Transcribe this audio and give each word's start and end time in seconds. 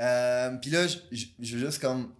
Euh, 0.00 0.50
Puis 0.60 0.70
là, 0.70 0.86
je 0.86 1.56
veux 1.56 1.66
juste 1.66 1.80
comme 1.80 2.10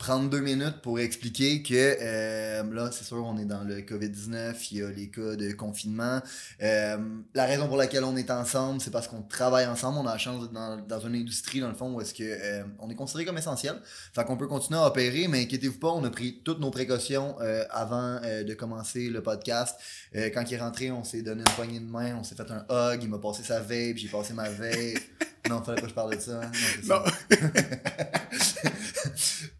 prendre 0.00 0.30
deux 0.30 0.40
minutes 0.40 0.80
pour 0.82 0.98
expliquer 0.98 1.62
que 1.62 1.74
euh, 1.74 2.62
là, 2.72 2.90
c'est 2.90 3.04
sûr, 3.04 3.22
on 3.22 3.36
est 3.36 3.44
dans 3.44 3.64
le 3.64 3.82
COVID-19, 3.82 4.54
il 4.72 4.78
y 4.78 4.82
a 4.82 4.90
les 4.90 5.10
cas 5.10 5.36
de 5.36 5.52
confinement. 5.52 6.20
Euh, 6.62 6.96
la 7.34 7.44
raison 7.44 7.68
pour 7.68 7.76
laquelle 7.76 8.04
on 8.04 8.16
est 8.16 8.30
ensemble, 8.30 8.80
c'est 8.80 8.90
parce 8.90 9.08
qu'on 9.08 9.20
travaille 9.20 9.66
ensemble. 9.66 9.98
On 9.98 10.06
a 10.06 10.12
la 10.12 10.18
chance 10.18 10.40
d'être 10.40 10.86
dans, 10.86 11.00
une 11.00 11.16
industrie, 11.16 11.60
dans 11.60 11.68
le 11.68 11.74
fond, 11.74 11.92
où 11.92 12.00
est-ce 12.00 12.14
que 12.14 12.24
euh, 12.24 12.62
on 12.78 12.88
est 12.88 12.94
considéré 12.94 13.26
comme 13.26 13.36
essentiel. 13.36 13.76
Fait 14.14 14.24
qu'on 14.24 14.38
peut 14.38 14.48
continuer 14.48 14.80
à 14.80 14.86
opérer, 14.86 15.28
mais 15.28 15.42
inquiétez-vous 15.42 15.78
pas, 15.78 15.90
on 15.90 16.02
a 16.04 16.10
pris 16.10 16.40
toutes 16.42 16.60
nos 16.60 16.70
précautions 16.70 17.36
avant 17.70 18.20
de 18.20 18.54
commencer 18.54 19.10
le 19.10 19.22
podcast. 19.22 19.76
Quand 20.14 20.44
il 20.50 20.54
est 20.54 20.60
rentré, 20.60 20.90
on 20.90 21.04
s'est 21.04 21.22
donné 21.22 21.42
une 21.42 21.54
poignée 21.54 21.80
de 21.80 21.84
main, 21.84 22.16
on 22.16 22.24
s'est 22.24 22.34
fait 22.34 22.50
un 22.50 22.64
hug, 22.70 23.02
il 23.02 23.10
m'a 23.10 23.18
passé 23.18 23.42
sa 23.42 23.60
vape, 23.60 23.96
j'ai 23.96 24.08
passé 24.08 24.32
ma 24.32 24.48
vape. 24.48 24.98
non, 25.50 25.62
fallait 25.62 25.76
pas 25.80 25.82
que 25.82 25.88
je 25.90 25.94
parle 25.94 26.16
de 26.16 26.20
ça. 26.20 26.40
hein. 26.42 26.50
Non, 26.84 27.04
ça. 27.04 27.12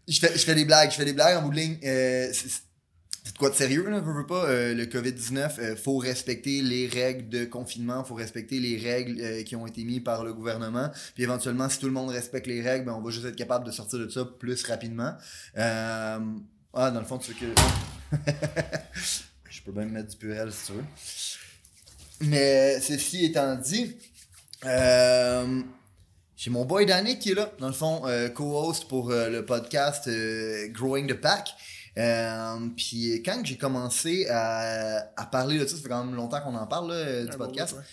je, 0.07 0.19
fais, 0.19 0.31
je 0.37 0.43
fais 0.43 0.55
des 0.55 0.65
blagues, 0.65 0.91
je 0.91 0.95
fais 0.95 1.05
des 1.05 1.13
blagues 1.13 1.37
en 1.37 1.43
bout 1.43 1.51
de 1.51 1.55
ligne. 1.55 1.77
Euh, 1.83 2.29
c'est 2.33 3.33
de 3.33 3.37
quoi 3.37 3.51
de 3.51 3.55
sérieux, 3.55 3.87
là, 3.89 3.99
veux, 3.99 4.13
veux 4.13 4.25
pas? 4.25 4.45
euh, 4.45 4.73
le 4.73 4.85
COVID-19, 4.85 5.59
euh, 5.59 5.75
faut 5.75 5.97
respecter 5.97 6.61
les 6.63 6.87
règles 6.87 7.29
de 7.29 7.45
confinement, 7.45 8.03
faut 8.03 8.15
respecter 8.15 8.59
les 8.59 8.77
règles 8.77 9.21
euh, 9.21 9.43
qui 9.43 9.55
ont 9.55 9.67
été 9.67 9.83
mises 9.83 10.01
par 10.03 10.23
le 10.23 10.33
gouvernement. 10.33 10.89
Puis 11.13 11.23
éventuellement, 11.23 11.69
si 11.69 11.77
tout 11.77 11.85
le 11.85 11.91
monde 11.91 12.09
respecte 12.09 12.47
les 12.47 12.61
règles, 12.61 12.85
ben, 12.85 12.93
on 12.93 13.01
va 13.01 13.11
juste 13.11 13.25
être 13.25 13.35
capable 13.35 13.65
de 13.65 13.71
sortir 13.71 13.99
de 13.99 14.09
ça 14.09 14.25
plus 14.25 14.63
rapidement. 14.63 15.13
Ah, 16.73 16.89
dans 16.89 16.99
le 16.99 17.05
fond, 17.05 17.17
tu 17.17 17.33
veux 17.33 17.37
que. 17.37 17.53
je 19.49 19.61
peux 19.61 19.71
même 19.73 19.89
mettre 19.91 20.09
du 20.09 20.17
purel 20.17 20.51
si 20.51 20.67
tu 20.67 20.71
veux. 20.73 20.85
Mais 22.21 22.79
ceci 22.79 23.25
étant 23.25 23.55
dit, 23.55 23.97
euh, 24.65 25.61
j'ai 26.41 26.49
mon 26.49 26.65
boy 26.65 26.87
Danny 26.87 27.19
qui 27.19 27.33
est 27.33 27.35
là, 27.35 27.51
dans 27.59 27.67
le 27.67 27.73
fond, 27.73 28.01
euh, 28.07 28.27
co-host 28.27 28.85
pour 28.85 29.11
euh, 29.11 29.29
le 29.29 29.45
podcast 29.45 30.07
euh, 30.07 30.69
Growing 30.69 31.05
the 31.07 31.13
Pack. 31.13 31.49
Euh, 31.99 32.57
puis 32.75 33.21
quand 33.23 33.41
j'ai 33.43 33.57
commencé 33.57 34.25
à, 34.27 35.05
à 35.17 35.25
parler 35.27 35.59
de 35.59 35.67
ça, 35.67 35.75
ça 35.75 35.83
fait 35.83 35.89
quand 35.89 36.03
même 36.03 36.15
longtemps 36.15 36.41
qu'on 36.41 36.55
en 36.55 36.65
parle 36.65 36.93
là, 36.93 37.25
du 37.25 37.31
Un 37.31 37.37
podcast. 37.37 37.75
ouais. 37.75 37.83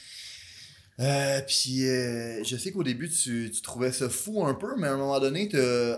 Euh, 1.01 1.41
puis 1.47 1.89
euh, 1.89 2.43
je 2.43 2.57
sais 2.57 2.73
qu'au 2.73 2.83
début 2.83 3.09
tu, 3.09 3.51
tu 3.55 3.63
trouvais 3.63 3.93
ça 3.93 4.09
fou 4.09 4.45
un 4.45 4.55
peu, 4.55 4.75
mais 4.77 4.89
à 4.89 4.95
un 4.95 4.97
moment 4.97 5.21
donné, 5.21 5.49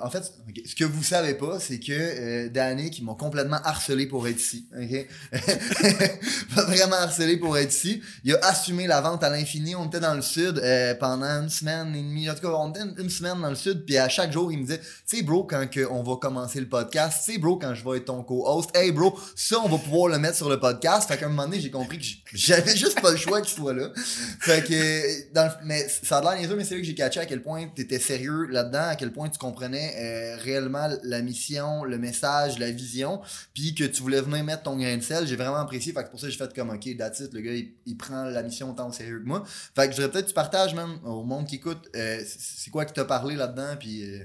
en 0.03 0.11
fait, 0.11 0.33
ce 0.65 0.75
que 0.75 0.84
vous 0.84 1.03
savez 1.03 1.34
pas, 1.34 1.59
c'est 1.59 1.79
que 1.79 1.92
euh, 1.92 2.48
Danny 2.48 2.91
qui 2.91 3.03
m'a 3.05 3.15
complètement 3.15 3.61
harcelé 3.65 4.07
pour 4.07 4.27
être 4.29 4.39
ici. 4.39 4.67
ok? 4.77 5.07
Pas 6.55 6.65
vraiment 6.65 6.97
harcelé 6.97 7.37
pour 7.37 7.57
être 7.57 7.73
ici. 7.73 8.03
Il 8.25 8.34
a 8.34 8.39
assumé 8.47 8.87
la 8.87 9.01
vente 9.01 9.23
à 9.23 9.31
l'infini. 9.31 9.75
On 9.75 9.87
était 9.87 10.01
dans 10.01 10.15
le 10.15 10.23
sud 10.23 10.59
euh, 10.59 10.95
pendant 10.95 11.42
une 11.42 11.48
semaine 11.48 11.95
et 11.95 12.03
demie. 12.03 12.29
En 12.29 12.35
tout 12.35 12.42
cas, 12.42 12.48
on 12.48 12.70
était 12.70 12.81
une, 12.81 13.11
semaine 13.11 13.41
dans 13.41 13.51
le 13.51 13.55
sud. 13.55 13.85
Puis 13.85 13.97
à 13.97 14.09
chaque 14.09 14.33
jour, 14.33 14.53
il 14.53 14.59
me 14.59 14.62
disait, 14.62 14.79
tu 14.79 15.17
sais, 15.19 15.23
bro, 15.23 15.45
quand 15.45 15.67
on 15.91 16.03
va 16.03 16.17
commencer 16.17 16.61
le 16.61 16.69
podcast, 16.69 17.23
tu 17.25 17.33
sais, 17.33 17.39
bro, 17.39 17.57
quand 17.57 17.75
je 17.75 17.85
vais 17.85 17.98
être 17.98 18.07
ton 18.07 18.23
co-host, 18.23 18.70
hey, 18.75 18.92
bro, 18.92 19.19
ça, 19.35 19.59
on 19.61 19.69
va 19.69 19.79
pouvoir 19.79 20.09
le 20.09 20.19
mettre 20.19 20.37
sur 20.37 20.48
le 20.48 20.59
podcast. 20.59 21.09
Fait 21.09 21.17
qu'à 21.17 21.27
un 21.27 21.30
moment 21.30 21.45
donné, 21.45 21.61
j'ai 21.61 21.70
compris 21.70 21.98
que 21.98 22.05
j'avais 22.35 22.77
juste 22.77 23.01
pas 23.01 23.11
le 23.11 23.17
choix 23.17 23.41
qu'il 23.41 23.55
soit 23.55 23.74
là. 23.74 23.91
Fait 24.41 24.64
que, 24.64 24.89
dans 25.33 25.45
le- 25.46 25.67
mais 25.67 25.86
ça 25.89 26.18
a 26.18 26.23
l'air 26.23 26.40
niaiseux, 26.40 26.56
mais 26.56 26.64
c'est 26.64 26.74
là 26.74 26.80
que 26.80 26.86
j'ai 26.86 26.95
catché 26.95 27.20
à 27.20 27.27
quel 27.27 27.42
point 27.42 27.68
t'étais 27.68 27.98
sérieux 27.98 28.46
là-dedans, 28.46 28.89
à 28.89 28.96
quel 28.96 29.12
point 29.12 29.28
tu 29.28 29.39
comprenais 29.39 29.95
euh, 29.98 30.36
réellement 30.42 30.89
la 31.02 31.23
mission, 31.23 31.84
le 31.84 31.98
message, 31.98 32.58
la 32.58 32.70
vision, 32.70 33.20
puis 33.55 33.74
que 33.74 33.84
tu 33.84 34.02
voulais 34.02 34.20
venir 34.20 34.42
mettre 34.45 34.62
ton 34.64 34.77
grain 34.77 34.96
de 34.96 35.02
sel. 35.02 35.27
J'ai 35.27 35.36
vraiment 35.36 35.56
apprécié. 35.58 35.92
Fait 35.92 36.05
que 36.05 36.11
pour 36.11 36.20
ça 36.20 36.29
j'ai 36.29 36.36
fait 36.39 36.52
comme, 36.55 36.70
ok, 36.70 36.96
that's 36.96 37.20
it, 37.20 37.33
le 37.33 37.40
gars, 37.40 37.52
il, 37.52 37.73
il 37.86 37.96
prend 37.96 38.24
la 38.24 38.42
mission 38.42 38.70
autant 38.70 38.89
au 38.89 38.92
sérieux 38.92 39.20
que 39.20 39.27
moi. 39.27 39.45
Fait 39.74 39.86
que 39.89 39.92
je 39.95 39.96
voudrais 39.96 40.11
peut-être 40.12 40.24
que 40.27 40.30
tu 40.30 40.34
partages, 40.34 40.74
même, 40.74 40.98
au 41.05 41.23
monde 41.24 41.46
qui 41.46 41.56
écoute, 41.56 41.89
euh, 41.96 42.20
c'est 42.27 42.70
quoi 42.70 42.84
qui 42.84 42.92
t'a 42.92 43.05
parlé 43.05 43.36
là-dedans, 43.36 43.77
puis... 43.79 44.05
euh, 44.05 44.24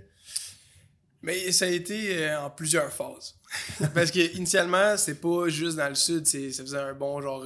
Mais 1.21 1.51
ça 1.51 1.65
a 1.65 1.69
été 1.69 2.17
euh, 2.27 2.39
en 2.41 2.49
plusieurs 2.51 2.91
phases. 2.91 3.35
Parce 3.93 4.11
que 4.11 4.35
initialement, 4.35 4.97
c'est 4.97 5.15
pas 5.15 5.47
juste 5.47 5.77
dans 5.77 5.87
le 5.89 5.95
sud, 5.95 6.27
ça 6.27 6.63
faisait 6.63 6.77
un 6.77 6.93
bon 6.93 7.21
genre 7.21 7.45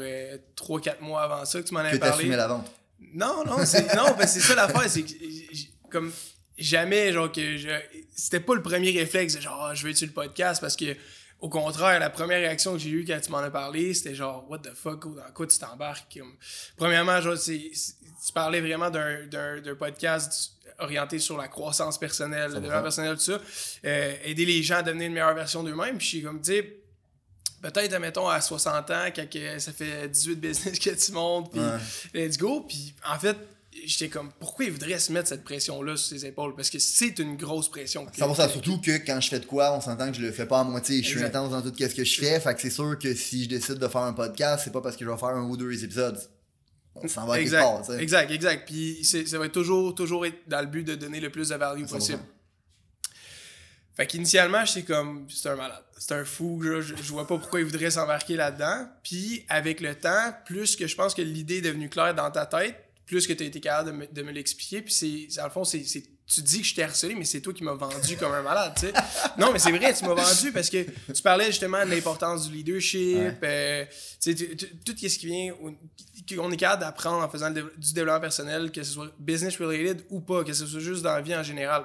3-4 0.58 1.02
mois 1.02 1.22
avant 1.24 1.46
ça 1.46 1.62
que 1.62 1.68
tu 1.68 1.74
m'en 1.74 1.82
avais 1.82 2.00
parlé. 2.00 2.24
fumé 2.24 2.36
la 2.36 2.48
vente. 2.48 2.70
Non, 3.14 3.44
non, 3.46 3.66
c'est 3.66 3.94
non, 3.96 4.16
ben, 4.18 4.28
c'est 4.28 4.40
ça 4.40 4.56
l'affaire, 4.56 4.90
c'est 4.90 5.04
que 5.04 5.14
comme 5.90 6.12
jamais 6.58 7.12
genre 7.12 7.32
que 7.32 7.58
je 7.58 7.70
c'était 8.16 8.40
pas 8.40 8.54
le 8.54 8.62
premier 8.62 8.92
réflexe 8.92 9.40
genre 9.40 9.68
Ah, 9.70 9.74
je 9.74 9.88
veux 9.88 9.94
tu 9.94 10.06
le 10.06 10.12
podcast 10.12 10.62
parce 10.62 10.76
que 10.76 10.96
au 11.42 11.48
contraire, 11.48 12.02
la 12.02 12.10
première 12.10 12.40
réaction 12.40 12.74
que 12.74 12.80
j'ai 12.80 12.90
eue 12.90 13.06
quand 13.06 13.18
tu 13.22 13.32
m'en 13.32 13.38
as 13.38 13.50
parlé, 13.50 13.94
c'était 13.94 14.14
genre 14.14 14.46
what 14.50 14.60
the 14.60 14.74
fuck, 14.76 15.16
dans 15.16 15.32
quoi 15.34 15.48
tu 15.48 15.58
t'embarques 15.58 16.20
premièrement 16.76 17.22
genre 17.22 17.38
tu 17.40 17.72
parlais 18.34 18.60
vraiment 18.62 18.90
d'un 18.90 19.26
d'un 19.26 19.62
d'un 19.62 19.76
podcast 19.76 20.54
orienté 20.80 21.20
sur 21.20 21.38
la 21.38 21.48
croissance 21.48 21.98
personnelle, 21.98 22.52
le 22.52 22.58
100%. 22.58 22.62
développement 22.62 22.82
personnel 22.84 23.16
tout 23.16 23.22
ça, 23.22 23.40
euh, 23.86 24.16
aider 24.24 24.46
les 24.46 24.64
gens 24.64 24.78
à 24.78 24.84
devenir 24.84 25.08
une 25.08 25.14
meilleure 25.14 25.34
version 25.34 25.64
d'eux-mêmes, 25.64 25.98
puis 25.98 26.06
je 26.06 26.10
suis 26.10 26.22
comme 26.24 26.42
tu 26.42 26.52
sais 26.54 26.79
Peut-être, 27.62 27.94
admettons, 27.94 28.28
à 28.28 28.40
60 28.42 28.90
ans, 28.92 29.06
quand 29.16 29.26
ça 29.60 29.72
fait 29.74 30.08
18 30.08 30.36
business 30.36 30.80
que 30.80 30.90
tu 30.92 31.12
montes, 31.12 31.52
puis 31.52 31.60
Ouais. 31.60 32.28
let's 32.28 32.38
go. 32.38 32.62
Puis 32.68 32.94
en 33.10 33.20
fait, 33.20 33.36
j'étais 33.86 34.08
comme, 34.10 34.32
pourquoi 34.40 34.66
il 34.66 34.72
voudrait 34.72 34.98
se 35.00 35.12
mettre 35.12 35.28
cette 35.30 35.44
pression-là 35.44 35.98
sur 35.98 36.18
ses 36.18 36.26
épaules? 36.26 36.56
Parce 36.56 36.70
que 36.70 36.80
c'est 36.80 37.20
une 37.20 37.36
grosse 37.36 37.70
pression. 37.70 38.06
Ça 38.18 38.28
va 38.28 38.36
ça, 38.36 38.48
surtout 38.50 38.80
que 38.80 38.92
quand 39.06 39.20
je 39.22 39.30
fais 39.30 39.40
de 39.40 39.46
quoi, 39.46 39.74
on 39.76 39.82
s'entend 39.82 40.10
que 40.12 40.18
je 40.18 40.22
le 40.22 40.32
fais 40.32 40.46
pas 40.46 40.62
à 40.62 40.64
moitié. 40.64 41.02
Je 41.04 41.08
suis 41.10 41.24
intense 41.24 41.52
dans 41.52 41.62
tout 41.62 41.74
ce 41.78 41.86
que 41.96 42.04
je 42.04 42.20
fais. 42.20 42.40
Fait 42.40 42.56
que 42.56 42.62
c'est 42.62 42.70
sûr 42.70 42.98
que 42.98 43.14
si 43.14 43.44
je 43.44 43.50
décide 43.50 43.76
de 43.76 43.88
faire 43.88 44.02
un 44.02 44.14
podcast, 44.14 44.64
c'est 44.64 44.72
pas 44.74 44.82
parce 44.82 44.96
que 44.96 45.04
je 45.06 45.10
vais 45.10 45.18
faire 45.18 45.30
un 45.30 45.44
ou 45.44 45.58
deux 45.58 45.84
épisodes. 45.84 46.20
On 46.96 47.08
s'en 47.08 47.26
va 47.26 47.40
Exact, 47.40 47.62
part, 47.62 48.00
exact, 48.00 48.32
exact. 48.32 48.68
Puis 48.68 49.04
ça 49.06 49.38
va 49.38 49.46
être 49.46 49.54
toujours, 49.54 49.96
toujours 49.96 50.26
être 50.26 50.38
dans 50.48 50.60
le 50.60 50.68
but 50.68 50.84
de 50.84 50.96
donner 50.96 51.20
le 51.22 51.30
plus 51.30 51.50
de 51.50 51.56
value 51.56 51.84
100%. 51.84 51.88
possible. 51.90 52.20
Fait 54.00 54.08
qu'initialement, 54.08 54.64
j'étais 54.64 54.84
comme, 54.84 55.28
c'est 55.30 55.50
un 55.50 55.58
malade, 55.58 55.84
c'est 55.98 56.14
un 56.14 56.24
fou, 56.24 56.62
je, 56.64 56.80
je, 56.80 57.12
vois 57.12 57.28
pas 57.28 57.38
pourquoi 57.38 57.60
il 57.60 57.66
voudrait 57.66 57.92
s'embarquer 57.92 58.38
là-dedans. 58.38 58.88
Puis 59.04 59.44
avec 59.50 59.82
le 59.82 59.94
temps, 59.94 60.34
plus 60.46 60.78
que 60.78 60.88
je 60.88 60.96
pense 60.96 61.14
que 61.14 61.22
l'idée 61.22 61.58
est 61.58 61.62
devenue 61.62 61.90
claire 61.90 62.16
dans 62.16 62.32
ta 62.32 62.46
tête, 62.46 62.82
plus 63.06 63.28
que 63.28 63.34
tu 63.34 63.44
as 63.44 63.48
été 63.48 63.60
capable 63.60 63.92
de 63.92 63.98
me, 63.98 64.08
de 64.08 64.22
me 64.22 64.32
l'expliquer. 64.32 64.82
Puis 64.82 64.94
c'est, 64.94 65.28
dans 65.36 65.44
le 65.44 65.50
fond, 65.50 65.66
c'est, 65.66 65.82
tu 65.82 66.42
dis 66.42 66.62
que 66.62 66.68
je 66.68 66.76
t'ai 66.76 66.84
harcelé, 66.84 67.14
mais 67.14 67.26
c'est 67.26 67.42
toi 67.42 67.52
qui 67.52 67.62
m'as 67.62 67.74
vendu 67.74 68.16
comme 68.16 68.32
un 68.32 68.42
malade, 68.42 68.72
tu 68.80 68.86
sais. 68.86 68.94
Non, 69.38 69.52
mais 69.52 69.60
c'est 69.60 69.72
vrai, 69.74 69.94
tu 69.94 70.06
m'as 70.06 70.14
vendu 70.14 70.54
parce 70.54 70.70
que 70.70 70.86
tu 71.14 71.22
parlais 71.22 71.48
justement 71.48 71.86
de 71.86 71.92
l'importance 71.92 72.48
du 72.48 72.56
leadership, 72.56 73.44
euh, 73.44 73.84
tu 74.22 74.34
sais, 74.34 74.56
tout 74.86 74.96
ce 74.96 75.20
qui 75.20 75.26
vient, 75.26 75.54
qu'on 76.38 76.52
est 76.54 76.56
capable 76.56 76.84
d'apprendre 76.84 77.22
en 77.22 77.28
faisant 77.28 77.50
le 77.50 77.74
du 77.78 77.92
développement 77.92 78.22
personnel, 78.22 78.72
que 78.72 78.82
ce 78.82 78.94
soit 78.94 79.12
business 79.20 79.58
related 79.58 80.06
ou 80.10 80.22
pas, 80.22 80.46
que 80.46 80.54
ce 80.54 80.66
soit 80.66 80.80
juste 80.80 81.02
dans 81.02 81.16
la 81.16 81.22
vie 81.22 81.36
en 81.36 81.44
général. 81.44 81.84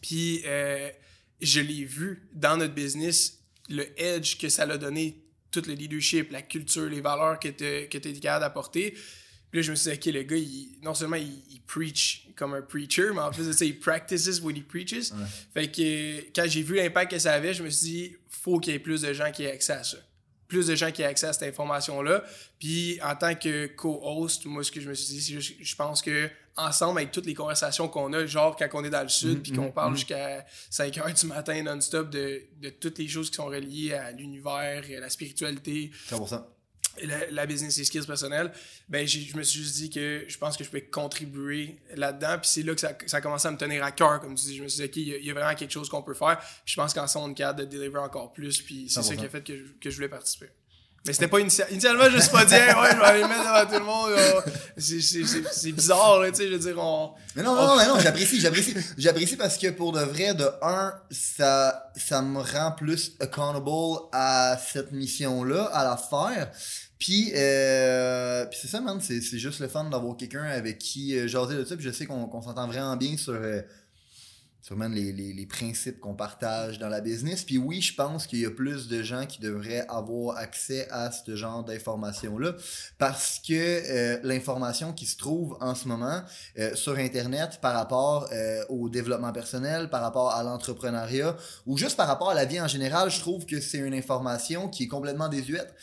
Puis 0.00 0.42
euh, 0.44 0.90
je 1.40 1.60
l'ai 1.60 1.84
vu 1.84 2.28
dans 2.32 2.56
notre 2.56 2.74
business, 2.74 3.38
le 3.68 3.86
edge 4.00 4.36
que 4.38 4.48
ça 4.48 4.66
l'a 4.66 4.78
donné, 4.78 5.16
tout 5.50 5.62
le 5.66 5.74
leadership, 5.74 6.30
la 6.30 6.42
culture, 6.42 6.88
les 6.88 7.00
valeurs 7.00 7.38
que 7.40 7.48
tu 7.48 7.88
que 7.88 7.98
t'es 7.98 8.12
capable 8.14 8.44
d'apporter. 8.44 8.94
Puis 9.50 9.60
là, 9.60 9.62
je 9.62 9.70
me 9.72 9.76
suis 9.76 9.90
dit, 9.90 9.96
OK, 9.96 10.14
le 10.14 10.22
gars, 10.22 10.36
il- 10.36 10.78
non 10.82 10.94
seulement 10.94 11.16
il, 11.16 11.32
il 11.50 11.60
preach 11.62 12.28
comme 12.36 12.54
un 12.54 12.62
preacher, 12.62 13.10
mais 13.12 13.18
en 13.20 13.30
plus 13.32 13.46
de 13.48 13.52
ça, 13.52 13.64
il 13.64 13.78
practices 13.80 14.40
what 14.40 14.52
he 14.52 14.62
preaches. 14.62 15.10
Fait 15.52 15.68
que 15.70 16.20
quand 16.34 16.46
j'ai 16.48 16.62
vu 16.62 16.76
l'impact 16.76 17.10
que 17.12 17.18
ça 17.18 17.32
avait, 17.32 17.52
je 17.52 17.64
me 17.64 17.70
suis 17.70 17.86
dit, 17.86 18.16
faut 18.28 18.60
qu'il 18.60 18.72
y 18.72 18.76
ait 18.76 18.78
plus 18.78 19.02
de 19.02 19.12
gens 19.12 19.32
qui 19.32 19.42
aient 19.42 19.50
accès 19.50 19.72
à 19.72 19.82
ça. 19.82 19.96
Plus 20.46 20.68
de 20.68 20.76
gens 20.76 20.92
qui 20.92 21.02
aient 21.02 21.06
accès 21.06 21.26
à 21.26 21.32
cette 21.32 21.48
information-là. 21.48 22.24
Puis 22.60 23.00
en 23.02 23.16
tant 23.16 23.34
que 23.34 23.66
co-host, 23.66 24.46
moi, 24.46 24.62
ce 24.62 24.70
que 24.70 24.80
je 24.80 24.88
me 24.88 24.94
suis 24.94 25.14
dit, 25.14 25.20
c'est 25.22 25.32
juste, 25.40 25.54
je 25.60 25.74
pense 25.76 26.00
que 26.00 26.28
ensemble, 26.56 26.98
avec 27.00 27.12
toutes 27.12 27.26
les 27.26 27.34
conversations 27.34 27.88
qu'on 27.88 28.12
a, 28.12 28.26
genre 28.26 28.56
quand 28.56 28.68
on 28.74 28.84
est 28.84 28.90
dans 28.90 29.02
le 29.02 29.08
sud, 29.08 29.42
puis 29.42 29.52
qu'on 29.52 29.70
parle 29.70 29.94
jusqu'à 29.96 30.44
5 30.70 30.98
heures 30.98 31.12
du 31.14 31.26
matin 31.26 31.62
non-stop 31.62 32.10
de, 32.10 32.42
de 32.60 32.70
toutes 32.70 32.98
les 32.98 33.08
choses 33.08 33.30
qui 33.30 33.36
sont 33.36 33.46
reliées 33.46 33.94
à 33.94 34.10
l'univers, 34.12 34.82
à 34.96 35.00
la 35.00 35.08
spiritualité, 35.08 35.90
100%. 36.10 36.44
la, 37.04 37.30
la 37.30 37.46
business 37.46 37.78
et 37.78 37.84
skills 37.84 38.04
personnels, 38.04 38.52
ben 38.88 39.06
je 39.06 39.36
me 39.36 39.42
suis 39.42 39.60
juste 39.62 39.76
dit 39.76 39.90
que 39.90 40.24
je 40.28 40.36
pense 40.38 40.56
que 40.56 40.64
je 40.64 40.70
peux 40.70 40.80
contribuer 40.80 41.78
là-dedans. 41.94 42.36
Puis 42.40 42.50
c'est 42.52 42.62
là 42.62 42.74
que 42.74 42.80
ça, 42.80 42.92
ça 43.06 43.18
a 43.18 43.20
commencé 43.20 43.48
à 43.48 43.52
me 43.52 43.56
tenir 43.56 43.82
à 43.84 43.92
cœur, 43.92 44.20
comme 44.20 44.34
tu 44.34 44.44
dis. 44.46 44.56
Je 44.56 44.62
me 44.62 44.68
suis 44.68 44.82
dit, 44.82 44.88
OK, 44.88 44.96
il 44.96 45.08
y, 45.08 45.14
a- 45.14 45.18
il 45.18 45.24
y 45.24 45.30
a 45.30 45.34
vraiment 45.34 45.54
quelque 45.54 45.70
chose 45.72 45.88
qu'on 45.88 46.02
peut 46.02 46.14
faire. 46.14 46.38
Puis 46.38 46.72
je 46.72 46.76
pense 46.76 46.92
qu'ensemble, 46.92 47.28
on 47.28 47.32
est 47.32 47.34
capable 47.36 47.60
de 47.60 47.64
délivrer 47.66 48.00
encore 48.00 48.32
plus. 48.32 48.60
Puis 48.60 48.88
c'est 48.90 49.02
ça 49.02 49.14
100%. 49.14 49.16
qui 49.18 49.24
a 49.24 49.28
fait 49.28 49.42
que 49.44 49.56
je, 49.56 49.72
que 49.80 49.88
je 49.88 49.94
voulais 49.94 50.08
participer. 50.08 50.48
Mais 51.06 51.14
c'était 51.14 51.28
pas 51.28 51.40
initial. 51.40 51.66
Initialement, 51.70 52.04
je 52.10 52.16
me 52.16 52.20
suis 52.20 52.30
pas 52.30 52.44
dit, 52.44 52.54
Hey, 52.54 52.74
ouais, 52.74 52.90
je 52.92 52.96
vais 52.96 53.04
aller 53.04 53.22
mettre 53.22 53.40
devant 53.42 53.66
tout 53.72 53.78
le 53.78 53.84
monde. 53.86 54.10
c'est- 54.76 55.00
C'est 55.00 55.24
c'est- 55.24 55.44
c'est 55.52 55.72
bizarre, 55.72 56.20
là, 56.20 56.30
tu 56.30 56.36
sais, 56.36 56.48
je 56.48 56.52
veux 56.52 56.58
dire, 56.58 56.76
on. 56.78 57.12
Mais 57.36 57.42
non, 57.42 57.54
non, 57.54 57.76
non, 57.76 57.94
non, 57.94 58.00
j'apprécie, 58.00 58.38
j'apprécie. 58.40 58.74
J'apprécie 58.98 59.36
parce 59.36 59.56
que 59.56 59.68
pour 59.70 59.92
de 59.92 60.00
vrai, 60.00 60.34
de 60.34 60.46
un, 60.62 60.92
ça, 61.10 61.90
ça 61.96 62.20
me 62.20 62.40
rend 62.40 62.72
plus 62.72 63.12
accountable 63.18 63.70
à 64.12 64.58
cette 64.72 64.92
mission-là, 64.92 65.64
à 65.72 65.84
la 65.84 65.96
faire. 65.96 66.50
Puis, 66.98 67.32
euh, 67.34 68.44
puis 68.46 68.58
c'est 68.60 68.68
ça, 68.68 68.80
man, 68.82 68.98
c'est 69.00 69.22
c'est 69.22 69.38
juste 69.38 69.60
le 69.60 69.68
fun 69.68 69.84
d'avoir 69.84 70.16
quelqu'un 70.18 70.42
avec 70.44 70.78
qui 70.78 71.16
euh, 71.16 71.26
jaser 71.26 71.54
de 71.54 71.64
ça. 71.64 71.74
Puis 71.76 71.84
je 71.86 71.92
sais 71.92 72.04
qu'on 72.04 72.26
qu'on 72.26 72.42
s'entend 72.42 72.66
vraiment 72.66 72.94
bien 72.96 73.16
sur, 73.16 73.32
euh, 73.32 73.62
sur 74.62 74.76
man, 74.76 74.92
les, 74.92 75.12
les, 75.12 75.32
les 75.32 75.46
principes 75.46 76.00
qu'on 76.00 76.14
partage 76.14 76.78
dans 76.78 76.88
la 76.88 77.00
business. 77.00 77.44
Puis 77.44 77.58
oui, 77.58 77.80
je 77.80 77.94
pense 77.94 78.26
qu'il 78.26 78.40
y 78.40 78.46
a 78.46 78.50
plus 78.50 78.88
de 78.88 79.02
gens 79.02 79.26
qui 79.26 79.40
devraient 79.40 79.86
avoir 79.88 80.36
accès 80.36 80.86
à 80.90 81.10
ce 81.10 81.34
genre 81.34 81.64
d'informations-là 81.64 82.52
parce 82.98 83.38
que 83.38 83.52
euh, 83.54 84.20
l'information 84.22 84.92
qui 84.92 85.06
se 85.06 85.16
trouve 85.16 85.56
en 85.60 85.74
ce 85.74 85.88
moment 85.88 86.20
euh, 86.58 86.74
sur 86.74 86.98
Internet 86.98 87.58
par 87.62 87.74
rapport 87.74 88.28
euh, 88.32 88.62
au 88.68 88.88
développement 88.88 89.32
personnel, 89.32 89.88
par 89.88 90.02
rapport 90.02 90.30
à 90.30 90.42
l'entrepreneuriat 90.42 91.36
ou 91.66 91.78
juste 91.78 91.96
par 91.96 92.06
rapport 92.06 92.30
à 92.30 92.34
la 92.34 92.44
vie 92.44 92.60
en 92.60 92.68
général, 92.68 93.10
je 93.10 93.20
trouve 93.20 93.46
que 93.46 93.60
c'est 93.60 93.78
une 93.78 93.94
information 93.94 94.68
qui 94.68 94.84
est 94.84 94.88
complètement 94.88 95.28
désuète. 95.28 95.74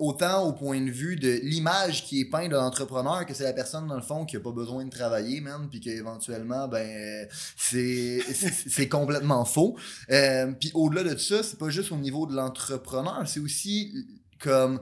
Autant 0.00 0.46
au 0.46 0.52
point 0.52 0.80
de 0.80 0.90
vue 0.90 1.16
de 1.16 1.40
l'image 1.42 2.04
qui 2.04 2.20
est 2.20 2.24
peinte 2.24 2.50
de 2.50 2.56
l'entrepreneur 2.56 3.24
que 3.26 3.34
c'est 3.34 3.44
la 3.44 3.52
personne 3.52 3.86
dans 3.86 3.96
le 3.96 4.02
fond 4.02 4.24
qui 4.24 4.36
a 4.36 4.40
pas 4.40 4.50
besoin 4.50 4.84
de 4.84 4.90
travailler, 4.90 5.40
man, 5.40 5.68
puis 5.70 5.80
qu'éventuellement, 5.80 6.68
ben, 6.68 7.28
c'est 7.56 7.91
c'est 8.32 8.88
complètement 8.88 9.44
faux. 9.44 9.76
Euh, 10.10 10.52
puis 10.52 10.70
au-delà 10.74 11.04
de 11.04 11.18
ça, 11.18 11.42
c'est 11.42 11.58
pas 11.58 11.70
juste 11.70 11.92
au 11.92 11.96
niveau 11.96 12.26
de 12.26 12.34
l'entrepreneur, 12.34 13.22
c'est 13.26 13.40
aussi 13.40 13.92
comme 14.38 14.80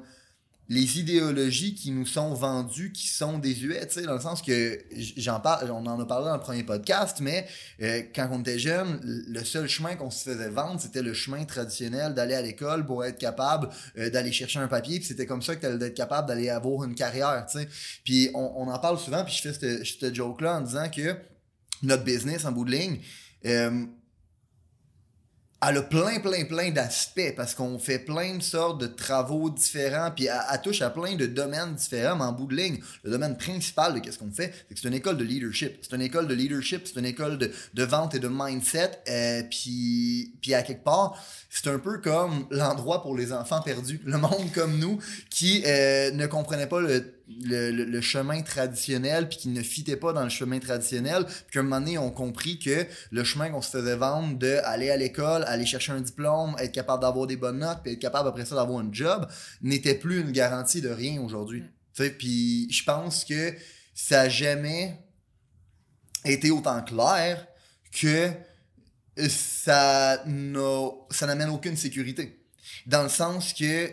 les 0.71 1.01
idéologies 1.01 1.75
qui 1.75 1.91
nous 1.91 2.07
sont 2.07 2.33
vendues 2.33 2.93
qui 2.93 3.09
sont 3.09 3.39
désuètes, 3.39 3.99
dans 3.99 4.15
le 4.15 4.21
sens 4.21 4.41
que 4.41 4.79
j'en 5.17 5.41
parle, 5.41 5.69
on 5.73 5.85
en 5.85 5.99
a 5.99 6.07
parlé 6.07 6.27
dans 6.27 6.35
le 6.35 6.41
premier 6.41 6.63
podcast, 6.63 7.19
mais 7.21 7.45
euh, 7.83 8.03
quand 8.15 8.29
on 8.31 8.41
était 8.41 8.61
jeune, 8.61 9.01
le 9.03 9.43
seul 9.43 9.69
chemin 9.69 9.97
qu'on 9.97 10.13
se 10.13 10.23
faisait 10.23 10.49
vendre, 10.49 10.81
c'était 10.81 11.03
le 11.03 11.13
chemin 11.13 11.45
traditionnel 11.45 12.15
d'aller 12.15 12.35
à 12.35 12.43
l'école 12.43 12.87
pour 12.87 13.05
être 13.05 13.19
capable 13.19 13.69
euh, 13.99 14.11
d'aller 14.11 14.31
chercher 14.31 14.61
un 14.61 14.69
papier, 14.69 15.01
puis 15.01 15.09
c'était 15.09 15.27
comme 15.27 15.43
ça 15.43 15.57
que 15.57 15.61
tu 15.61 15.67
allais 15.67 15.87
être 15.87 15.95
capable 15.95 16.29
d'aller 16.29 16.51
avoir 16.51 16.85
une 16.85 16.95
carrière, 16.95 17.45
tu 17.51 17.59
sais. 17.59 17.69
Puis 18.05 18.31
on, 18.35 18.53
on 18.59 18.69
en 18.69 18.79
parle 18.79 18.99
souvent, 19.01 19.25
puis 19.25 19.35
je 19.35 19.43
fais 19.43 19.53
cette, 19.53 19.85
cette 19.85 20.15
joke-là 20.15 20.59
en 20.59 20.61
disant 20.61 20.89
que 20.89 21.17
notre 21.83 22.05
business, 22.05 22.45
en 22.45 22.53
bout 22.53 22.65
de 22.65 22.73
ligne, 22.73 23.01
euh, 23.47 23.87
elle 25.63 25.77
a 25.77 25.83
plein, 25.83 26.21
plein, 26.21 26.45
plein 26.47 26.71
d'aspects 26.71 27.35
parce 27.37 27.55
qu'on 27.55 27.79
fait 27.79 27.99
plein 27.99 28.37
de 28.37 28.43
sortes 28.43 28.81
de 28.81 28.87
travaux 28.87 29.51
différents, 29.51 30.11
puis 30.11 30.27
elle, 30.27 30.63
touche 30.63 30.81
à 30.81 30.89
plein 30.89 31.17
de 31.17 31.27
domaines 31.27 31.75
différents, 31.75 32.17
mais 32.17 32.25
en 32.25 32.33
bout 32.33 32.47
de 32.47 32.57
ligne, 32.57 32.79
le 33.03 33.11
domaine 33.11 33.37
principal 33.37 33.93
de 33.95 33.99
qu'est-ce 33.99 34.19
qu'on 34.19 34.31
fait, 34.31 34.55
c'est 34.69 34.75
que 34.75 34.81
c'est 34.81 34.89
une 34.89 34.95
école 34.95 35.19
de 35.19 35.25
leadership. 35.25 35.77
C'est 35.83 35.95
une 35.95 36.01
école 36.01 36.29
de 36.29 36.35
leadership, 36.35 36.87
c'est 36.87 36.99
une 36.99 37.05
école 37.05 37.37
de, 37.37 37.53
de 37.75 37.85
vente 37.85 38.15
et 38.15 38.19
de 38.19 38.29
mindset, 38.29 39.03
euh, 39.09 39.43
puis, 39.51 40.35
puis 40.41 40.55
à 40.55 40.63
quelque 40.63 40.85
part, 40.85 41.23
c'est 41.51 41.69
un 41.69 41.79
peu 41.79 41.99
comme 41.99 42.47
l'endroit 42.51 43.03
pour 43.03 43.15
les 43.15 43.31
enfants 43.33 43.61
perdus, 43.61 44.01
le 44.05 44.17
monde 44.17 44.51
comme 44.55 44.79
nous 44.79 44.99
qui 45.29 45.63
euh, 45.67 46.11
ne 46.13 46.27
comprenait 46.27 46.69
pas 46.69 46.81
le, 46.81 47.20
le, 47.45 47.71
le- 47.71 47.85
le 47.85 48.01
chemin 48.01 48.43
traditionnel, 48.43 49.29
puis 49.29 49.39
qui 49.39 49.49
ne 49.49 49.63
fitait 49.63 49.97
pas 49.97 50.13
dans 50.13 50.25
le 50.25 50.29
chemin 50.31 50.59
traditionnel, 50.59 51.25
puis 51.25 51.53
qu'à 51.53 51.61
un 51.61 51.63
moment 51.63 51.81
donné, 51.81 51.99
ont 51.99 52.11
compris 52.11 52.59
que 52.59 52.87
le 53.11 53.25
chemin 53.25 53.51
qu'on 53.51 53.63
se 53.63 53.71
faisait 53.71 53.97
vendre 53.97 54.39
de 54.39 54.59
aller 54.65 54.91
à 54.91 54.97
l'école, 54.97 55.45
aller 55.47 55.67
chercher 55.67 55.93
un 55.93 56.01
diplôme, 56.01 56.57
être 56.59 56.73
capable 56.73 57.03
d'avoir 57.03 57.27
des 57.27 57.37
bonnes 57.37 57.59
notes, 57.59 57.79
puis 57.83 57.93
être 57.93 57.99
capable 58.01 58.29
après 58.29 58.45
ça 58.45 58.55
d'avoir 58.57 58.81
un 58.81 58.89
job, 58.93 59.27
n'était 59.63 59.95
plus 59.95 60.21
une 60.21 60.33
garantie 60.33 60.81
de 60.81 60.89
rien 60.91 61.21
aujourd'hui. 61.21 61.65
Sais, 61.93 62.11
puis 62.11 62.71
je 62.71 62.85
pense 62.85 63.25
que 63.25 63.55
ça 63.95 64.25
n'a 64.25 64.29
jamais 64.29 64.99
été 66.25 66.51
autant 66.51 66.83
clair 66.83 67.47
que 68.01 68.31
ça 69.29 70.23
n'amène 70.27 71.51
aucune 71.51 71.77
sécurité. 71.77 72.47
Dans 72.87 73.03
le 73.03 73.09
sens 73.09 73.53
que 73.53 73.91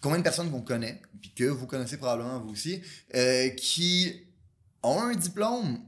combien 0.00 0.18
de 0.18 0.22
personnes 0.22 0.50
qu'on 0.50 0.62
connaît, 0.62 1.00
puis 1.20 1.32
que 1.34 1.44
vous 1.44 1.66
connaissez 1.66 1.96
probablement 1.96 2.40
vous 2.40 2.50
aussi, 2.50 2.82
euh, 3.14 3.48
qui 3.50 4.26
ont 4.82 5.00
un 5.00 5.14
diplôme, 5.14 5.80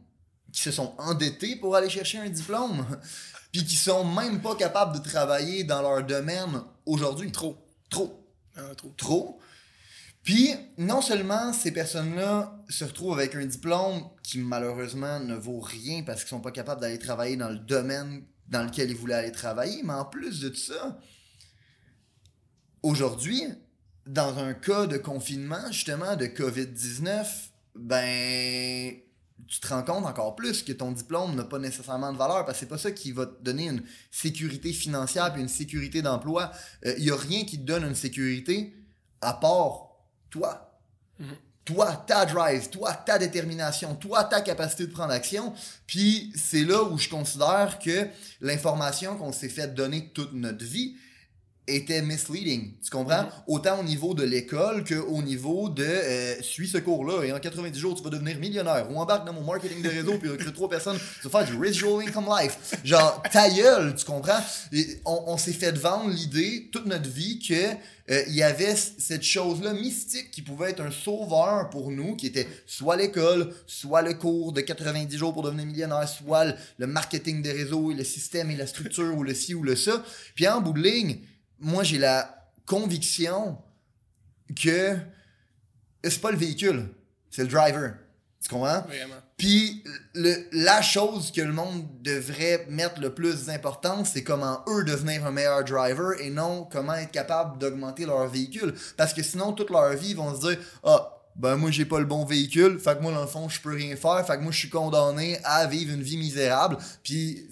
qui 0.53 0.63
se 0.63 0.71
sont 0.71 0.95
endettés 0.99 1.57
pour 1.57 1.77
aller 1.77 1.91
chercher 1.91 2.19
un 2.19 2.29
diplôme, 2.29 2.87
puis 3.53 3.65
qui 3.65 3.77
sont 3.77 4.05
même 4.05 4.41
pas 4.41 4.55
capables 4.57 4.99
de 4.99 5.03
travailler 5.09 5.65
dans 5.65 5.83
leur 5.83 6.05
domaine 6.05 6.63
aujourd'hui? 6.87 7.31
Trop. 7.33 7.57
Trop 7.91 8.25
Ah, 8.57 8.75
trop. 8.77 8.93
trop. 8.97 9.41
Puis, 10.23 10.55
non 10.77 11.01
seulement 11.01 11.55
ces 11.55 11.71
personnes-là 11.73 12.63
se 12.69 12.85
retrouvent 12.85 13.19
avec 13.19 13.35
un 13.35 13.47
diplôme 13.47 14.03
qui 14.23 14.39
malheureusement 14.39 15.21
ne 15.21 15.35
vaut 15.35 15.61
rien 15.61 16.03
parce 16.03 16.21
qu'ils 16.21 16.29
sont 16.29 16.41
pas 16.41 16.51
capables 16.51 16.83
d'aller 16.83 16.99
travailler 16.99 17.37
dans 17.37 17.49
le 17.49 17.59
domaine 17.59 18.25
dans 18.47 18.63
lequel 18.65 18.91
ils 18.91 18.97
voulaient 18.97 19.15
aller 19.15 19.33
travailler, 19.33 19.83
mais 19.83 19.95
en 19.95 20.05
plus 20.05 20.41
de 20.41 20.53
ça, 20.55 20.99
aujourd'hui, 22.83 23.45
dans 24.09 24.39
un 24.39 24.55
cas 24.55 24.87
de 24.87 24.97
confinement, 24.97 25.71
justement, 25.71 26.17
de 26.17 26.25
COVID-19, 26.25 27.27
ben, 27.75 28.95
tu 29.47 29.61
te 29.61 29.69
rends 29.69 29.83
compte 29.83 30.07
encore 30.07 30.35
plus 30.35 30.63
que 30.63 30.73
ton 30.73 30.93
diplôme 30.93 31.35
n'a 31.35 31.45
pas 31.45 31.59
nécessairement 31.59 32.13
de 32.13 32.17
valeur 32.17 32.47
parce 32.47 32.59
que 32.59 32.61
c'est 32.61 32.69
pas 32.71 32.79
ça 32.79 32.91
qui 32.91 33.13
va 33.13 33.27
te 33.27 33.43
donner 33.43 33.69
une 33.69 33.83
sécurité 34.11 34.73
financière 34.73 35.35
et 35.37 35.41
une 35.41 35.49
sécurité 35.49 36.01
d'emploi. 36.01 36.51
Il 36.85 37.05
n'y 37.05 37.11
a 37.11 37.17
rien 37.17 37.45
qui 37.45 37.59
te 37.59 37.65
donne 37.65 37.85
une 37.85 37.95
sécurité 37.95 38.75
à 39.21 39.35
part 39.35 39.91
toi. 40.31 40.81
Mhm. 41.19 41.37
Toi, 41.67 41.93
ta 42.07 42.25
drive, 42.25 42.71
toi, 42.71 42.95
ta 42.95 43.19
détermination, 43.19 43.95
toi, 43.95 44.25
ta 44.25 44.41
capacité 44.41 44.87
de 44.87 44.93
prendre 44.93 45.13
action. 45.13 45.53
Puis 45.87 46.33
c'est 46.35 46.65
là 46.65 46.83
où 46.83 46.97
je 46.97 47.11
considère 47.11 47.79
que 47.79 48.09
l'information 48.41 49.19
qu'on 49.19 49.33
s'est 49.33 49.51
fait 49.51 49.75
donner 49.75 50.09
toute 50.15 50.33
notre 50.33 50.65
vie 50.65 50.97
était 51.69 52.03
misleading. 52.03 52.73
Tu 52.82 52.91
comprends? 52.91 53.29
Autant 53.47 53.81
au 53.81 53.82
niveau 53.82 54.15
de 54.15 54.25
l'école 54.25 54.85
qu'au 54.85 55.23
niveau 55.23 55.69
de 55.69 55.85
euh, 55.85 56.43
suis 56.43 56.69
ce 56.69 56.79
cours-là 56.79 57.25
et 57.25 57.32
en 57.32 57.38
90 57.38 57.79
jours, 57.79 57.94
tu 57.94 58.03
vas 58.03 58.11
devenir 58.11 58.38
millionnaire 58.38 58.91
ou 58.91 58.99
embarque 58.99 59.26
dans 59.26 59.32
mon 59.32 59.44
marketing 59.44 59.82
de 59.82 59.88
réseau 59.88 60.19
puis 60.19 60.31
recrute 60.31 60.55
trois 60.55 60.69
personnes, 60.69 60.99
tu 61.20 61.29
vas 61.29 61.44
faire 61.44 61.55
du 61.55 61.59
residual 61.59 62.06
income 62.06 62.29
life. 62.41 62.75
Genre, 62.85 63.23
ta 63.31 63.49
gueule, 63.50 63.94
tu 63.94 64.05
comprends? 64.05 64.41
Et 64.73 65.00
on 65.05 65.29
on 65.29 65.37
s'est 65.37 65.53
fait 65.53 65.76
vendre 65.76 66.11
l'idée 66.11 66.69
toute 66.73 66.87
notre 66.87 67.09
vie 67.09 67.38
que 67.38 67.55
euh, 68.11 68.23
il 68.29 68.35
y 68.35 68.43
avait 68.43 68.75
cette 68.75 69.23
chose-là 69.23 69.75
mystique 69.75 70.31
qui 70.31 70.41
pouvait 70.41 70.71
être 70.71 70.81
un 70.81 70.91
sauveur 70.91 71.69
pour 71.69 71.91
nous, 71.91 72.17
qui 72.17 72.26
était 72.26 72.49
soit 72.67 72.97
l'école, 72.97 73.53
soit 73.67 74.00
le 74.03 74.14
cours 74.14 74.53
de 74.53 74.62
90 74.62 75.17
jours 75.17 75.35
pour 75.35 75.43
devenir 75.43 75.67
millionnaire, 75.67 76.09
soit 76.09 76.47
le, 76.47 76.55
le 76.79 76.87
marketing 76.87 77.43
des 77.43 77.53
réseaux 77.53 77.91
et 77.91 77.94
le 77.94 78.05
système 78.05 78.50
et 78.50 78.57
la 78.57 78.66
structure 78.66 79.14
ou 79.16 79.23
le 79.23 79.35
ci 79.35 79.54
ou 79.54 79.62
le 79.62 79.76
ça. 79.76 80.02
Puis 80.35 80.49
en 80.49 80.61
bout 80.61 80.73
de 80.73 80.81
ligne, 80.81 81.19
moi 81.61 81.83
j'ai 81.85 81.99
la 81.99 82.50
conviction 82.67 83.59
que 84.55 84.97
c'est 86.05 86.21
pas 86.21 86.31
le 86.31 86.38
véhicule, 86.38 86.88
c'est 87.31 87.43
le 87.43 87.49
driver. 87.49 87.95
Tu 88.43 88.49
comprends? 88.49 88.83
Vraiment. 88.83 89.17
Puis 89.37 89.83
le, 90.15 90.35
la 90.53 90.81
chose 90.81 91.33
que 91.33 91.41
le 91.41 91.53
monde 91.53 91.87
devrait 92.03 92.67
mettre 92.69 93.00
le 93.00 93.12
plus 93.12 93.47
d'importance, 93.47 94.11
c'est 94.15 94.23
comment 94.23 94.65
eux 94.69 94.85
devenir 94.85 95.27
un 95.27 95.33
meilleur 95.33 95.65
driver 95.65 96.21
et 96.21 96.31
non 96.31 96.69
comment 96.71 96.95
être 96.95 97.11
capable 97.11 97.59
d'augmenter 97.59 98.07
leur 98.07 98.27
véhicule. 98.29 98.75
Parce 98.97 99.12
que 99.12 99.23
sinon, 99.23 99.53
toute 99.53 99.71
leur 99.71 99.93
vie, 99.95 100.11
ils 100.11 100.17
vont 100.17 100.35
se 100.35 100.49
dire 100.49 100.59
Ah, 100.85 101.19
ben 101.37 101.57
moi, 101.57 101.71
j'ai 101.71 101.85
pas 101.85 102.00
le 102.00 102.05
bon 102.05 102.25
véhicule, 102.25 102.79
fait 102.81 102.97
que 102.97 103.03
moi, 103.03 103.12
dans 103.12 103.21
le 103.21 103.29
fond, 103.29 103.49
je 103.49 103.61
peux 103.61 103.75
rien 103.75 103.95
faire, 103.95 104.25
fait 104.27 104.37
que 104.37 104.43
moi, 104.43 104.50
je 104.50 104.59
suis 104.59 104.71
condamné 104.71 105.38
à 105.45 105.67
vivre 105.67 105.95
une 105.95 106.03
vie 106.03 106.17
misérable. 106.17 106.79
Puis 107.03 107.49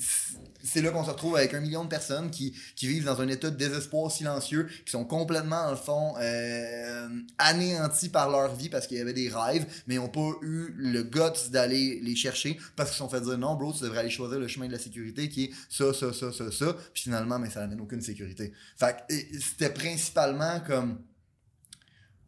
c'est 0.66 0.82
là 0.82 0.90
qu'on 0.90 1.04
se 1.04 1.10
retrouve 1.10 1.36
avec 1.36 1.54
un 1.54 1.60
million 1.60 1.84
de 1.84 1.88
personnes 1.88 2.30
qui, 2.30 2.54
qui 2.74 2.86
vivent 2.86 3.04
dans 3.04 3.20
un 3.20 3.28
état 3.28 3.50
de 3.50 3.56
désespoir 3.56 4.10
silencieux, 4.10 4.68
qui 4.84 4.90
sont 4.90 5.04
complètement, 5.04 5.68
en 5.68 5.76
fond, 5.76 6.14
euh, 6.20 7.08
anéantis 7.38 8.08
par 8.08 8.30
leur 8.30 8.54
vie 8.54 8.68
parce 8.68 8.86
qu'il 8.86 8.98
y 8.98 9.00
avait 9.00 9.12
des 9.12 9.28
rêves, 9.28 9.66
mais 9.86 9.96
n'ont 9.96 10.08
pas 10.08 10.32
eu 10.42 10.74
le 10.76 11.02
guts 11.02 11.50
d'aller 11.50 12.00
les 12.02 12.16
chercher 12.16 12.58
parce 12.76 12.90
qu'ils 12.90 12.96
se 12.96 12.98
sont 12.98 13.08
fait 13.08 13.20
dire 13.20 13.38
non, 13.38 13.54
bro, 13.54 13.72
tu 13.72 13.82
devrais 13.82 14.00
aller 14.00 14.10
choisir 14.10 14.38
le 14.38 14.48
chemin 14.48 14.66
de 14.66 14.72
la 14.72 14.78
sécurité 14.78 15.28
qui 15.28 15.44
est 15.44 15.50
ça, 15.68 15.92
ça, 15.92 16.12
ça, 16.12 16.32
ça, 16.32 16.50
ça. 16.50 16.76
Puis 16.92 17.04
finalement, 17.04 17.38
mais 17.38 17.50
ça 17.50 17.60
n'amène 17.60 17.80
aucune 17.80 18.00
sécurité. 18.00 18.52
Fait 18.76 18.96
que 19.08 19.14
c'était 19.40 19.70
principalement 19.70 20.60
comme 20.60 20.98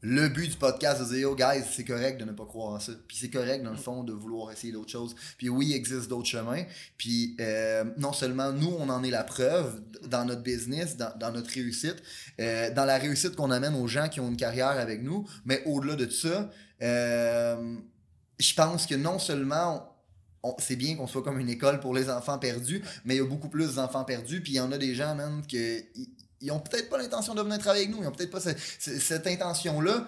le 0.01 0.29
but 0.29 0.51
du 0.51 0.57
podcast 0.57 1.01
de 1.01 1.07
dire 1.07 1.19
Yo, 1.19 1.35
guys, 1.35 1.65
c'est 1.71 1.85
correct 1.85 2.21
de 2.21 2.25
ne 2.25 2.33
pas 2.33 2.45
croire 2.45 2.75
en 2.75 2.81
ça. 2.81 2.93
Puis 3.07 3.17
c'est 3.17 3.31
correct, 3.31 3.65
dans 3.65 3.73
le 3.73 3.77
fond, 3.77 4.05
de 4.05 4.13
vouloir 4.13 4.53
essayer 4.53 4.73
d'autres 4.73 4.91
choses. 4.91 5.15
Puis 5.37 5.49
oui, 5.49 5.67
il 5.71 5.75
existe 5.75 6.09
d'autres 6.09 6.29
chemins. 6.29 6.65
Puis 6.97 7.37
euh, 7.41 7.85
non 7.97 8.13
seulement 8.13 8.53
nous, 8.53 8.75
on 8.79 8.89
en 8.89 9.03
est 9.03 9.11
la 9.11 9.25
preuve 9.25 9.81
dans 10.07 10.25
notre 10.25 10.43
business, 10.43 10.97
dans, 10.97 11.33
notre 11.33 11.51
réussite, 11.51 11.97
euh, 12.41 12.73
dans 12.73 12.85
la 12.85 12.99
réussite 12.99 13.35
qu'on 13.35 13.51
amène 13.51 13.75
aux 13.75 13.89
gens 13.89 14.09
qui 14.09 14.21
ont 14.21 14.29
une 14.29 14.37
carrière 14.37 14.69
avec 14.69 15.03
nous, 15.03 15.29
mais 15.45 15.63
au-delà 15.67 15.97
de 15.97 16.09
ça, 16.09 16.51
euh, 16.83 17.77
je 18.39 18.55
pense 18.55 18.87
que 18.87 18.95
non 18.95 19.19
seulement 19.19 19.95
c'est 20.59 20.77
bien 20.77 20.97
qu'on 20.97 21.07
soit 21.07 21.23
comme 21.23 21.41
une 21.41 21.51
école 21.51 21.81
pour 21.81 21.95
les 21.95 22.09
enfants 22.09 22.39
perdus, 22.39 22.83
mais 23.05 23.17
il 23.17 23.19
y 23.19 23.21
a 23.21 23.27
beaucoup 23.27 23.49
plus 23.49 23.75
d'enfants 23.75 24.05
perdus, 24.05 24.41
puis 24.41 24.53
il 24.53 24.57
y 24.57 24.61
en 24.61 24.71
a 24.71 24.79
des 24.79 24.95
gens, 24.95 25.15
même, 25.15 25.43
que 25.47 25.83
ils- 26.41 26.51
ont 26.53 26.61
peut-être 26.61 26.89
pas 26.89 26.99
l'intention 26.99 27.35
de 27.35 27.43
venir 27.43 27.59
travailler 27.59 27.85
avec 27.85 27.95
nous, 27.97 28.03
ils 28.03 28.07
ont 28.09 28.13
peut-être 28.13 28.31
pas 28.31 28.41
cette, 28.41 28.59
cette 28.79 29.27
intention-là, 29.27 30.07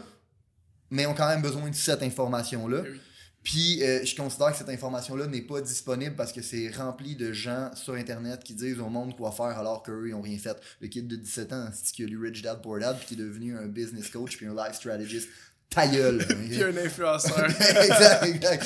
mais 0.91 1.03
ils 1.03 1.07
ont 1.07 1.15
quand 1.15 1.29
même 1.29 1.43
besoin 1.43 1.69
de 1.71 1.75
cette 1.75 2.03
information-là. 2.03 2.83
Oui. 2.83 3.01
Puis 3.43 3.83
euh, 3.83 4.05
je 4.05 4.15
considère 4.15 4.53
que 4.53 4.59
cette 4.59 4.69
information-là 4.69 5.27
n'est 5.27 5.41
pas 5.41 5.63
disponible 5.63 6.15
parce 6.15 6.31
que 6.31 6.43
c'est 6.43 6.69
rempli 6.77 7.17
de 7.17 7.33
gens 7.33 7.71
sur 7.75 7.95
Internet 7.95 8.45
qui 8.45 8.53
disent 8.55 8.79
au 8.81 8.91
monde 8.91 9.17
quoi 9.17 9.33
faire 9.33 9.59
alors 9.59 9.83
qu'eux, 9.83 10.09
ils 10.09 10.11
n'ont 10.11 10.21
rien 10.21 10.37
fait. 10.37 10.57
Le 10.83 10.89
kid 10.89 11.09
de 11.09 11.17
17 11.17 11.53
ans, 11.55 11.69
c'est 11.73 11.91
qui 11.95 12.05
a 12.05 12.07
lu 12.07 12.19
Rich 12.23 12.43
Dad 12.43 12.61
Poor 12.61 12.79
Dad 12.81 12.99
puis 12.99 13.07
qui 13.07 13.15
est 13.15 13.25
devenu 13.25 13.57
un 13.57 13.67
business 13.67 14.11
coach 14.11 14.37
puis 14.37 14.47
un 14.47 14.55
life 14.55 14.75
strategist? 14.75 15.29
Ta 15.71 15.87
gueule! 15.87 16.19
Puis 16.51 16.63
un 16.65 16.77
influenceur. 16.77 17.45
exact, 17.49 18.25
exact. 18.25 18.65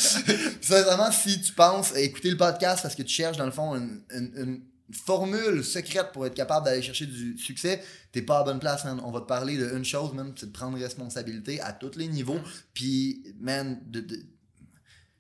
Sincèrement, 0.63 1.13
si 1.13 1.39
tu 1.43 1.53
penses 1.53 1.95
à 1.95 2.01
écouter 2.01 2.31
le 2.31 2.37
podcast 2.39 2.81
parce 2.83 2.95
que 2.95 3.03
tu 3.03 3.13
cherches 3.15 3.37
dans 3.37 3.45
le 3.45 3.53
fond 3.53 3.75
une, 3.77 4.01
une- 4.11 4.33
une 4.37 4.61
formule 4.93 5.65
secrète 5.65 6.13
pour 6.13 6.27
être 6.27 6.35
capable 6.35 6.67
d'aller 6.67 6.83
chercher 6.83 7.07
du 7.07 7.39
succès, 7.39 7.83
t'es 8.13 8.23
pas 8.23 8.41
à 8.41 8.45
bonne 8.45 8.61
place, 8.61 8.85
man. 8.85 9.01
On 9.05 9.11
va 9.11 9.21
te 9.21 9.27
parler 9.27 9.57
d'une 9.57 9.85
chose, 9.85 10.13
man, 10.13 10.33
c'est 10.37 10.47
de 10.47 10.53
prendre 10.53 10.79
responsabilité 10.79 11.61
à 11.61 11.73
tous 11.73 11.97
les 11.97 12.09
niveaux. 12.09 12.41
Puis, 12.75 13.23
man, 13.41 13.81
de, 13.87 14.01
de- 14.01 14.21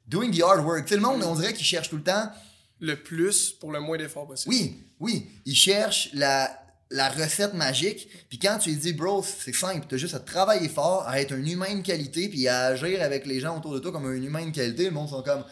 doing 0.06 0.30
the 0.30 0.42
hard 0.42 0.64
work. 0.64 0.88
Sais, 0.88 0.96
le 0.96 1.00
monde, 1.02 1.22
on 1.22 1.34
dirait 1.34 1.54
qu'il 1.54 1.64
cherche 1.66 1.88
tout 1.88 1.96
le 1.96 2.02
temps. 2.02 2.30
le 2.80 2.96
plus 3.02 3.52
pour 3.52 3.72
le 3.72 3.80
moins 3.80 3.96
d'efforts 3.96 4.26
possible. 4.26 4.54
Oui, 4.54 4.82
oui, 5.00 5.26
il 5.46 5.54
cherche 5.54 6.10
la, 6.12 6.50
la 6.90 7.08
recette 7.08 7.54
magique. 7.54 8.06
Puis 8.28 8.38
quand 8.38 8.58
tu 8.58 8.68
lui 8.70 8.76
dis, 8.76 8.92
bro, 8.92 9.22
c'est 9.24 9.54
simple, 9.54 9.86
t'as 9.88 9.96
juste 9.96 10.14
à 10.14 10.18
travailler 10.20 10.68
fort, 10.68 11.08
à 11.08 11.20
être 11.20 11.32
un 11.32 11.44
humain 11.44 11.74
de 11.76 11.80
qualité, 11.82 12.28
puis 12.28 12.46
à 12.48 12.66
agir 12.66 13.00
avec 13.00 13.24
les 13.24 13.40
gens 13.40 13.56
autour 13.56 13.72
de 13.72 13.78
toi 13.78 13.92
comme 13.92 14.04
un 14.06 14.20
humain 14.22 14.44
de 14.44 14.50
qualité, 14.54 14.84
le 14.84 14.90
monde 14.90 15.08
sont 15.08 15.22
comme, 15.22 15.44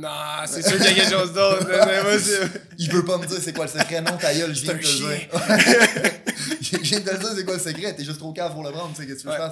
Non, 0.00 0.46
c'est 0.46 0.62
sûr 0.62 0.76
qu'il 0.76 0.86
y 0.86 0.88
a 0.88 0.94
quelque 0.94 1.10
chose 1.10 1.32
d'autre. 1.32 1.66
il 2.78 2.90
veut 2.92 3.04
pas 3.04 3.18
me 3.18 3.26
dire 3.26 3.38
c'est 3.40 3.52
quoi 3.52 3.66
le 3.66 3.70
secret, 3.72 4.00
non, 4.00 4.16
ta 4.16 4.32
gueule, 4.32 4.54
je 4.54 4.62
viens 4.62 4.74
de 4.74 4.78
te 4.78 4.86
le 4.86 4.92
dire. 4.94 5.28
je 6.62 6.76
viens 6.78 7.00
de 7.00 7.04
te 7.04 7.10
le 7.10 7.18
dire 7.18 7.28
c'est 7.34 7.44
quoi 7.44 7.54
le 7.54 7.60
secret, 7.60 7.96
t'es 7.96 8.04
juste 8.04 8.18
trop 8.18 8.32
cave 8.32 8.52
pour 8.52 8.62
le 8.62 8.70
prendre, 8.70 8.94
tu 8.94 9.02
sais, 9.02 9.08
qu'est-ce 9.08 9.24
que 9.24 9.28
tu 9.34 9.40
Ouais. 9.40 9.48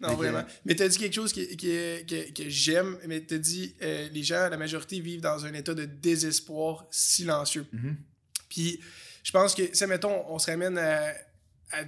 Non, 0.00 0.14
vraiment. 0.14 0.42
Mais 0.64 0.74
t'as 0.74 0.88
dit 0.88 0.96
quelque 0.96 1.12
chose 1.14 1.32
qui, 1.34 1.46
qui- 1.56 1.66
que, 2.06 2.32
que 2.32 2.48
j'aime, 2.48 2.96
mais 3.06 3.20
t'as 3.20 3.36
dit 3.36 3.74
euh, 3.82 4.08
les 4.10 4.22
gens, 4.22 4.48
la 4.48 4.56
majorité, 4.56 4.98
vivent 5.00 5.20
dans 5.20 5.44
un 5.44 5.52
état 5.52 5.74
de 5.74 5.84
désespoir 5.84 6.86
silencieux. 6.90 7.66
Mhm. 7.72 7.96
Puis 8.48 8.80
je 9.22 9.30
pense 9.32 9.54
que, 9.54 9.62
tu 9.62 9.86
mettons, 9.86 10.24
on 10.28 10.38
se 10.38 10.50
ramène 10.50 10.78
à, 10.78 11.08
à, 11.72 11.84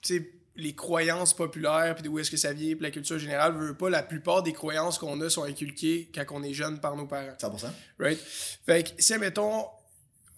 tu 0.00 0.16
sais, 0.16 0.30
les 0.60 0.74
croyances 0.74 1.34
populaires, 1.34 1.94
puis 1.94 2.04
d'où 2.04 2.18
est-ce 2.18 2.30
que 2.30 2.36
ça 2.36 2.52
vient, 2.52 2.74
puis 2.74 2.82
la 2.82 2.90
culture 2.90 3.18
générale, 3.18 3.54
veut 3.54 3.74
pas, 3.74 3.90
la 3.90 4.02
plupart 4.02 4.42
des 4.42 4.52
croyances 4.52 4.98
qu'on 4.98 5.20
a 5.20 5.30
sont 5.30 5.44
inculquées 5.44 6.10
quand 6.14 6.24
on 6.30 6.42
est 6.42 6.52
jeune 6.52 6.80
par 6.80 6.96
nos 6.96 7.06
parents. 7.06 7.32
100%. 7.40 7.66
Right? 7.98 8.18
Fait 8.18 8.84
que, 8.84 9.02
si, 9.02 9.16
mettons, 9.18 9.64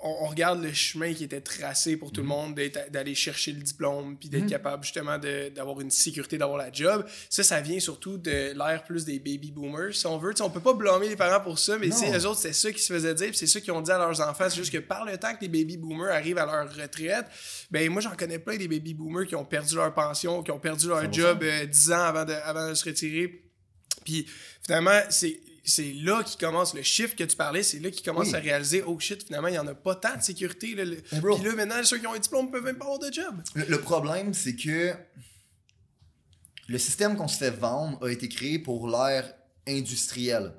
on, 0.03 0.25
on 0.25 0.27
regarde 0.27 0.63
le 0.63 0.73
chemin 0.73 1.15
qui 1.15 1.25
était 1.25 1.41
tracé 1.41 1.97
pour 1.97 2.11
tout 2.13 2.21
le 2.23 2.27
monde 2.27 2.55
d'être- 2.55 2.91
d'aller 2.91 3.15
chercher 3.15 3.53
le 3.53 3.61
diplôme, 3.63 4.17
puis 4.19 4.29
d'être 4.29 4.43
Mhm. 4.45 4.51
capable 4.51 4.83
justement 4.85 5.19
d'avoir 5.19 5.81
une 5.81 5.91
sécurité, 5.91 6.39
d'avoir 6.39 6.59
la 6.59 6.73
job, 6.73 7.05
ça, 7.31 7.43
ça 7.43 7.61
vient 7.61 7.79
surtout 7.81 8.19
de 8.19 8.53
l'ère 8.57 8.83
plus 8.85 9.05
des 9.05 9.19
baby 9.19 9.51
boomers, 9.53 9.95
si 9.95 10.07
on 10.07 10.19
veut. 10.19 10.31
Tu 10.35 10.39
sais, 10.39 10.43
on 10.43 10.51
peut 10.51 10.61
pas 10.61 10.75
blâmer 10.75 11.09
les 11.09 11.17
parents 11.17 11.43
pour 11.43 11.59
ça, 11.59 11.79
mais 11.79 11.89
eux 11.89 12.27
autres, 12.27 12.41
c'est 12.41 12.53
ça 12.53 12.71
qui 12.73 12.81
se 12.83 12.93
faisait 12.93 13.15
dire, 13.15 13.29
puis 13.29 13.37
c'est 13.39 13.47
ça 13.47 13.61
qu'ils 13.61 13.73
ont 13.73 13.81
dit 13.81 13.91
à 13.91 13.99
leurs 13.99 14.21
enfants. 14.21 14.49
C'est 14.51 14.57
juste 14.57 14.73
que 14.73 14.79
par 14.79 15.05
le 15.05 15.17
temps 15.19 15.35
que 15.35 15.41
les 15.43 15.49
baby 15.49 15.77
boomers 15.77 16.13
arrivent 16.13 16.39
à 16.39 16.47
leur 16.47 16.75
retraite, 16.75 17.27
ben 17.71 17.89
moi, 17.91 18.01
j'en 18.03 18.15
connais 18.17 18.39
plein 18.39 18.57
des 18.57 18.69
baby 18.69 18.95
boomers 18.95 19.27
qui 19.27 19.35
ont 19.37 19.45
perdu 19.45 19.75
leur 19.77 19.93
pension, 19.95 20.43
qui 20.43 20.51
ont 20.51 20.59
perdu 20.59 20.89
leur 20.89 21.03
100%. 21.03 21.13
job 21.13 21.43
euh, 21.43 21.65
10 21.67 21.93
ans 21.93 22.03
avant 22.05 22.25
de, 22.25 22.33
avant 22.33 22.69
de 22.69 22.75
se 22.75 22.85
retirer. 22.85 23.43
Puis 24.05 24.27
finalement, 24.65 25.01
c'est 25.11 25.39
c'est 25.65 25.93
là 25.93 26.23
qui 26.25 26.37
commence 26.37 26.75
le 26.75 26.83
chiffre 26.83 27.15
que 27.15 27.25
tu 27.25 27.37
parlais, 27.37 27.63
c'est 27.63 27.79
là 27.79 27.91
qu'ils 27.91 28.03
commencent 28.05 28.29
Oui. 28.31 28.35
à 28.37 28.41
réaliser 28.41 28.83
oh 28.87 28.99
shit, 28.99 29.23
finalement, 29.25 29.49
il 29.49 29.53
n'y 29.53 29.59
en 29.59 29.67
a 29.67 29.75
pas 29.75 29.95
tant 29.95 30.17
de 30.17 30.23
sécurité. 30.23 30.75
Là, 30.75 30.85
le-. 30.85 30.97
Puis 31.03 31.21
là, 31.45 31.55
maintenant, 31.55 31.83
ceux 31.85 31.99
qui 31.99 32.07
ont 32.07 32.15
un 32.15 32.19
diplôme 32.19 32.51
peuvent 32.51 32.65
même 32.65 32.77
pas 32.79 32.85
avoir 32.87 32.99
de 32.99 33.13
job. 33.13 33.43
Le, 33.55 33.65
le 33.67 33.81
problème, 33.81 34.35
c'est 34.35 34.57
que 34.57 34.93
le 36.69 36.79
système 36.79 37.17
qu'on 37.17 37.29
se 37.29 37.37
fait 37.39 37.51
vendre 37.51 38.05
a 38.07 38.11
été 38.11 38.29
créé 38.29 38.59
pour 38.59 38.89
l'ère 38.89 39.33
industrielle. 39.69 40.53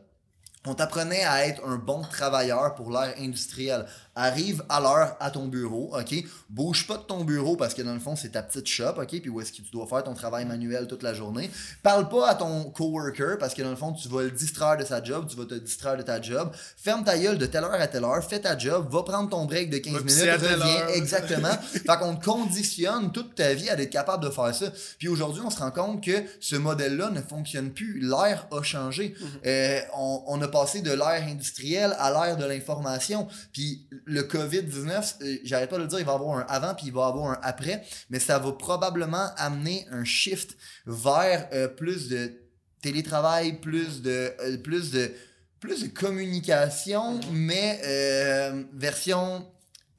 On 0.66 0.76
t'apprenait 0.76 1.24
à 1.26 1.46
être 1.46 1.62
un 1.66 1.76
bon 1.76 2.04
travailleur 2.04 2.74
pour 2.76 2.90
l'ère 2.92 3.14
industrielle. 3.20 3.86
Arrive 4.16 4.64
à 4.70 4.80
l'heure 4.80 5.16
à 5.20 5.32
ton 5.32 5.48
bureau, 5.48 5.92
ok? 5.98 6.24
Bouge 6.50 6.86
pas 6.86 6.98
de 6.98 7.04
ton 7.04 7.24
bureau 7.24 7.56
parce 7.56 7.74
que 7.74 7.82
dans 7.82 7.96
le 7.96 8.00
fond, 8.00 8.16
c'est 8.16 8.30
ta 8.30 8.44
petite 8.44 8.68
shop, 8.68 8.94
ok? 8.98 9.08
Puis 9.08 9.30
où 9.30 9.42
est-ce 9.42 9.52
que 9.52 9.58
tu 9.58 9.72
dois 9.72 9.88
faire 9.88 10.04
ton 10.04 10.14
travail 10.14 10.46
manuel 10.46 10.86
toute 10.88 11.02
la 11.02 11.14
journée. 11.14 11.50
Parle 11.82 12.08
pas 12.10 12.30
à 12.30 12.36
ton 12.36 12.66
coworker 12.66 13.38
parce 13.40 13.54
que 13.54 13.62
dans 13.64 13.72
le 13.72 13.76
fond, 13.76 13.92
tu 13.94 14.08
vas 14.10 14.24
le 14.24 14.32
distraire 14.32 14.78
de 14.78 14.86
sa 14.86 15.04
job, 15.04 15.28
tu 15.28 15.36
vas 15.36 15.46
te 15.46 15.56
distraire 15.56 15.98
de 15.98 16.04
ta 16.04 16.22
job. 16.22 16.52
Ferme 16.78 17.04
ta 17.04 17.18
gueule 17.18 17.38
de 17.38 17.46
telle 17.46 17.64
heure 17.64 17.74
à 17.74 17.88
telle 17.88 18.04
heure, 18.04 18.24
fais 18.24 18.40
ta 18.40 18.58
job, 18.58 18.88
va 18.92 19.04
prendre 19.04 19.30
ton 19.30 19.46
break 19.46 19.70
de 19.70 19.80
15 19.80 19.94
Va 19.94 20.00
minutes, 20.02 20.42
reviens. 20.42 20.88
Exactement. 20.90 21.50
fait 21.72 21.84
qu'on 21.86 22.16
te 22.16 22.24
conditionne 22.24 23.12
toute 23.12 23.36
ta 23.36 23.54
vie 23.54 23.70
à 23.70 23.80
être 23.80 23.90
capable 23.90 24.24
de 24.24 24.30
faire 24.30 24.54
ça. 24.54 24.72
Puis 25.00 25.08
aujourd'hui, 25.08 25.42
on 25.44 25.50
se 25.50 25.60
rend 25.60 25.72
compte 25.72 26.04
que 26.04 26.24
ce 26.40 26.56
modèle-là 26.56 27.10
ne 27.10 27.22
fonctionne 27.22 27.72
plus. 27.72 28.00
L'ère 28.00 28.48
a 28.52 28.62
changé. 28.62 29.16
Euh, 29.46 29.80
on, 29.96 30.24
on 30.28 30.42
a 30.42 30.48
passé 30.48 30.82
de 30.82 30.92
l'ère 30.92 31.24
industrielle 31.28 31.96
à 31.98 32.12
l'ère 32.12 32.38
de 32.38 32.46
l'information. 32.46 33.28
Puis 33.52 33.88
le 34.06 34.22
COVID-19, 34.24 35.16
euh, 35.22 35.38
j'arrête 35.44 35.70
pas 35.70 35.78
de 35.78 35.84
le 35.84 35.88
dire, 35.88 36.00
il 36.00 36.06
va 36.06 36.14
y 36.14 36.16
avoir 36.16 36.38
un 36.38 36.46
avant 36.48 36.74
puis 36.76 36.88
il 36.88 36.94
va 36.94 37.02
y 37.02 37.10
avoir 37.10 37.32
un 37.32 37.40
après, 37.42 37.84
mais 38.10 38.20
ça 38.20 38.40
va 38.40 38.52
probablement 38.54 39.30
amener 39.38 39.86
un 39.92 40.04
shift 40.04 40.58
vers 40.86 41.48
euh, 41.54 41.68
plus 41.68 42.10
de 42.10 42.34
télétravail, 42.82 43.60
plus 43.60 44.02
de, 44.02 44.34
euh, 44.40 44.58
plus 44.58 44.92
de, 44.92 45.12
plus 45.60 45.84
de 45.84 45.88
communication, 45.88 47.20
mais 47.32 47.82
euh, 47.86 48.64
version 48.74 49.50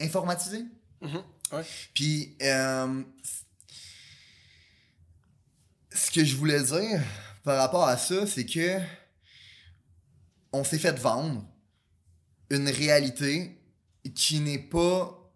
informatisée. 0.00 0.64
Mhm. 1.00 1.23
Ouais. 1.52 1.62
Puis, 1.94 2.37
ce 5.94 6.11
que 6.12 6.25
je 6.25 6.37
voulais 6.37 6.62
dire 6.62 7.00
par 7.44 7.58
rapport 7.58 7.87
à 7.87 7.96
ça, 7.96 8.26
c'est 8.26 8.44
que 8.46 8.78
on 10.52 10.64
s'est 10.64 10.78
fait 10.78 10.99
vendre 10.99 11.44
une 12.50 12.68
réalité 12.68 13.58
qui 14.14 14.40
n'est 14.40 14.58
pas 14.58 15.32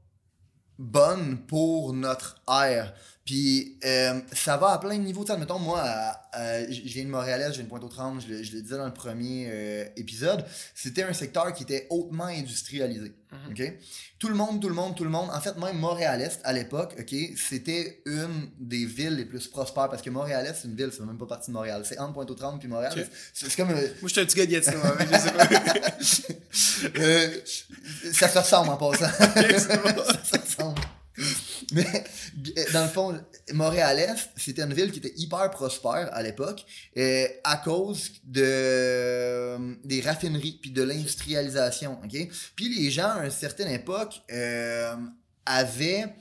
bonne 0.79 1.39
pour 1.47 1.93
notre 1.93 2.37
ère. 2.49 2.95
Puis 3.29 3.77
euh, 3.85 4.21
ça 4.33 4.57
va 4.57 4.69
à 4.69 4.79
plein 4.79 4.97
de 4.97 5.03
niveaux. 5.03 5.21
Tu 5.23 5.27
sais, 5.27 5.33
Admettons, 5.35 5.59
moi, 5.59 5.83
à- 5.83 6.29
à- 6.33 6.63
je 6.71 6.81
viens 6.81 7.05
de 7.05 7.11
Montréal, 7.11 7.43
je 7.51 7.57
viens 7.57 7.65
de 7.65 7.69
Pointe-aux-Trembles, 7.69 8.23
je, 8.23 8.29
le- 8.29 8.43
je 8.43 8.53
le 8.53 8.63
disais 8.63 8.79
dans 8.79 8.87
le 8.87 8.95
premier 8.95 9.49
euh, 9.51 9.85
épisode, 9.97 10.47
c'était 10.75 11.03
un 11.03 11.13
secteur 11.13 11.53
qui 11.53 11.65
était 11.65 11.87
hautement 11.91 12.25
industrialisé. 12.25 13.13
Mhm. 13.31 13.51
OK? 13.53 13.73
Tout 14.19 14.29
le 14.29 14.35
monde, 14.35 14.63
tout 14.63 14.69
le 14.71 14.75
monde, 14.75 14.97
tout 14.97 15.05
le 15.05 15.11
monde. 15.11 15.29
En 15.31 15.41
fait, 15.43 15.55
même 15.59 15.77
Montréal-Est, 15.79 16.41
à 16.45 16.55
l'époque, 16.55 16.95
OK, 16.99 17.15
c'était 17.37 18.01
une 18.07 18.49
des 18.59 18.87
villes 18.87 19.17
les 19.17 19.27
plus 19.27 19.47
prospères 19.47 19.91
parce 19.91 20.01
que 20.01 20.09
Montréal-Est, 20.09 20.61
c'est 20.63 20.69
une 20.69 20.75
ville, 20.77 20.89
c'est 20.91 21.05
même 21.05 21.19
pas 21.19 21.27
partie 21.27 21.51
de 21.51 21.55
Montréal. 21.55 21.83
C'est 21.85 21.99
entre 21.99 22.15
Pointe-aux-Trembles 22.15 22.61
puis 22.61 22.69
Montréal. 22.69 22.95
C'est 23.35 23.55
comme. 23.57 23.73
euh, 23.73 23.89
Moi, 24.01 24.09
je 24.09 24.09
suis 24.09 24.21
un 24.23 24.25
petit 24.25 24.37
gars 24.39 24.47
de 24.47 24.51
Gatineau, 24.53 24.79
hein, 24.83 24.95
mais 24.99 25.07
je 25.07 25.19
sais 25.19 25.33
pas. 25.33 25.49
ça 28.15 28.29
se 28.31 28.39
ressemble 28.39 28.71
en 28.71 28.77
passant. 28.79 29.11
ça 29.19 30.39
se 30.39 30.39
ressemble. 30.41 30.81
Mais 31.73 32.05
dans 32.79 32.85
le 32.85 32.91
fond, 32.91 33.21
Montréal-Est, 33.53 34.31
c'était 34.37 34.63
une 34.63 34.73
ville 34.73 34.93
qui 34.93 34.99
était 34.99 35.15
hyper 35.17 35.51
prospère 35.51 36.09
à 36.13 36.23
l'époque 36.23 36.65
euh, 36.97 37.27
à 37.43 37.57
cause 37.57 38.13
de, 38.25 38.43
euh, 38.45 39.75
des 39.85 40.01
raffineries 40.01 40.59
puis 40.61 40.71
de 40.71 40.83
l'industrialisation. 40.83 41.99
ok? 42.05 42.29
Puis 42.55 42.79
les 42.79 42.91
gens, 42.91 43.11
à 43.11 43.25
une 43.25 43.31
certaine 43.31 43.71
époque, 43.71 44.23
euh, 44.33 44.95
avaient 45.45 46.15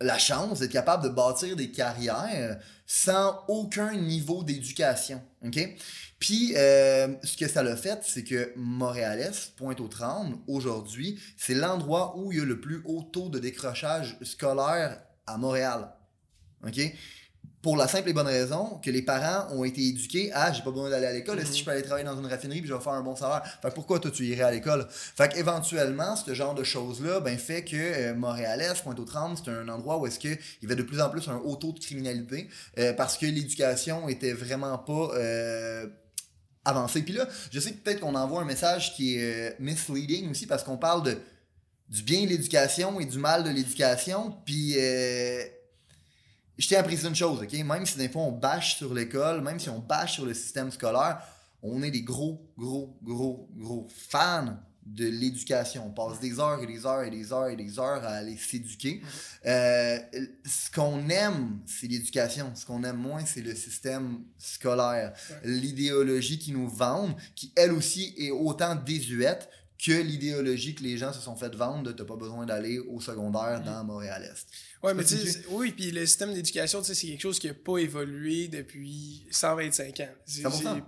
la 0.00 0.16
chance 0.16 0.60
d'être 0.60 0.72
capables 0.72 1.04
de 1.04 1.10
bâtir 1.10 1.54
des 1.54 1.70
carrières 1.70 2.58
sans 2.86 3.44
aucun 3.48 3.94
niveau 3.94 4.42
d'éducation. 4.42 5.22
ok? 5.44 5.76
Puis, 6.18 6.52
ce 6.54 7.36
que 7.36 7.48
ça 7.48 7.62
l'a 7.62 7.76
fait, 7.76 8.00
c'est 8.02 8.24
que 8.24 8.52
Montréal-Est, 8.56 9.56
Pointe-aux-Trembles, 9.56 10.36
aujourd'hui, 10.46 11.20
c'est 11.36 11.54
l'endroit 11.54 12.16
où 12.18 12.32
il 12.32 12.38
y 12.38 12.42
a 12.42 12.44
le 12.44 12.60
plus 12.60 12.82
haut 12.84 13.02
taux 13.02 13.28
de 13.28 13.38
décrochage 13.38 14.18
scolaire 14.22 14.98
à 15.34 15.38
Montréal. 15.38 15.88
OK? 16.66 16.80
Pour 17.62 17.76
la 17.76 17.86
simple 17.88 18.08
et 18.08 18.12
bonne 18.14 18.26
raison 18.26 18.80
que 18.82 18.90
les 18.90 19.02
parents 19.02 19.54
ont 19.54 19.64
été 19.64 19.82
éduqués 19.88 20.32
à 20.32 20.50
j'ai 20.50 20.62
pas 20.62 20.70
besoin 20.70 20.88
d'aller 20.88 21.04
à 21.06 21.12
l'école, 21.12 21.38
Mhm. 21.38 21.44
si 21.44 21.58
je 21.58 21.64
peux 21.64 21.70
aller 21.70 21.82
travailler 21.82 22.06
dans 22.06 22.18
une 22.18 22.24
raffinerie 22.26 22.60
puis 22.60 22.68
je 22.68 22.72
vais 22.74 22.80
faire 22.80 22.94
un 22.94 23.02
bon 23.02 23.14
salaire? 23.14 23.42
Fait 23.60 23.68
que 23.68 23.74
pourquoi 23.74 24.00
toi 24.00 24.10
tu 24.10 24.24
irais 24.24 24.44
à 24.44 24.50
l'école? 24.50 24.86
Fait 24.90 25.30
qu'éventuellement, 25.30 26.16
ce 26.16 26.32
genre 26.32 26.54
de 26.54 26.64
choses-là 26.64 27.20
ben, 27.20 27.36
fait 27.36 27.62
que 27.62 27.76
euh, 27.76 28.14
Montréal-Est, 28.14 28.82
Pointe-aux-Trembles, 28.82 29.36
c'est 29.44 29.50
un 29.50 29.68
endroit 29.68 29.98
où 29.98 30.06
est-ce 30.06 30.18
qu'il 30.18 30.38
y 30.62 30.64
avait 30.64 30.74
de 30.76 30.82
plus 30.82 31.02
en 31.02 31.10
plus 31.10 31.28
un 31.28 31.36
haut 31.36 31.56
taux 31.56 31.72
de 31.72 31.80
criminalité 31.80 32.48
euh, 32.78 32.94
parce 32.94 33.18
que 33.18 33.26
l'éducation 33.26 34.08
était 34.08 34.32
vraiment 34.32 34.78
pas 34.78 35.10
euh, 35.16 35.86
avancée. 36.64 37.02
Puis 37.02 37.12
là, 37.12 37.26
je 37.50 37.60
sais 37.60 37.72
que 37.72 37.78
peut-être 37.78 38.00
qu'on 38.00 38.14
envoie 38.14 38.40
un 38.40 38.46
message 38.46 38.94
qui 38.94 39.16
est 39.16 39.50
euh, 39.50 39.54
misleading 39.60 40.30
aussi 40.30 40.46
parce 40.46 40.62
qu'on 40.64 40.78
parle 40.78 41.02
de 41.02 41.18
du 41.90 42.02
bien 42.02 42.22
de 42.22 42.28
l'éducation 42.28 43.00
et 43.00 43.04
du 43.04 43.18
mal 43.18 43.44
de 43.44 43.50
l'éducation. 43.50 44.36
Puis 44.44 44.74
euh, 44.78 45.44
je 46.56 46.66
tiens 46.66 46.80
à 46.80 46.82
préciser 46.84 47.08
une 47.08 47.16
chose, 47.16 47.42
ok? 47.42 47.52
Même 47.52 47.84
si 47.84 47.98
des 47.98 48.08
fois 48.08 48.22
on 48.22 48.32
bâche 48.32 48.76
sur 48.76 48.94
l'école, 48.94 49.42
même 49.42 49.58
si 49.58 49.68
on 49.68 49.80
bâche 49.80 50.14
sur 50.14 50.24
le 50.24 50.34
système 50.34 50.70
scolaire, 50.70 51.20
on 51.62 51.82
est 51.82 51.90
des 51.90 52.02
gros, 52.02 52.40
gros, 52.56 52.96
gros, 53.02 53.48
gros 53.56 53.88
fans 54.08 54.56
de 54.86 55.06
l'éducation. 55.06 55.86
On 55.86 55.90
passe 55.90 56.20
des 56.20 56.38
heures 56.40 56.62
et 56.62 56.66
des 56.66 56.86
heures 56.86 57.02
et 57.02 57.10
des 57.10 57.32
heures 57.32 57.48
et 57.48 57.56
des 57.56 57.78
heures 57.78 58.02
à 58.02 58.14
aller 58.14 58.36
s'éduquer. 58.36 59.02
Euh, 59.46 59.98
ce 60.44 60.70
qu'on 60.70 61.08
aime, 61.08 61.60
c'est 61.66 61.86
l'éducation. 61.86 62.52
Ce 62.54 62.64
qu'on 62.64 62.82
aime 62.84 62.96
moins, 62.96 63.24
c'est 63.26 63.42
le 63.42 63.54
système 63.54 64.20
scolaire. 64.38 65.12
L'idéologie 65.44 66.38
qui 66.38 66.52
nous 66.52 66.68
vendent, 66.68 67.14
qui 67.34 67.52
elle 67.56 67.72
aussi 67.72 68.14
est 68.16 68.30
autant 68.30 68.74
désuète 68.74 69.48
que 69.84 69.92
l'idéologie 69.92 70.74
que 70.74 70.82
les 70.82 70.98
gens 70.98 71.12
se 71.12 71.20
sont 71.20 71.36
fait 71.36 71.54
vendre 71.54 71.84
de 71.84 71.92
t'as 71.92 72.04
pas 72.04 72.16
besoin 72.16 72.46
d'aller 72.46 72.78
au 72.78 73.00
secondaire 73.00 73.62
dans 73.62 73.84
Montréal-Est. 73.84 74.46
Ouais, 74.82 74.94
mais 74.94 75.04
tu 75.04 75.16
sais, 75.16 75.42
oui, 75.50 75.72
puis 75.72 75.90
le 75.90 76.06
système 76.06 76.32
d'éducation, 76.32 76.80
tu 76.80 76.86
sais, 76.86 76.94
c'est 76.94 77.06
quelque 77.08 77.20
chose 77.20 77.38
qui 77.38 77.48
n'a 77.48 77.54
pas 77.54 77.76
évolué 77.76 78.48
depuis 78.48 79.26
125 79.30 80.00
ans. 80.00 80.08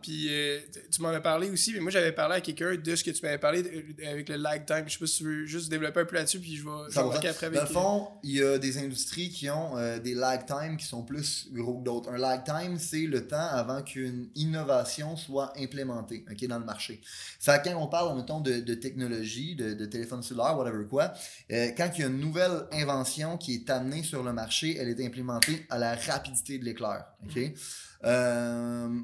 Puis 0.01 0.29
euh, 0.31 0.61
tu 0.91 1.03
m'en 1.03 1.11
as 1.11 1.21
parlé 1.21 1.51
aussi, 1.51 1.75
mais 1.75 1.81
moi 1.81 1.91
j'avais 1.91 2.13
parlé 2.13 2.37
à 2.37 2.41
quelqu'un 2.41 2.75
de 2.75 2.97
ce 2.97 3.05
que 3.05 3.11
tu 3.11 3.23
m'avais 3.23 3.37
parlé 3.37 3.85
avec 4.07 4.31
le 4.31 4.37
lag 4.37 4.65
time. 4.65 4.85
Je 4.87 4.95
sais 4.95 4.99
pas 4.99 5.07
si 5.07 5.19
tu 5.19 5.25
veux 5.25 5.45
juste 5.45 5.69
développer 5.69 6.01
un 6.01 6.05
peu 6.07 6.17
là-dessus, 6.17 6.41
puis 6.41 6.57
je 6.57 6.65
vais, 6.65 6.99
après 6.99 7.45
avec 7.45 7.53
Dans 7.53 7.61
le 7.61 7.67
fond, 7.67 8.09
il 8.23 8.37
y 8.37 8.43
a 8.43 8.57
des 8.57 8.79
industries 8.79 9.29
qui 9.29 9.51
ont 9.51 9.77
euh, 9.77 9.99
des 9.99 10.15
lag 10.15 10.47
time 10.47 10.79
qui 10.79 10.87
sont 10.87 11.03
plus 11.03 11.49
gros 11.53 11.79
que 11.79 11.85
d'autres. 11.85 12.11
Un 12.11 12.19
lag 12.19 12.45
time, 12.45 12.79
c'est 12.79 13.07
le 13.07 13.27
temps 13.29 13.37
avant 13.37 13.83
qu'une 13.83 14.29
innovation 14.35 15.19
soit 15.19 15.53
implémentée 15.59 16.25
ok, 16.31 16.47
dans 16.47 16.59
le 16.59 16.65
marché. 16.65 17.03
Ça, 17.39 17.59
quand 17.59 17.77
on 17.77 17.89
parle, 17.89 18.17
mettons, 18.17 18.41
de, 18.41 18.61
de 18.61 18.75
technologie, 18.75 19.55
de, 19.55 19.75
de 19.75 19.85
téléphone 19.85 20.23
cellulaire, 20.23 20.57
whatever 20.57 20.87
quoi, 20.89 21.13
euh, 21.51 21.69
quand 21.77 21.91
il 21.97 22.01
y 22.01 22.05
a 22.05 22.07
une 22.07 22.21
nouvelle 22.21 22.67
invention 22.73 23.37
qui 23.37 23.57
est 23.57 23.71
sur 24.03 24.23
le 24.23 24.33
marché, 24.33 24.77
elle 24.79 24.89
est 24.89 25.05
implémentée 25.05 25.67
à 25.71 25.79
la 25.79 25.95
rapidité 25.95 26.59
de 26.59 26.65
l'éclair. 26.65 27.05
Euh, 28.05 29.01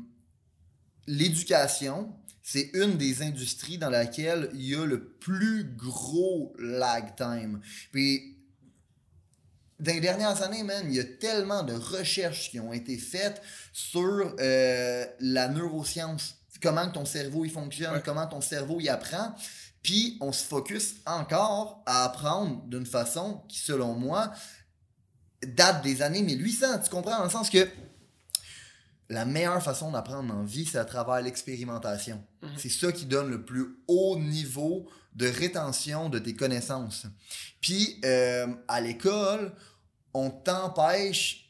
l'éducation, 1.07 2.15
c'est 2.43 2.71
une 2.75 2.97
des 2.97 3.23
industries 3.23 3.79
dans 3.79 3.91
laquelle 3.91 4.51
il 4.55 4.63
y 4.63 4.75
a 4.75 4.85
le 4.85 5.05
plus 5.05 5.65
gros 5.77 6.55
lag 6.59 7.15
time. 7.17 7.61
Puis, 7.93 8.37
dans 9.81 9.93
les 9.93 10.01
dernières 10.01 10.43
années, 10.43 10.63
man, 10.63 10.85
il 10.89 10.97
y 10.97 11.01
a 11.01 11.05
tellement 11.05 11.63
de 11.63 11.75
recherches 11.75 12.51
qui 12.51 12.59
ont 12.59 12.73
été 12.73 12.99
faites 12.99 13.41
sur 13.73 14.35
euh, 14.41 15.07
la 15.21 15.49
neuroscience. 15.49 16.37
Comment 16.61 16.91
ton 16.91 17.05
cerveau 17.05 17.45
il 17.45 17.51
fonctionne, 17.51 18.03
comment 18.05 18.27
ton 18.27 18.41
cerveau 18.41 18.79
il 18.81 18.89
apprend. 18.89 19.35
Puis 19.83 20.19
on 20.21 20.33
se 20.33 20.45
focus 20.45 20.97
encore 21.07 21.83
à 21.87 22.05
apprendre 22.05 22.63
d'une 22.67 22.87
façon 22.87 23.43
qui, 23.49 23.59
selon 23.59 23.95
moi, 23.95 24.33
date 25.47 25.83
des 25.83 26.03
années 26.03 26.23
1800. 26.23 26.81
Tu 26.81 26.91
comprends? 26.91 27.19
Dans 27.19 27.25
le 27.25 27.31
sens 27.31 27.51
que 27.51 27.69
la 29.09 29.25
meilleure 29.25 29.63
façon 29.63 29.91
d'apprendre 29.91 30.35
en 30.35 30.45
vie, 30.45 30.67
c'est 30.67 30.79
à 30.79 30.85
travers 30.85 31.21
l'expérimentation. 31.23 32.23
Mhm. 32.43 32.51
C'est 32.57 32.69
ça 32.69 32.93
qui 32.93 33.07
donne 33.07 33.31
le 33.31 33.45
plus 33.45 33.79
haut 33.87 34.19
niveau 34.19 34.89
de 35.15 35.27
rétention 35.27 36.09
de 36.09 36.19
tes 36.19 36.35
connaissances. 36.35 37.07
Puis, 37.61 38.01
euh, 38.05 38.47
à 38.69 38.81
l'école, 38.81 39.53
on 40.15 40.31
t'empêche 40.31 41.49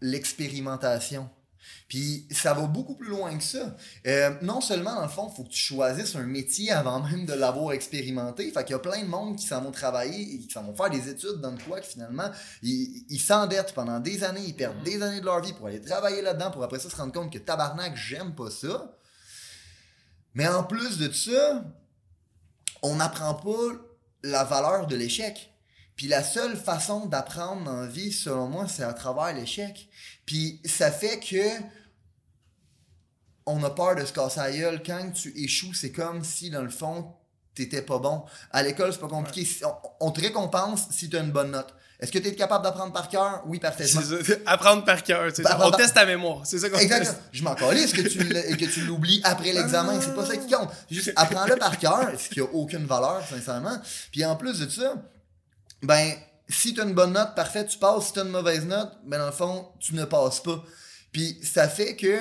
l'expérimentation. 0.00 1.28
Puis 1.88 2.26
ça 2.30 2.52
va 2.52 2.66
beaucoup 2.66 2.96
plus 2.96 3.08
loin 3.08 3.36
que 3.36 3.44
ça. 3.44 3.76
Euh, 4.06 4.30
non 4.42 4.60
seulement, 4.60 4.94
dans 4.94 5.02
le 5.02 5.08
fond, 5.08 5.28
il 5.30 5.36
faut 5.36 5.44
que 5.44 5.50
tu 5.50 5.58
choisisses 5.58 6.16
un 6.16 6.24
métier 6.24 6.72
avant 6.72 7.00
même 7.00 7.26
de 7.26 7.32
l'avoir 7.32 7.72
expérimenté. 7.72 8.50
Fait 8.50 8.64
qu'il 8.64 8.72
y 8.72 8.74
a 8.74 8.80
plein 8.80 9.02
de 9.02 9.08
monde 9.08 9.36
qui 9.36 9.46
s'en 9.46 9.62
vont 9.62 9.70
travailler 9.70 10.34
et 10.34 10.38
qui 10.40 10.50
s'en 10.50 10.64
vont 10.64 10.74
faire 10.74 10.90
des 10.90 11.08
études 11.08 11.40
dans 11.40 11.56
quoi 11.56 11.80
que 11.80 11.86
finalement, 11.86 12.30
ils 12.62 13.20
s'endettent 13.20 13.72
pendant 13.72 14.00
des 14.00 14.24
années, 14.24 14.44
ils 14.46 14.56
perdent 14.56 14.82
des 14.82 15.02
années 15.02 15.20
de 15.20 15.24
leur 15.24 15.40
vie 15.40 15.52
pour 15.52 15.68
aller 15.68 15.80
travailler 15.80 16.22
là-dedans, 16.22 16.50
pour 16.50 16.64
après 16.64 16.78
ça 16.78 16.90
se 16.90 16.96
rendre 16.96 17.12
compte 17.12 17.32
que 17.32 17.38
tabarnak, 17.38 17.96
j'aime 17.96 18.34
pas 18.34 18.50
ça. 18.50 18.96
Mais 20.34 20.46
en 20.48 20.64
plus 20.64 20.98
de 20.98 21.10
ça, 21.12 21.64
on 22.82 22.96
n'apprend 22.96 23.34
pas 23.34 23.72
la 24.22 24.44
valeur 24.44 24.86
de 24.86 24.96
l'échec. 24.96 25.52
Puis 25.96 26.08
la 26.08 26.22
seule 26.22 26.56
façon 26.56 27.06
d'apprendre 27.06 27.72
la 27.72 27.86
vie, 27.86 28.12
selon 28.12 28.48
moi, 28.48 28.66
c'est 28.68 28.82
à 28.82 28.92
travers 28.92 29.34
l'échec. 29.34 29.88
Puis 30.26 30.60
ça 30.64 30.90
fait 30.90 31.18
que 31.18 31.62
on 33.46 33.62
a 33.62 33.70
peur 33.70 33.94
de 33.94 34.04
se 34.04 34.12
casser 34.12 34.40
la 34.40 34.52
gueule. 34.52 34.82
Quand 34.84 35.10
tu 35.12 35.32
échoues, 35.40 35.72
c'est 35.72 35.92
comme 35.92 36.22
si, 36.24 36.50
dans 36.50 36.62
le 36.62 36.68
fond, 36.68 37.14
t'étais 37.54 37.80
pas 37.80 37.98
bon. 37.98 38.24
À 38.50 38.62
l'école, 38.62 38.92
c'est 38.92 39.00
pas 39.00 39.08
compliqué. 39.08 39.48
On, 40.00 40.10
te 40.10 40.20
récompense 40.20 40.88
si 40.90 41.08
tu 41.08 41.16
as 41.16 41.20
une 41.20 41.30
bonne 41.30 41.52
note. 41.52 41.72
Est-ce 41.98 42.12
que 42.12 42.18
tu 42.18 42.28
es 42.28 42.34
capable 42.34 42.62
d'apprendre 42.62 42.92
par 42.92 43.08
cœur? 43.08 43.42
Oui, 43.46 43.58
parfaitement. 43.58 44.02
Apprendre 44.46 44.84
par 44.84 45.02
cœur. 45.02 45.32
On 45.60 45.70
teste 45.70 45.94
ta 45.94 46.04
mémoire. 46.04 46.42
C'est 46.44 46.58
ça 46.58 46.68
qu'on 46.68 46.76
Exactement. 46.76 47.16
Je 47.32 47.42
m'en 47.42 47.54
calisse 47.54 47.92
que 47.94 48.02
tu, 48.02 48.18
que 48.18 48.70
tu 48.70 48.82
l'oublies 48.82 49.22
après 49.24 49.52
l'examen? 49.52 49.98
C'est 50.00 50.14
pas 50.14 50.26
ça 50.26 50.36
qui 50.36 50.52
compte. 50.52 50.68
Juste 50.90 51.12
apprends-le 51.16 51.56
par 51.56 51.78
cœur, 51.78 52.10
ce 52.18 52.28
qui 52.28 52.40
a 52.40 52.44
aucune 52.44 52.84
valeur, 52.84 53.26
sincèrement. 53.26 53.78
Puis 54.12 54.24
en 54.26 54.36
plus 54.36 54.58
de 54.58 54.68
ça, 54.68 54.94
ben, 55.82 56.14
si 56.48 56.74
tu 56.74 56.80
as 56.80 56.84
une 56.84 56.94
bonne 56.94 57.12
note, 57.12 57.34
parfait, 57.34 57.66
tu 57.66 57.78
passes. 57.78 58.06
Si 58.06 58.12
tu 58.12 58.20
as 58.20 58.22
une 58.22 58.30
mauvaise 58.30 58.64
note, 58.64 58.92
ben, 59.04 59.18
dans 59.18 59.26
le 59.26 59.32
fond, 59.32 59.68
tu 59.80 59.94
ne 59.94 60.04
passes 60.04 60.40
pas. 60.40 60.62
Puis 61.12 61.38
ça 61.42 61.68
fait 61.68 61.96
que 61.96 62.18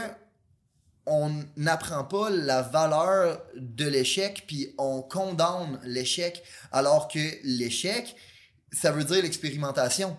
on 1.05 1.43
n'apprend 1.55 2.03
pas 2.03 2.29
la 2.29 2.63
valeur 2.63 3.41
de 3.55 3.87
l'échec, 3.87 4.45
puis 4.47 4.73
on 4.77 5.01
condamne 5.03 5.79
l'échec, 5.83 6.43
alors 6.71 7.07
que 7.07 7.19
l'échec, 7.43 8.15
ça 8.71 8.91
veut 8.91 9.03
dire 9.03 9.21
l'expérimentation. 9.21 10.17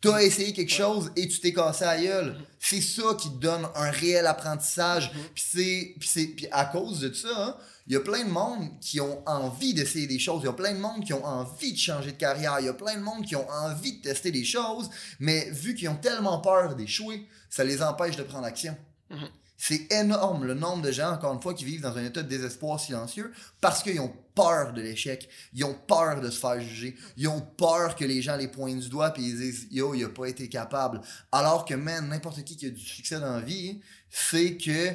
Tu 0.00 0.08
as 0.10 0.22
essayé 0.22 0.52
quelque 0.52 0.72
chose 0.72 1.10
et 1.16 1.26
tu 1.26 1.40
t'es 1.40 1.52
cassé 1.52 1.84
à 1.84 2.00
gueule. 2.00 2.38
C'est 2.60 2.80
ça 2.80 3.14
qui 3.18 3.30
te 3.30 3.36
donne 3.36 3.66
un 3.74 3.90
réel 3.90 4.26
apprentissage. 4.26 5.12
Mm-hmm. 5.34 5.94
Puis 5.98 6.08
c'est 6.08 6.48
à 6.52 6.66
cause 6.66 7.00
de 7.00 7.12
ça, 7.12 7.28
hein, 7.36 7.56
il 7.88 7.94
y 7.94 7.96
a 7.96 8.00
plein 8.00 8.22
de 8.22 8.30
monde 8.30 8.68
qui 8.80 9.00
ont 9.00 9.26
envie 9.26 9.72
d'essayer 9.72 10.06
des 10.06 10.18
choses. 10.18 10.42
Il 10.42 10.46
y 10.46 10.50
a 10.50 10.52
plein 10.52 10.74
de 10.74 10.78
monde 10.78 11.04
qui 11.04 11.14
ont 11.14 11.24
envie 11.24 11.72
de 11.72 11.78
changer 11.78 12.12
de 12.12 12.18
carrière. 12.18 12.56
Il 12.60 12.66
y 12.66 12.68
a 12.68 12.74
plein 12.74 12.96
de 12.96 13.02
monde 13.02 13.24
qui 13.24 13.34
ont 13.34 13.48
envie 13.48 13.96
de 13.96 14.02
tester 14.02 14.30
des 14.30 14.44
choses. 14.44 14.90
Mais 15.20 15.48
vu 15.50 15.74
qu'ils 15.74 15.88
ont 15.88 15.96
tellement 15.96 16.38
peur 16.40 16.76
d'échouer, 16.76 17.26
ça 17.48 17.64
les 17.64 17.82
empêche 17.82 18.16
de 18.16 18.22
prendre 18.22 18.44
action. 18.44 18.76
Mhm. 19.10 19.28
C'est 19.56 19.90
énorme 19.90 20.44
le 20.44 20.54
nombre 20.54 20.82
de 20.82 20.92
gens, 20.92 21.12
encore 21.12 21.32
une 21.32 21.40
fois, 21.40 21.54
qui 21.54 21.64
vivent 21.64 21.80
dans 21.80 21.96
un 21.96 22.04
état 22.04 22.22
de 22.22 22.28
désespoir 22.28 22.78
silencieux 22.78 23.32
parce 23.60 23.82
qu'ils 23.82 24.00
ont 24.00 24.12
peur 24.38 24.72
de 24.72 24.80
l'échec. 24.80 25.28
Ils 25.52 25.64
ont 25.64 25.74
peur 25.74 26.20
de 26.20 26.30
se 26.30 26.38
faire 26.38 26.60
juger. 26.60 26.94
Ils 27.16 27.28
ont 27.28 27.40
peur 27.40 27.96
que 27.96 28.04
les 28.04 28.22
gens 28.22 28.36
les 28.36 28.48
pointent 28.48 28.80
du 28.80 28.88
doigt 28.88 29.12
et 29.16 29.20
ils 29.20 29.36
disent 29.36 29.66
Yo, 29.70 29.94
il 29.94 30.04
a 30.04 30.08
pas 30.08 30.26
été 30.26 30.48
capable. 30.48 31.00
Alors 31.32 31.64
que, 31.64 31.74
man, 31.74 32.08
n'importe 32.08 32.44
qui 32.44 32.56
qui 32.56 32.66
a 32.66 32.70
du 32.70 32.80
succès 32.80 33.18
dans 33.18 33.34
la 33.34 33.40
vie, 33.40 33.80
c'est 34.08 34.56
que 34.56 34.92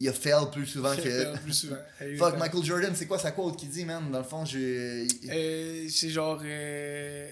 il 0.00 0.08
a 0.08 0.12
fail 0.12 0.50
plus 0.50 0.66
souvent 0.66 0.94
que. 0.96 1.36
plus 1.38 1.52
souvent. 1.52 1.76
Fuck, 2.18 2.36
Michael 2.38 2.64
Jordan, 2.64 2.92
c'est 2.96 3.06
quoi 3.06 3.18
sa 3.18 3.30
quote 3.30 3.56
qui 3.56 3.66
dit, 3.66 3.84
man? 3.84 4.10
Dans 4.10 4.18
le 4.18 4.24
fond, 4.24 4.44
je. 4.44 5.06
Euh, 5.30 5.88
c'est 5.88 6.10
genre. 6.10 6.40
Euh, 6.44 7.30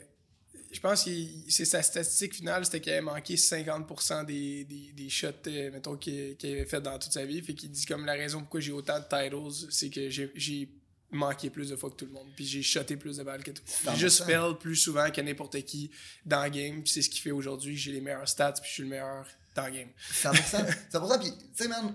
je 0.71 0.81
pense 0.81 1.05
que 1.05 1.11
c'est 1.49 1.67
sa 1.67 1.83
statistique 1.83 2.35
finale, 2.35 2.65
c'était 2.65 2.81
qu'il 2.81 2.93
avait 2.93 3.03
manqué 3.03 3.35
50% 3.35 4.25
des, 4.25 4.65
des, 4.65 4.93
des 4.95 5.11
shots, 5.11 5.27
euh, 5.49 5.71
mettons, 5.71 5.97
qu'il 5.99 6.35
avait 6.43 6.65
fait 6.65 6.81
dans 6.81 6.99
toute 6.99 7.13
sa 7.13 7.27
vie. 7.27 7.43
Fait 7.43 7.53
qu'il 7.53 7.71
dit 7.71 7.85
comme 7.85 8.07
la 8.07 8.15
raison 8.15 8.41
pourquoi 8.41 8.61
j'ai 8.61 8.73
autant 8.73 8.99
de 8.99 9.05
titles, 9.05 9.67
c'est 9.71 9.91
que 9.91 10.09
j'ai 10.09 10.71
manqué 11.13 11.51
plus 11.51 11.69
de 11.69 11.77
fois 11.77 11.91
que 11.91 11.97
tout 11.97 12.07
le 12.07 12.13
monde. 12.13 12.27
Puis 12.35 12.47
j'ai 12.47 12.63
shoté 12.63 12.97
plus 12.97 13.19
de 13.19 13.23
balles 13.23 13.45
que 13.45 13.53
tout. 13.53 13.63
J'ai 13.93 13.97
juste 13.97 14.25
fail 14.25 14.55
plus 14.59 14.77
souvent 14.77 15.11
que 15.11 15.21
n'importe 15.21 15.63
qui 15.65 15.91
dans 16.27 16.43
le 16.45 16.51
game. 16.51 16.83
Puis 16.83 16.93
c'est 16.93 17.03
ce 17.03 17.11
qui 17.11 17.21
fait 17.21 17.31
aujourd'hui 17.31 17.77
j'ai 17.77 17.93
les 17.93 18.01
meilleurs 18.01 18.29
stats, 18.29 18.53
puis 18.53 18.69
je 18.69 18.75
suis 18.75 18.83
le 18.83 18.89
meilleur 18.89 19.27
dans 19.55 19.67
le 19.67 19.73
game. 19.73 19.89
100%. 20.13 20.75
100%. 20.93 21.19
Puis, 21.21 21.31
tu 21.31 21.39
sais, 21.55 21.69
man, 21.69 21.95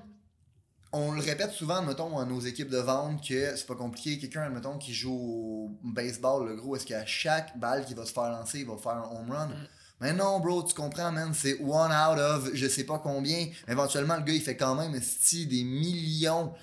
on 0.93 1.11
le 1.11 1.21
répète 1.21 1.51
souvent, 1.51 1.81
mettons, 1.81 2.17
à 2.17 2.25
nos 2.25 2.39
équipes 2.39 2.69
de 2.69 2.77
vente 2.77 3.27
que 3.27 3.55
c'est 3.55 3.65
pas 3.65 3.75
compliqué. 3.75 4.19
Quelqu'un, 4.19 4.49
mettons, 4.49 4.77
qui 4.77 4.93
joue 4.93 5.11
au 5.11 5.71
baseball, 5.83 6.47
le 6.47 6.55
gros, 6.55 6.75
est-ce 6.75 6.85
qu'à 6.85 7.05
chaque 7.05 7.57
balle 7.57 7.85
qui 7.85 7.93
va 7.93 8.05
se 8.05 8.13
faire 8.13 8.29
lancer, 8.29 8.59
il 8.59 8.67
va 8.67 8.77
faire 8.77 8.93
un 8.93 9.09
home 9.11 9.31
run? 9.31 9.47
Mm. 9.47 9.67
Mais 9.99 10.13
non, 10.13 10.39
bro, 10.39 10.61
tu 10.63 10.75
comprends, 10.75 11.11
man, 11.11 11.33
c'est 11.33 11.59
one 11.59 11.91
out 11.91 12.19
of 12.19 12.51
je 12.53 12.67
sais 12.67 12.83
pas 12.83 12.99
combien. 12.99 13.47
Éventuellement, 13.67 14.15
le 14.15 14.23
gars, 14.23 14.33
il 14.33 14.41
fait 14.41 14.55
quand 14.55 14.75
même 14.75 14.93
des 14.93 15.63
millions 15.63 16.53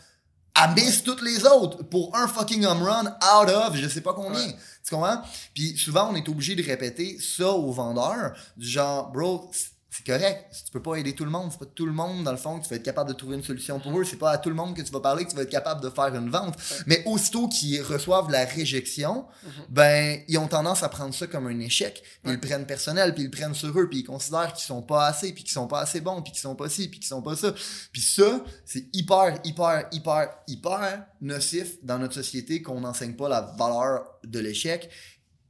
à 0.55 0.73
miss 0.75 1.03
toutes 1.03 1.23
les 1.23 1.45
autres 1.45 1.83
pour 1.83 2.15
un 2.17 2.29
fucking 2.29 2.65
home 2.65 2.83
run 2.83 3.07
out 3.07 3.49
of 3.49 3.77
je 3.77 3.89
sais 3.89 4.01
pas 4.01 4.15
combien. 4.15 4.47
Tu 4.85 4.95
comprends? 4.95 5.23
Puis 5.55 5.77
souvent, 5.77 6.11
on 6.11 6.15
est 6.15 6.29
obligé 6.29 6.55
de 6.55 6.63
répéter 6.63 7.19
ça 7.19 7.51
aux 7.51 7.73
vendeurs, 7.73 8.35
du 8.57 8.67
genre, 8.69 9.11
bro, 9.11 9.51
c'est 9.97 10.05
correct. 10.05 10.47
Tu 10.67 10.73
peux 10.73 10.83
pas 10.83 10.97
aider 10.97 11.15
tout 11.15 11.25
le 11.25 11.31
monde. 11.31 11.53
C'est 11.53 11.59
pas 11.61 11.67
tout 11.73 11.87
le 11.87 11.93
monde, 11.93 12.25
dans 12.25 12.33
le 12.33 12.37
fond, 12.37 12.59
que 12.59 12.65
tu 12.65 12.71
vas 12.71 12.77
être 12.77 12.83
capable 12.83 13.11
de 13.11 13.15
trouver 13.15 13.37
une 13.37 13.45
solution 13.45 13.79
pour 13.79 13.97
eux. 13.97 14.03
C'est 14.03 14.17
pas 14.17 14.33
à 14.33 14.39
tout 14.39 14.49
le 14.49 14.57
monde 14.57 14.75
que 14.75 14.83
tu 14.83 14.91
vas 14.91 14.99
parler 14.99 15.25
que 15.25 15.31
tu 15.31 15.37
vas 15.37 15.43
être 15.43 15.51
capable 15.51 15.81
de 15.81 15.89
faire 15.89 16.13
une 16.13 16.31
vente. 16.31 16.57
Mais 16.87 17.05
aussitôt 17.07 17.47
qu'ils 17.47 17.81
reçoivent 17.81 18.29
la 18.29 18.45
réjection, 18.45 19.25
mhm. 19.45 19.51
ben, 19.69 20.21
ils 20.27 20.37
ont 20.39 20.49
tendance 20.49 20.83
à 20.83 20.89
prendre 20.89 21.15
ça 21.15 21.29
comme 21.29 21.47
un 21.47 21.61
échec. 21.61 22.03
Puis 22.03 22.33
ils 22.33 22.33
le 22.33 22.41
prennent 22.41 22.67
personnel, 22.67 23.15
puis 23.15 23.23
ils 23.23 23.27
le 23.27 23.31
prennent 23.31 23.55
sur 23.55 23.79
eux, 23.79 23.89
puis 23.89 24.01
ils 24.01 24.05
considèrent 24.05 24.53
qu'ils 24.53 24.67
sont 24.67 24.83
pas 24.83 25.07
assez, 25.07 25.33
puis 25.33 25.45
qu'ils 25.45 25.53
sont 25.53 25.69
pas 25.69 25.83
assez 25.83 26.01
bons, 26.01 26.23
puis 26.23 26.33
qu'ils 26.33 26.43
sont 26.43 26.57
pas 26.57 26.69
ci, 26.69 26.89
puis 26.89 26.99
qu'ils 26.99 27.09
sont 27.09 27.23
pas 27.23 27.37
ça. 27.37 27.55
Puis 27.93 28.03
ça, 28.03 28.45
c'est 28.65 28.87
hyper, 28.93 29.39
hyper, 29.45 29.87
hyper, 29.93 30.29
hyper 30.49 31.07
nocif 31.21 31.77
dans 31.85 32.01
notre 32.01 32.15
société 32.15 32.63
qu'on 32.63 32.81
n'enseigne 32.81 33.15
pas 33.15 33.29
la 33.29 33.43
valeur 33.43 34.07
de 34.25 34.41
l'échec 34.41 34.91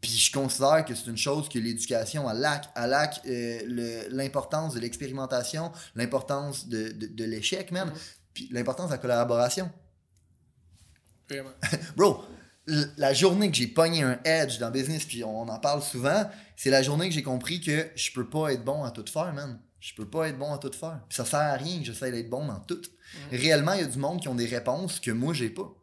puis 0.04 0.18
je 0.18 0.30
considère 0.30 0.84
que 0.84 0.94
c'est 0.94 1.06
une 1.06 1.16
chose 1.16 1.48
que 1.48 1.58
l'éducation 1.58 2.28
a 2.28 2.34
lac. 2.34 2.68
A 2.74 2.86
lac 2.86 3.22
euh, 3.26 4.04
l'importance 4.10 4.74
de 4.74 4.80
l'expérimentation, 4.80 5.72
l'importance 5.94 6.68
de, 6.68 6.90
de, 6.90 7.24
l'échec 7.24 7.72
même, 7.72 7.88
mm-hmm. 7.88 8.16
puis 8.34 8.48
l'importance 8.52 8.88
de 8.88 8.92
la 8.92 8.98
collaboration. 8.98 9.70
Vraiment. 11.30 11.52
Bro, 11.96 12.22
la 12.66 13.14
journée 13.14 13.50
que 13.50 13.56
j'ai 13.56 13.66
pogné 13.66 14.02
un 14.02 14.20
edge 14.24 14.58
dans 14.58 14.66
le 14.66 14.74
business, 14.74 15.06
puis 15.06 15.24
on 15.24 15.48
en 15.48 15.58
parle 15.58 15.82
souvent, 15.82 16.30
c'est 16.54 16.68
la 16.68 16.82
journée 16.82 17.08
que 17.08 17.14
j'ai 17.14 17.22
compris 17.22 17.62
que 17.62 17.88
je 17.96 18.12
peux 18.12 18.28
pas 18.28 18.52
être 18.52 18.62
bon 18.62 18.84
à 18.84 18.90
tout 18.90 19.06
faire, 19.10 19.32
man. 19.32 19.58
Je 19.80 19.94
peux 19.94 20.08
pas 20.08 20.28
être 20.28 20.38
bon 20.38 20.52
à 20.52 20.58
tout 20.58 20.72
faire. 20.72 21.00
Puis 21.08 21.16
ça 21.16 21.24
sert 21.24 21.40
à 21.40 21.54
rien 21.54 21.78
que 21.78 21.86
j'essaie 21.86 22.10
d'être 22.10 22.28
bon 22.28 22.46
dans 22.46 22.60
tout. 22.60 22.82
Réellement, 23.30 23.72
il 23.72 23.80
y 23.80 23.84
a 23.84 23.86
du 23.86 23.98
monde 23.98 24.20
qui 24.20 24.28
ont 24.28 24.34
des 24.34 24.46
réponses 24.46 25.00
que 25.00 25.10
moi, 25.10 25.32
j'ai 25.32 25.48
pas. 25.48 25.74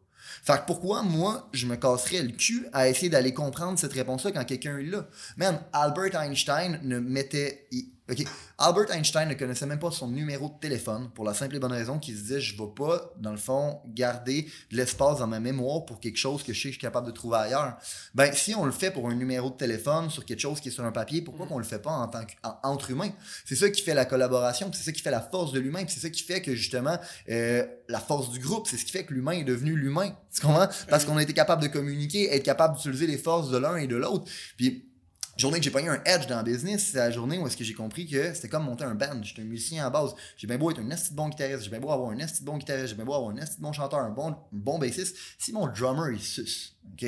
Fait 0.42 0.54
que 0.54 0.66
pourquoi, 0.66 1.02
moi, 1.02 1.48
je 1.52 1.66
me 1.66 1.76
casserais 1.76 2.22
le 2.22 2.32
cul 2.32 2.66
à 2.72 2.88
essayer 2.88 3.08
d'aller 3.08 3.32
comprendre 3.32 3.78
cette 3.78 3.92
réponse-là 3.92 4.32
quand 4.32 4.44
quelqu'un 4.44 4.78
est 4.78 4.84
là? 4.84 5.06
Man, 5.36 5.60
Albert 5.72 6.20
Einstein 6.20 6.80
ne 6.82 6.98
mettait. 6.98 7.68
OK. 8.10 8.24
Albert 8.58 8.90
Einstein 8.92 9.28
ne 9.28 9.34
connaissait 9.34 9.64
même 9.64 9.78
pas 9.78 9.90
son 9.92 10.08
numéro 10.08 10.48
de 10.48 10.58
téléphone 10.60 11.08
pour 11.14 11.24
la 11.24 11.34
simple 11.34 11.54
et 11.56 11.58
bonne 11.60 11.72
raison 11.72 11.98
qu'il 12.00 12.16
se 12.16 12.22
disait 12.22 12.40
je 12.40 12.56
vais 12.58 12.68
pas, 12.76 13.12
dans 13.18 13.30
le 13.30 13.36
fond, 13.36 13.80
garder 13.86 14.42
de 14.72 14.76
l'espace 14.76 15.18
dans 15.20 15.28
ma 15.28 15.38
mémoire 15.38 15.84
pour 15.84 16.00
quelque 16.00 16.16
chose 16.18 16.42
que 16.42 16.52
je 16.52 16.58
sais 16.60 16.68
que 16.68 16.74
je 16.74 16.78
suis 16.78 16.80
capable 16.80 17.06
de 17.06 17.12
trouver 17.12 17.36
ailleurs. 17.38 17.76
Ben, 18.14 18.32
si 18.34 18.54
on 18.56 18.64
le 18.64 18.72
fait 18.72 18.90
pour 18.90 19.08
un 19.08 19.14
numéro 19.14 19.50
de 19.50 19.56
téléphone 19.56 20.10
sur 20.10 20.24
quelque 20.24 20.40
chose 20.40 20.60
qui 20.60 20.68
est 20.68 20.72
sur 20.72 20.84
un 20.84 20.90
papier, 20.90 21.22
pourquoi 21.22 21.46
qu'on 21.46 21.58
le 21.58 21.64
fait 21.64 21.78
pas 21.78 21.92
en 21.92 22.08
tant 22.08 22.24
que, 22.24 22.32
en- 22.42 22.58
entre 22.64 22.90
humains? 22.90 23.12
C'est 23.44 23.56
ça 23.56 23.70
qui 23.70 23.82
fait 23.82 23.94
la 23.94 24.04
collaboration, 24.04 24.68
c'est 24.72 24.82
ça 24.82 24.90
qui 24.92 25.00
fait 25.00 25.10
la 25.12 25.20
force 25.22 25.52
de 25.52 25.60
l'humain, 25.60 25.84
c'est 25.86 26.00
ça 26.00 26.10
qui 26.10 26.24
fait 26.24 26.42
que 26.42 26.54
justement, 26.56 26.98
euh, 27.30 27.64
la 27.88 28.00
force 28.00 28.30
du 28.30 28.40
groupe, 28.40 28.66
c'est 28.68 28.76
ce 28.78 28.84
qui 28.84 28.90
fait 28.92 29.04
que 29.04 29.14
l'humain 29.14 29.32
est 29.32 29.44
devenu 29.44 29.76
l'humain. 29.76 30.12
Tu 30.34 30.40
comprends? 30.40 30.68
Parce 30.88 31.04
qu'on 31.04 31.16
a 31.18 31.22
été 31.22 31.32
capable 31.34 31.62
de 31.62 31.68
communiquer, 31.68 32.34
être 32.34 32.42
capable 32.42 32.76
d'utiliser 32.76 33.06
les 33.06 33.18
forces 33.18 33.48
de 33.50 33.58
l'un 33.58 33.76
et 33.76 33.86
de 33.86 33.96
l'autre. 33.96 34.24
Puis, 34.56 34.88
journée 35.36 35.58
que 35.58 35.64
j'ai 35.64 35.70
pogné 35.70 35.88
un 35.88 36.02
edge 36.04 36.26
dans 36.26 36.38
le 36.38 36.44
business, 36.44 36.90
c'est 36.92 36.98
la 36.98 37.10
journée 37.10 37.38
où 37.38 37.46
est-ce 37.46 37.56
que 37.56 37.64
j'ai 37.64 37.74
compris 37.74 38.06
que 38.06 38.34
c'était 38.34 38.48
comme 38.48 38.64
monter 38.64 38.84
un 38.84 38.94
band. 38.94 39.22
J'étais 39.22 39.42
un 39.42 39.46
musicien 39.46 39.86
à 39.86 39.90
base. 39.90 40.14
J'ai 40.36 40.46
bien 40.46 40.58
beau 40.58 40.70
être 40.70 40.80
un 40.80 40.90
esti 40.90 41.14
bon 41.14 41.28
guitariste, 41.28 41.64
j'ai 41.64 41.70
bien 41.70 41.80
beau 41.80 41.90
avoir 41.90 42.10
un 42.10 42.18
esti 42.18 42.42
bon 42.42 42.56
guitariste, 42.58 42.88
j'ai 42.88 42.94
bien 42.94 43.04
beau 43.04 43.14
avoir 43.14 43.30
un 43.30 43.36
esti 43.36 43.60
bon 43.60 43.72
chanteur, 43.72 44.00
un 44.00 44.10
bon, 44.10 44.30
un 44.30 44.38
bon 44.52 44.78
bassiste. 44.78 45.16
Si 45.38 45.52
mon 45.52 45.66
drummer 45.66 46.10
il 46.12 46.20
suce, 46.20 46.74
ok? 46.92 47.06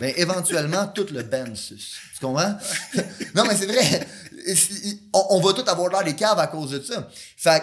Ben 0.00 0.12
éventuellement 0.16 0.86
tout 0.88 1.06
le 1.12 1.22
band 1.22 1.54
suce. 1.54 1.96
Tu 2.14 2.20
comprends? 2.20 2.56
non 3.34 3.44
mais 3.46 3.56
c'est 3.56 3.66
vrai. 3.66 4.06
On, 5.12 5.40
va 5.40 5.52
tous 5.52 5.68
avoir 5.68 5.90
l'air 5.90 6.04
des 6.04 6.14
caves 6.14 6.38
à 6.38 6.46
cause 6.46 6.70
de 6.70 6.80
ça. 6.80 7.08
Fait 7.36 7.62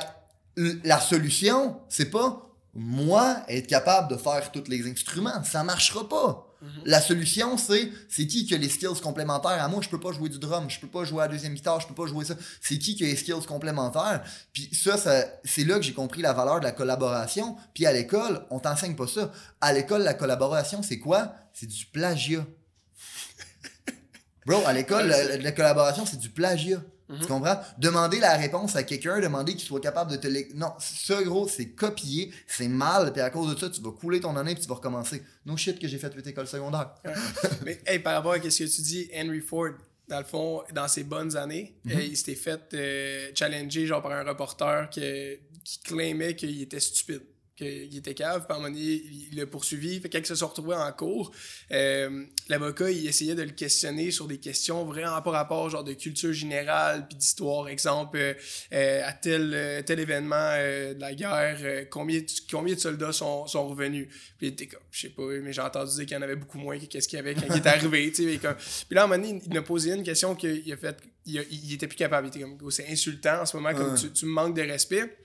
que 0.56 0.80
la 0.84 1.00
solution, 1.00 1.80
c'est 1.89 2.10
pas 2.10 2.47
moi 2.74 3.43
être 3.47 3.67
capable 3.67 4.12
de 4.12 4.17
faire 4.17 4.52
tous 4.52 4.67
les 4.67 4.89
instruments. 4.89 5.43
Ça 5.43 5.63
marchera 5.63 6.08
pas. 6.08 6.51
La 6.86 7.02
solution, 7.02 7.58
c'est 7.58 7.91
c'est 8.08 8.28
qui 8.28 8.45
qui 8.45 8.54
a 8.54 8.58
les 8.58 8.69
skills 8.69 9.02
complémentaires 9.02 9.63
à 9.63 9.67
moi? 9.67 9.82
Je 9.82 9.89
peux 9.89 10.00
pas 10.00 10.12
jouer 10.12 10.30
du 10.30 10.38
drum, 10.38 10.69
je 10.69 10.80
peux 10.80 10.88
pas 10.88 11.04
jouer 11.04 11.24
à 11.24 11.28
la 11.28 11.34
deuxième 11.34 11.54
guitare, 11.54 11.80
je 11.80 11.88
peux 11.88 11.95
pas 11.95 12.06
jouer 12.06 12.24
ça. 12.24 12.36
C'est 12.62 12.78
qui 12.78 12.95
qui 12.95 13.04
a 13.04 13.08
les 13.08 13.15
skills 13.15 13.45
complémentaires? 13.47 14.24
Puis 14.54 14.69
ça, 14.71 14.97
ça 14.97 15.26
c'est 15.43 15.63
là 15.63 15.76
que 15.76 15.82
j'ai 15.82 15.93
compris 15.93 16.21
la 16.21 16.34
valeur 16.34 16.60
de 16.60 16.65
la 16.65 16.71
collaboration. 16.71 17.58
Puis 17.74 17.86
à 17.86 17.93
l'école, 17.93 18.45
on 18.52 18.60
t'enseigne 18.60 18.95
pas 18.95 19.08
ça. 19.08 19.32
À 19.60 19.74
l'école, 19.74 20.04
la 20.04 20.13
collaboration, 20.13 20.84
c'est 20.84 21.00
quoi? 21.00 21.34
C'est 21.54 21.67
du 21.67 21.86
plagiat. 21.88 22.45
Bro, 24.45 24.63
à 24.65 24.74
l'école, 24.74 25.08
la, 25.08 25.38
la 25.38 25.52
collaboration, 25.52 26.06
c'est 26.06 26.19
du 26.19 26.30
plagiat. 26.30 26.82
Tu 27.19 27.28
comprends? 27.28 27.60
Demander 27.78 28.19
la 28.19 28.38
réponse 28.38 28.76
à 28.76 28.84
quelqu'un, 28.84 29.19
demander 29.19 29.54
qu'il 29.56 29.65
soit 29.67 29.82
capable 29.82 30.12
de 30.12 30.17
te 30.17 30.28
Non, 30.56 30.71
ça, 30.80 31.21
gros, 31.24 31.47
c'est 31.47 31.69
copier, 31.69 32.32
c'est 32.47 32.67
mal, 32.67 33.12
puis 33.12 33.21
à 33.21 33.30
cause 33.30 33.54
de 33.54 33.60
ça, 33.60 33.69
tu 33.69 33.82
vas 33.82 33.91
couler 33.91 34.19
ton 34.19 34.36
année, 34.38 34.54
puis 34.54 34.63
tu 34.63 34.69
vas 34.69 34.76
recommencer. 34.76 35.24
No 35.45 35.58
shit 35.58 35.80
que 35.80 35.88
j'ai 35.88 35.97
fait 35.97 36.13
8 36.13 36.28
écoles 36.28 36.47
secondaires. 36.47 36.93
Mais 37.65 37.82
hey, 37.86 38.00
par 38.00 38.13
rapport 38.15 38.34
à 38.34 38.36
ce 38.41 38.63
que 38.63 38.69
tu 38.76 38.82
dis, 38.82 39.10
Henry 39.15 39.41
Ford, 39.41 39.69
dans 40.08 40.19
le 40.19 40.26
fond, 40.26 40.62
dans 40.74 40.88
ses 40.88 41.04
bonnes 41.04 41.36
années, 41.38 41.76
Mhm. 41.86 41.91
euh, 41.97 42.02
il 42.04 42.17
s'était 42.17 42.36
fait 42.36 42.62
euh, 42.74 43.30
challenger 43.34 43.86
genre 43.88 44.02
par 44.02 44.12
un 44.12 44.24
reporter 44.24 44.89
que- 44.89 45.38
qui 45.63 45.80
claimait 45.84 46.36
qu'il 46.36 46.62
était 46.62 46.80
stupide. 46.80 47.21
Qu'il 47.65 47.97
était 47.97 48.13
cave, 48.13 48.45
puis 48.45 48.54
à 48.54 48.56
un 48.56 48.60
moment 48.60 48.69
donné, 48.74 48.82
il 48.86 49.28
il 49.32 49.38
l'a 49.38 49.45
poursuivi. 49.45 50.00
Fait 50.02 50.10
que 50.10 50.17
quand 50.17 50.30
il 50.30 50.36
se 50.36 50.43
retrouvé 50.43 50.76
en 50.76 50.91
cours, 50.91 51.32
euh, 51.71 52.26
l'avocat, 52.50 52.89
il 52.91 53.08
essayait 53.08 53.36
de 53.36 53.43
le 53.43 53.52
questionner 53.52 54.12
sur 54.12 54.28
des 54.28 54.39
questions 54.39 54.84
vraiment 54.86 55.21
par 55.21 55.34
rapport, 55.34 55.69
genre 55.69 55.84
de 55.84 55.93
culture 55.93 56.34
générale, 56.34 57.08
puis 57.08 57.17
d'histoire. 57.17 57.69
Exemple, 57.69 58.17
euh, 58.17 58.34
euh, 58.74 59.02
à 59.06 59.13
tel, 59.13 59.84
tel 59.86 60.00
événement 60.00 60.52
de 60.58 61.00
la 61.00 61.13
guerre, 61.13 61.86
combien, 61.89 62.19
de- 62.19 62.26
combien 62.52 62.76
de 62.76 62.80
soldats 62.80 63.12
sont, 63.13 63.47
sont 63.47 63.67
revenus? 63.69 64.08
Puis 64.38 64.47
il 64.47 64.50
était 64.50 64.67
comme, 64.67 64.82
je 64.91 65.02
sais 65.02 65.10
pas, 65.10 65.24
mais 65.41 65.54
j'ai 65.54 65.62
entendu 65.62 65.91
dire 65.95 66.06
qu'il 66.06 66.15
y 66.15 66.19
en 66.19 66.21
avait 66.24 66.36
beaucoup 66.36 66.58
moins 66.58 66.78
que 66.78 66.86
qu'est-ce 66.86 67.08
qu'il 67.08 67.17
y 67.17 67.19
avait 67.19 67.36
quand 67.36 67.45
il 67.50 67.56
est 67.58 67.67
arrivé, 67.67 68.12
Puis 68.12 68.39
là, 68.41 69.02
à 69.02 69.04
un 69.04 69.08
moment 69.08 69.21
donné, 69.24 69.41
il 69.45 69.54
m'a 69.54 69.62
posé 69.62 69.91
une 69.93 70.04
question 70.04 70.36
qu'il 70.36 70.71
a 70.74 70.78
fait, 70.78 70.97
il, 71.26 71.39
a- 71.39 71.43
il 71.50 71.74
était 71.74 71.88
plus 71.88 71.95
capable. 71.97 72.28
Il 72.28 72.30
était 72.30 72.39
comme, 72.41 72.58
Gros, 72.58 72.71
c'est 72.71 72.88
insultant 72.89 73.41
en 73.41 73.45
ce 73.45 73.56
moment, 73.56 73.74
comme 73.74 73.91
Ouais. 73.93 73.97
tu, 74.00 74.12
tu 74.12 74.26
me 74.26 74.32
manques 74.32 74.56
de 74.56 74.62
respect. 74.63 75.15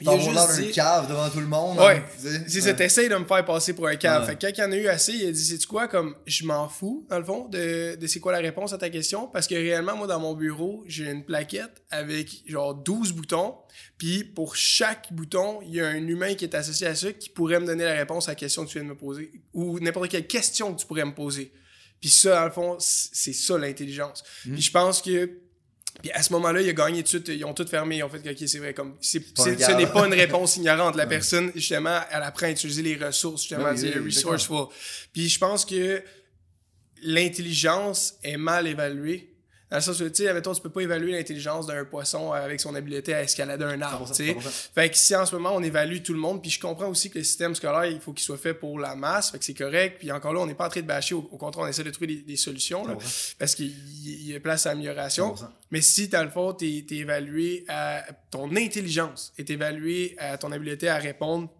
Il 0.00 0.08
a 0.08 0.18
juste 0.18 0.36
un 0.36 0.72
cave 0.72 1.08
devant 1.08 1.30
tout 1.30 1.38
le 1.38 1.46
monde. 1.46 1.78
Ouais. 1.78 1.98
hein, 1.98 2.42
c'est 2.48 2.60
ça, 2.60 2.74
t'essayes 2.74 3.08
de 3.08 3.14
me 3.14 3.24
faire 3.24 3.44
passer 3.44 3.74
pour 3.74 3.86
un 3.86 3.94
cave. 3.94 4.22
Ouais. 4.22 4.28
Fait 4.28 4.34
que 4.34 4.46
quand 4.46 4.52
il 4.52 4.60
y 4.60 4.64
en 4.64 4.72
a 4.72 4.76
eu 4.76 4.88
assez, 4.88 5.12
il 5.12 5.28
a 5.28 5.30
dit, 5.30 5.44
c'est 5.44 5.64
quoi, 5.66 5.86
comme, 5.86 6.16
je 6.26 6.44
m'en 6.44 6.68
fous, 6.68 7.06
dans 7.08 7.18
le 7.18 7.24
fond, 7.24 7.48
de, 7.48 7.94
de 7.94 8.06
c'est 8.08 8.18
quoi 8.18 8.32
la 8.32 8.38
réponse 8.38 8.72
à 8.72 8.78
ta 8.78 8.90
question, 8.90 9.28
parce 9.28 9.46
que 9.46 9.54
réellement, 9.54 9.96
moi, 9.96 10.08
dans 10.08 10.18
mon 10.18 10.34
bureau, 10.34 10.82
j'ai 10.88 11.08
une 11.08 11.24
plaquette 11.24 11.82
avec, 11.90 12.42
genre, 12.46 12.74
12 12.74 13.12
boutons, 13.12 13.54
puis 13.96 14.24
pour 14.24 14.56
chaque 14.56 15.12
bouton, 15.12 15.60
il 15.62 15.74
y 15.74 15.80
a 15.80 15.86
un 15.86 16.06
humain 16.08 16.34
qui 16.34 16.44
est 16.44 16.56
associé 16.56 16.88
à 16.88 16.94
ça 16.96 17.12
qui 17.12 17.30
pourrait 17.30 17.60
me 17.60 17.66
donner 17.66 17.84
la 17.84 17.94
réponse 17.94 18.26
à 18.26 18.32
la 18.32 18.36
question 18.36 18.64
que 18.64 18.70
tu 18.70 18.78
viens 18.78 18.88
de 18.88 18.92
me 18.92 18.98
poser, 18.98 19.30
ou 19.52 19.78
n'importe 19.78 20.08
quelle 20.08 20.26
question 20.26 20.74
que 20.74 20.80
tu 20.80 20.86
pourrais 20.86 21.04
me 21.04 21.14
poser. 21.14 21.52
Puis 22.00 22.10
ça, 22.10 22.40
dans 22.40 22.44
le 22.44 22.50
fond, 22.50 22.76
c'est 22.80 23.32
ça 23.32 23.56
l'intelligence. 23.56 24.24
Mm. 24.44 24.52
Puis 24.54 24.62
je 24.62 24.70
pense 24.72 25.00
que 25.00 25.43
puis 26.02 26.10
à 26.12 26.22
ce 26.22 26.32
moment-là, 26.34 26.60
il 26.60 26.68
a 26.68 26.72
gagné 26.72 26.98
tout 26.98 27.02
de 27.04 27.08
suite, 27.08 27.28
ils 27.28 27.44
ont 27.44 27.54
tout 27.54 27.66
fermé, 27.66 27.96
ils 27.98 28.02
ont 28.02 28.08
fait 28.08 28.20
que, 28.20 28.28
ok, 28.30 28.48
c'est 28.48 28.58
vrai, 28.58 28.74
comme, 28.74 28.96
c'est, 29.00 29.22
c'est- 29.36 29.58
ce 29.62 29.72
n'est 29.72 29.86
pas 29.86 30.06
une 30.06 30.14
réponse 30.14 30.56
ignorante. 30.58 30.96
La 30.96 31.06
personne, 31.06 31.50
justement, 31.54 32.00
elle 32.10 32.22
apprend 32.22 32.46
à 32.46 32.50
utiliser 32.50 32.82
les 32.82 32.96
ressources, 32.96 33.42
justement, 33.42 33.70
Oui, 33.70 33.78
c'est 33.78 33.98
oui, 33.98 34.06
resourceful. 34.06 34.66
Puis 35.12 35.28
je 35.28 35.38
pense 35.38 35.64
que 35.64 36.02
l'intelligence 37.02 38.14
est 38.22 38.36
mal 38.36 38.66
évaluée. 38.66 39.33
Dans 39.74 39.78
le 39.78 39.82
sens 39.82 40.00
où, 40.00 40.08
tu 40.08 40.22
sais, 40.22 40.40
tu 40.40 40.60
peux 40.60 40.70
pas 40.70 40.82
évaluer 40.82 41.10
l'intelligence 41.10 41.66
d'un 41.66 41.84
poisson 41.84 42.30
avec 42.30 42.60
son 42.60 42.76
habileté 42.76 43.12
à 43.12 43.24
escalader 43.24 43.64
un 43.64 43.82
arbre, 43.82 44.06
100%, 44.06 44.16
tu 44.16 44.24
sais. 44.24 44.32
100%. 44.34 44.70
Fait 44.72 44.88
que 44.88 44.96
si 44.96 45.16
en 45.16 45.26
ce 45.26 45.34
moment 45.34 45.50
on 45.52 45.64
évalue 45.64 46.00
tout 46.00 46.12
le 46.12 46.20
monde, 46.20 46.40
puis 46.40 46.52
je 46.52 46.60
comprends 46.60 46.86
aussi 46.86 47.10
que 47.10 47.18
le 47.18 47.24
système 47.24 47.56
scolaire, 47.56 47.86
il 47.86 47.98
faut 47.98 48.12
qu'il 48.12 48.22
soit 48.22 48.36
fait 48.36 48.54
pour 48.54 48.78
la 48.78 48.94
masse, 48.94 49.32
fait 49.32 49.38
que 49.40 49.44
c'est 49.44 49.52
correct. 49.52 49.96
Puis 49.98 50.12
encore 50.12 50.32
là, 50.32 50.38
on 50.38 50.46
n'est 50.46 50.54
pas 50.54 50.66
en 50.66 50.68
train 50.68 50.80
de 50.80 50.86
bâcher, 50.86 51.16
au, 51.16 51.28
au 51.28 51.36
contraire, 51.38 51.64
on 51.64 51.66
essaie 51.66 51.82
de 51.82 51.90
trouver 51.90 52.06
des, 52.06 52.22
des 52.22 52.36
solutions, 52.36 52.86
là, 52.86 52.94
100%. 52.94 53.34
parce 53.36 53.56
qu'il 53.56 53.72
il 54.04 54.30
y 54.30 54.36
a 54.36 54.38
place 54.38 54.64
à 54.66 54.70
amélioration. 54.70 55.34
100%. 55.34 55.48
Mais 55.72 55.80
si, 55.80 56.06
dans 56.06 56.22
le 56.22 56.30
fond, 56.30 56.52
t'es 56.52 56.86
es 56.88 56.94
évalué 56.94 57.64
à 57.66 58.04
ton 58.30 58.54
intelligence, 58.54 59.32
est 59.38 59.50
évalué 59.50 60.14
à 60.18 60.38
ton 60.38 60.52
habileté 60.52 60.88
à 60.88 60.98
répondre 60.98 61.50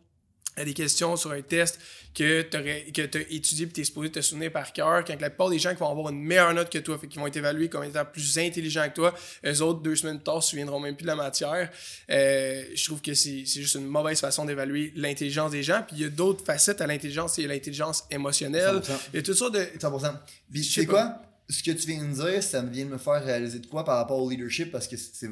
à 0.56 0.64
des 0.64 0.74
questions 0.74 1.16
sur 1.16 1.32
un 1.32 1.42
test 1.42 1.78
que 2.14 2.42
tu 2.42 2.56
as 2.56 3.20
étudié 3.30 3.66
et 3.66 3.68
tu 3.70 3.80
es 3.80 3.84
supposé 3.84 4.10
te 4.10 4.20
souvenir 4.20 4.52
par 4.52 4.72
cœur, 4.72 5.04
quand 5.04 5.20
la 5.20 5.30
plupart 5.30 5.50
des 5.50 5.58
gens 5.58 5.70
qui 5.70 5.80
vont 5.80 5.90
avoir 5.90 6.10
une 6.10 6.20
meilleure 6.22 6.54
note 6.54 6.70
que 6.70 6.78
toi, 6.78 6.96
qui 7.10 7.18
vont 7.18 7.26
être 7.26 7.36
évalués 7.36 7.68
comme 7.68 7.82
étant 7.82 8.04
plus 8.04 8.38
intelligents 8.38 8.88
que 8.88 8.94
toi, 8.94 9.14
eux 9.44 9.62
autres, 9.62 9.80
deux 9.80 9.96
semaines 9.96 10.18
plus 10.18 10.24
tard, 10.24 10.42
se 10.42 10.50
souviendront 10.50 10.78
même 10.78 10.94
plus 10.94 11.02
de 11.02 11.08
la 11.08 11.16
matière. 11.16 11.70
Euh, 12.10 12.64
je 12.74 12.84
trouve 12.84 13.02
que 13.02 13.14
c'est 13.14 13.42
c'est 13.46 13.60
juste 13.62 13.74
une 13.74 13.86
mauvaise 13.86 14.20
façon 14.20 14.44
d'évaluer 14.44 14.92
l'intelligence 14.94 15.50
des 15.50 15.62
gens. 15.64 15.82
Puis 15.86 15.96
il 15.96 16.02
y 16.02 16.04
a 16.04 16.08
d'autres 16.08 16.44
facettes 16.44 16.80
à 16.80 16.86
l'intelligence, 16.86 17.34
c'est 17.34 17.46
l'intelligence 17.48 18.04
émotionnelle. 18.10 18.76
100%. 18.76 18.92
Il 19.12 19.16
y 19.16 19.18
a 19.18 19.22
toutes 19.22 19.34
sortes 19.34 19.54
de... 19.54 19.60
100%. 19.78 20.12
Puis 20.52 20.62
Je 20.62 20.68
tu 20.68 20.72
sais 20.72 20.80
sais 20.82 20.86
pas. 20.86 20.92
quoi? 20.92 21.22
Ce 21.48 21.62
que 21.62 21.72
tu 21.72 21.86
viens 21.88 22.02
de 22.04 22.12
dire, 22.14 22.42
ça 22.42 22.62
me 22.62 22.70
vient 22.70 22.86
de 22.86 22.90
me 22.90 22.98
faire 22.98 23.22
réaliser 23.22 23.58
de 23.58 23.66
quoi 23.66 23.84
par 23.84 23.96
rapport 23.98 24.18
au 24.18 24.30
leadership 24.30 24.72
parce 24.72 24.88
que 24.88 24.96
c'est 24.96 25.30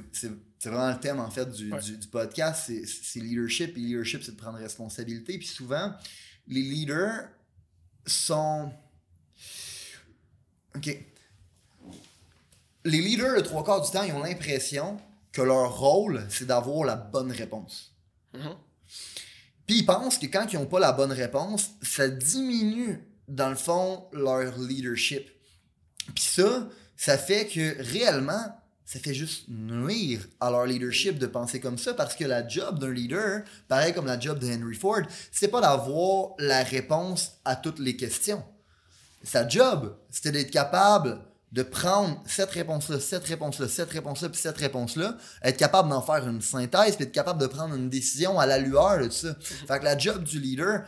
vraiment 0.65 0.91
le 0.93 1.01
thème 1.01 1.21
en 1.21 1.31
fait 1.31 1.51
du, 1.51 1.73
Ouais. 1.73 1.81
du, 1.81 1.97
du 1.97 2.07
podcast. 2.09 2.65
c'est- 2.85 3.21
leadership 3.21 3.77
et 3.77 3.81
leadership, 3.81 4.23
c'est 4.23 4.33
de 4.33 4.37
prendre 4.37 4.59
responsabilité. 4.59 5.39
Puis 5.39 5.47
souvent, 5.49 5.95
les 6.47 6.61
leaders 6.63 7.29
sont. 8.07 8.71
Ok. 10.77 10.99
Les 12.85 13.01
leaders, 13.01 13.35
le 13.37 13.43
trois 13.43 13.65
quarts 13.65 13.81
du 13.85 13.91
temps, 13.91 14.03
ils 14.03 14.13
ont 14.13 14.23
l'impression 14.23 15.01
que 15.31 15.41
leur 15.43 15.79
rôle, 15.79 16.27
c'est 16.29 16.47
d'avoir 16.47 16.85
la 16.85 16.97
bonne 16.97 17.31
réponse. 17.33 17.95
Mhm. 18.35 18.55
Puis 19.67 19.79
ils 19.79 19.87
pensent 19.87 20.19
que 20.19 20.27
quand 20.27 20.47
ils 20.53 20.59
n'ont 20.59 20.67
pas 20.67 20.81
la 20.81 20.93
bonne 20.93 21.13
réponse, 21.13 21.71
ça 21.81 22.09
diminue, 22.09 22.99
dans 23.29 23.49
le 23.49 23.55
fond, 23.57 24.05
leur 24.13 24.59
leadership. 24.59 25.31
Puis 26.15 26.25
ça, 26.25 26.69
ça 26.97 27.19
fait 27.19 27.47
que 27.47 27.83
réellement, 27.83 28.57
ça 28.85 28.99
fait 28.99 29.15
juste 29.15 29.45
nuire 29.49 30.21
à 30.41 30.51
leur 30.51 30.67
leadership 30.67 31.19
de 31.19 31.27
penser 31.27 31.61
comme 31.61 31.79
ça 31.79 31.95
parce 31.95 32.15
que 32.15 32.25
la 32.25 32.47
job 32.47 32.79
d'un 32.79 32.93
leader, 32.93 33.43
pareil 33.67 33.95
comme 33.95 34.07
la 34.07 34.21
job 34.21 34.39
de 34.39 34.47
Henry 34.47 34.75
Ford, 34.75 35.03
c'est 35.31 35.49
pas 35.49 35.61
d'avoir 35.61 36.35
la 36.39 36.63
réponse 36.63 37.33
à 37.45 37.57
toutes 37.57 37.79
les 37.79 37.97
questions. 37.97 38.45
Sa 39.23 39.49
job, 39.49 39.97
c'était 40.11 40.33
d'être 40.33 40.51
capable 40.51 41.21
de 41.53 41.63
prendre 41.63 42.23
cette 42.27 42.51
réponse-là, 42.51 42.99
cette 42.99 43.25
réponse-là, 43.25 43.69
cette 43.69 43.91
réponse-là, 43.91 44.29
puis 44.31 44.41
cette 44.41 44.57
réponse-là, 44.57 45.17
être 45.43 45.59
capable 45.59 45.91
d'en 45.91 46.01
faire 46.01 46.27
une 46.27 46.41
synthèse, 46.41 46.97
puis 46.97 47.05
être 47.05 47.13
capable 47.13 47.41
de 47.41 47.47
prendre 47.47 47.75
une 47.75 47.91
décision 47.91 48.41
à 48.41 48.47
la 48.47 48.59
lueur 48.59 48.99
de 49.01 49.11
ça. 49.11 49.35
Fait 49.69 49.79
que 49.79 49.85
la 49.85 49.97
job 49.97 50.25
du 50.25 50.41
leader, 50.41 50.83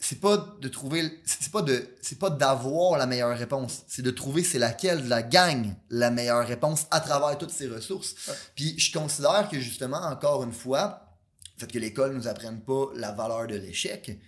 c'est 0.00 0.20
pas 0.20 0.56
de 0.60 0.68
trouver, 0.68 1.22
c'est 1.24 1.50
pas 1.50 1.62
de, 1.62 1.96
c'est 2.02 2.18
pas 2.18 2.30
d'avoir 2.30 2.98
la 2.98 3.06
meilleure 3.06 3.36
réponse, 3.36 3.82
c'est 3.86 4.02
de 4.02 4.10
trouver 4.10 4.44
c'est 4.44 4.58
laquelle 4.58 5.04
de 5.04 5.08
la 5.08 5.22
gang 5.22 5.74
la 5.90 6.10
meilleure 6.10 6.46
réponse 6.46 6.86
à 6.90 7.00
travers 7.00 7.38
toutes 7.38 7.50
ses 7.50 7.68
ressources. 7.68 8.14
Ouais. 8.28 8.34
Puis 8.54 8.78
je 8.78 8.92
considère 8.92 9.48
que 9.50 9.58
justement, 9.60 10.02
encore 10.02 10.44
une 10.44 10.52
fois, 10.52 11.08
le 11.56 11.60
fait 11.60 11.72
que 11.72 11.78
l'école 11.78 12.14
nous 12.14 12.28
apprenne 12.28 12.60
pas 12.60 12.86
la 12.96 13.12
valeur 13.12 13.46
de 13.46 13.56
l'échec, 13.56 14.18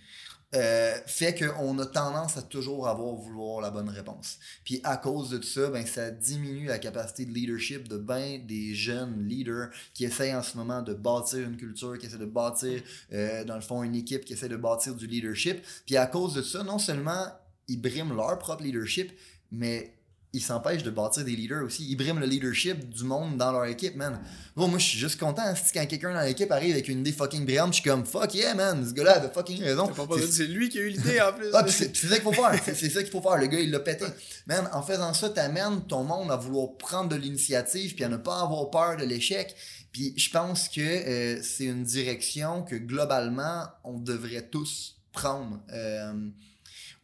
euh, 0.55 0.95
fait 1.05 1.35
qu'on 1.35 1.77
a 1.77 1.85
tendance 1.85 2.37
à 2.37 2.41
toujours 2.41 2.87
avoir 2.87 3.15
vouloir 3.15 3.59
la 3.59 3.69
bonne 3.69 3.89
réponse. 3.89 4.39
Puis 4.63 4.79
à 4.83 4.95
cause 4.95 5.29
de 5.29 5.43
ça, 5.43 5.69
ben, 5.69 5.85
ça 5.85 6.09
diminue 6.09 6.67
la 6.67 6.79
capacité 6.79 7.25
de 7.25 7.31
leadership 7.31 7.87
de 7.89 7.97
ben 7.97 8.45
des 8.45 8.73
jeunes 8.73 9.27
leaders 9.27 9.69
qui 9.93 10.05
essayent 10.05 10.35
en 10.35 10.43
ce 10.43 10.55
moment 10.55 10.81
de 10.81 10.93
bâtir 10.93 11.39
une 11.39 11.57
culture, 11.57 11.97
qui 11.97 12.05
essaient 12.05 12.17
de 12.17 12.25
bâtir, 12.25 12.81
euh, 13.11 13.43
dans 13.43 13.55
le 13.55 13.61
fond, 13.61 13.83
une 13.83 13.95
équipe, 13.95 14.23
qui 14.23 14.33
essaie 14.33 14.47
de 14.47 14.55
bâtir 14.55 14.95
du 14.95 15.05
leadership. 15.05 15.61
Puis 15.85 15.97
à 15.97 16.07
cause 16.07 16.33
de 16.33 16.41
ça, 16.41 16.63
non 16.63 16.79
seulement 16.79 17.25
ils 17.67 17.81
briment 17.81 18.15
leur 18.15 18.39
propre 18.39 18.63
leadership, 18.63 19.11
mais 19.51 19.96
ils 20.33 20.41
s'empêchent 20.41 20.83
de 20.83 20.89
bâtir 20.89 21.23
des 21.23 21.35
leaders 21.35 21.63
aussi. 21.63 21.85
Ils 21.89 21.95
briment 21.95 22.19
le 22.19 22.25
leadership 22.25 22.89
du 22.89 23.03
monde 23.05 23.37
dans 23.37 23.51
leur 23.51 23.65
équipe, 23.65 23.95
man. 23.95 24.19
moi, 24.55 24.69
je 24.77 24.83
suis 24.83 24.99
juste 24.99 25.19
content 25.19 25.41
si 25.55 25.71
quand 25.71 25.85
quelqu'un 25.85 26.13
dans 26.13 26.21
l'équipe 26.21 26.51
arrive 26.51 26.73
avec 26.73 26.89
une 26.89 26.99
idée 26.99 27.13
fucking 27.13 27.45
brillante, 27.45 27.73
je 27.73 27.81
suis 27.81 27.89
comme 27.89 28.05
fuck 28.05 28.33
yeah, 28.33 28.53
man, 28.53 28.85
ce 28.85 28.93
gars-là 28.93 29.17
avait 29.17 29.33
fucking 29.33 29.63
raison. 29.63 29.89
C'est 30.29 30.47
lui 30.47 30.69
qui 30.69 30.79
a 30.79 30.81
eu 30.81 30.89
l'idée 30.89 31.21
en 31.21 31.31
plus. 31.33 31.47
ah, 31.53 31.65
c'est 31.67 31.95
ça 31.95 32.15
qu'il 32.15 32.23
faut 32.23 32.33
faire. 32.33 32.59
C'est 32.63 32.89
ça 32.89 33.01
qu'il 33.01 33.11
faut 33.11 33.21
faire. 33.21 33.37
Le 33.37 33.47
gars, 33.47 33.59
il 33.59 33.71
l'a 33.71 33.79
pété. 33.79 34.05
Man, 34.45 34.69
en 34.73 34.83
faisant 34.83 35.13
ça, 35.13 35.29
t'amènes 35.29 35.81
ton 35.87 36.03
monde 36.03 36.29
à 36.29 36.35
vouloir 36.35 36.75
prendre 36.77 37.09
de 37.09 37.15
l'initiative 37.15 37.95
puis 37.95 38.03
à 38.03 38.09
ne 38.09 38.17
pas 38.17 38.41
avoir 38.41 38.69
peur 38.69 38.97
de 38.97 39.05
l'échec. 39.05 39.55
Puis 39.91 40.13
je 40.17 40.29
pense 40.29 40.67
que 40.67 40.81
euh, 40.81 41.41
c'est 41.41 41.65
une 41.65 41.83
direction 41.83 42.63
que 42.63 42.75
globalement, 42.75 43.63
on 43.83 43.97
devrait 43.97 44.47
tous 44.49 44.97
prendre. 45.13 45.59
Euh, 45.71 46.13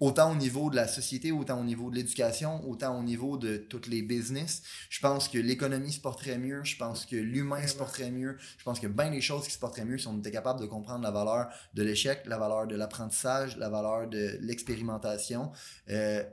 autant 0.03 0.33
au 0.33 0.35
niveau 0.35 0.69
de 0.69 0.75
la 0.75 0.87
société, 0.87 1.31
autant 1.31 1.61
au 1.61 1.63
niveau 1.63 1.89
de 1.89 1.95
l'éducation, 1.95 2.61
autant 2.69 2.99
au 2.99 3.03
niveau 3.03 3.37
de 3.37 3.55
toutes 3.55 3.87
les 3.87 4.01
business. 4.01 4.61
Je 4.89 4.99
pense 4.99 5.29
que 5.29 5.37
l'économie 5.37 5.93
se 5.93 6.01
porterait 6.01 6.37
mieux, 6.37 6.61
je 6.65 6.75
pense 6.75 7.05
que 7.05 7.15
l'humain 7.15 7.65
se 7.65 7.75
porterait 7.75 8.11
mieux, 8.11 8.35
je 8.57 8.63
pense 8.65 8.81
que 8.81 8.87
bien 8.87 9.11
des 9.11 9.21
choses 9.21 9.45
qui 9.45 9.51
se 9.51 9.59
porteraient 9.59 9.85
mieux 9.85 9.97
si 9.97 10.07
on 10.07 10.17
était 10.19 10.31
capable 10.31 10.59
de 10.59 10.65
comprendre 10.65 11.03
la 11.03 11.11
valeur 11.11 11.47
de 11.73 11.83
l'échec, 11.83 12.23
la 12.25 12.37
valeur 12.37 12.67
de 12.67 12.75
l'apprentissage, 12.75 13.55
la 13.55 13.69
valeur 13.69 14.09
de 14.09 14.37
l'expérimentation. 14.41 15.51
Euh, 15.89 16.23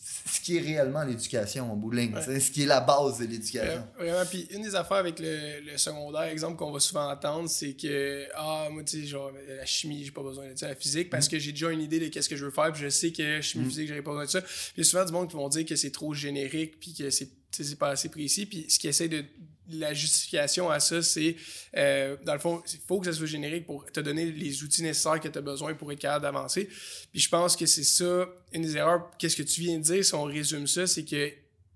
ce 0.00 0.40
qui 0.40 0.56
est 0.56 0.60
réellement 0.60 1.04
l'éducation 1.04 1.70
en 1.70 1.76
bout 1.76 1.90
de 1.90 1.96
ligne, 1.96 2.14
ce 2.20 2.50
qui 2.50 2.62
est 2.62 2.66
la 2.66 2.80
base 2.80 3.18
de 3.18 3.26
l'éducation. 3.26 3.86
Vraiment, 3.98 4.24
puis 4.28 4.48
une 4.50 4.62
des 4.62 4.74
affaires 4.74 4.98
avec 4.98 5.18
le, 5.18 5.76
secondaire, 5.76 6.22
exemple 6.22 6.56
qu'on 6.56 6.72
va 6.72 6.80
souvent 6.80 7.10
entendre, 7.10 7.48
c'est 7.48 7.74
que 7.74 8.26
ah 8.34 8.68
moi 8.70 8.82
tu 8.82 9.00
sais 9.00 9.06
genre 9.06 9.30
la 9.48 9.66
chimie, 9.66 10.04
j'ai 10.04 10.10
pas 10.10 10.22
besoin 10.22 10.50
de 10.50 10.58
ça, 10.58 10.68
la 10.68 10.74
physique 10.74 11.10
parce 11.10 11.26
mm. 11.26 11.30
que 11.30 11.38
j'ai 11.38 11.52
déjà 11.52 11.70
une 11.70 11.82
idée 11.82 12.00
de 12.00 12.08
qu'est-ce 12.08 12.28
que 12.28 12.36
je 12.36 12.44
veux 12.44 12.50
faire, 12.50 12.72
puis 12.72 12.82
je 12.82 12.88
sais 12.88 13.12
que 13.12 13.40
chimie 13.40 13.64
mm. 13.64 13.68
physique, 13.68 13.88
j'aurais 13.88 14.02
pas 14.02 14.10
besoin 14.10 14.24
de 14.24 14.30
ça. 14.30 14.42
Puis 14.74 14.84
souvent 14.84 15.04
du 15.04 15.12
monde 15.12 15.28
qui 15.28 15.36
vont 15.36 15.48
dire 15.48 15.64
que 15.64 15.76
c'est 15.76 15.90
trop 15.90 16.14
générique 16.14 16.80
puis 16.80 16.94
que 16.94 17.10
c'est 17.10 17.30
c'est 17.50 17.78
pas 17.78 17.90
assez 17.90 18.08
précis. 18.08 18.46
Puis 18.46 18.66
ce 18.68 18.78
qui 18.78 18.88
essaie 18.88 19.08
de. 19.08 19.24
La 19.70 19.94
justification 19.94 20.70
à 20.70 20.80
ça, 20.80 21.02
c'est. 21.02 21.36
Euh, 21.76 22.16
dans 22.24 22.34
le 22.34 22.38
fond, 22.38 22.62
il 22.72 22.78
faut 22.86 23.00
que 23.00 23.06
ça 23.06 23.12
soit 23.12 23.26
générique 23.26 23.66
pour 23.66 23.84
te 23.86 24.00
donner 24.00 24.30
les 24.30 24.62
outils 24.62 24.82
nécessaires 24.82 25.20
que 25.20 25.28
tu 25.28 25.38
as 25.38 25.42
besoin 25.42 25.74
pour 25.74 25.92
être 25.92 25.98
capable 25.98 26.22
d'avancer. 26.22 26.68
Puis 27.12 27.20
je 27.20 27.28
pense 27.28 27.56
que 27.56 27.66
c'est 27.66 27.84
ça, 27.84 28.28
une 28.52 28.62
des 28.62 28.76
erreurs. 28.76 29.10
Qu'est-ce 29.18 29.36
que 29.36 29.42
tu 29.42 29.60
viens 29.60 29.78
de 29.78 29.82
dire, 29.82 30.04
si 30.04 30.14
on 30.14 30.24
résume 30.24 30.66
ça, 30.66 30.86
c'est 30.86 31.04
que 31.04 31.30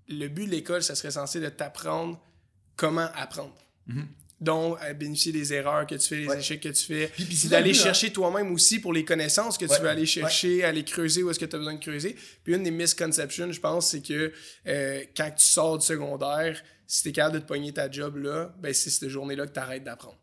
le 0.07 0.27
but 0.27 0.45
de 0.45 0.51
l'école, 0.51 0.83
ça 0.83 0.95
serait 0.95 1.11
censé 1.11 1.39
de 1.39 1.49
t'apprendre 1.49 2.21
comment 2.75 3.09
apprendre. 3.15 3.55
Mm-hmm 3.89 4.05
dont 4.41 4.75
à 4.75 4.93
bénéficier 4.93 5.31
des 5.31 5.53
erreurs 5.53 5.87
que 5.87 5.95
tu 5.95 6.07
fais, 6.07 6.17
les 6.17 6.39
échecs 6.39 6.61
que 6.61 6.69
tu 6.69 6.85
fais. 6.85 7.07
Puis, 7.07 7.47
d'aller 7.47 7.73
chercher 7.73 8.11
toi-même 8.11 8.51
aussi 8.51 8.79
pour 8.79 8.93
les 8.93 9.05
connaissances 9.05 9.57
que 9.57 9.65
tu 9.65 9.81
veux 9.81 9.87
aller 9.89 10.05
chercher, 10.05 10.63
aller 10.63 10.83
creuser 10.83 11.23
où 11.23 11.29
est-ce 11.29 11.39
que 11.39 11.45
tu 11.45 11.55
as 11.55 11.59
besoin 11.59 11.75
de 11.75 11.79
creuser. 11.79 12.15
Puis 12.43 12.53
une 12.53 12.63
des 12.63 12.71
misconceptions, 12.71 13.51
je 13.51 13.59
pense, 13.59 13.91
c'est 13.91 14.01
que 14.01 14.33
euh, 14.67 15.03
quand 15.15 15.31
tu 15.31 15.45
sors 15.45 15.77
du 15.77 15.85
secondaire, 15.85 16.61
si 16.87 17.03
tu 17.03 17.09
es 17.09 17.11
capable 17.11 17.35
de 17.35 17.39
te 17.39 17.47
pogner 17.47 17.73
ta 17.73 17.89
job 17.89 18.17
là, 18.17 18.53
ben 18.59 18.73
c'est 18.73 18.89
cette 18.89 19.09
journée-là 19.09 19.47
que 19.47 19.53
tu 19.53 19.59
arrêtes 19.59 19.83
d'apprendre. 19.83 20.17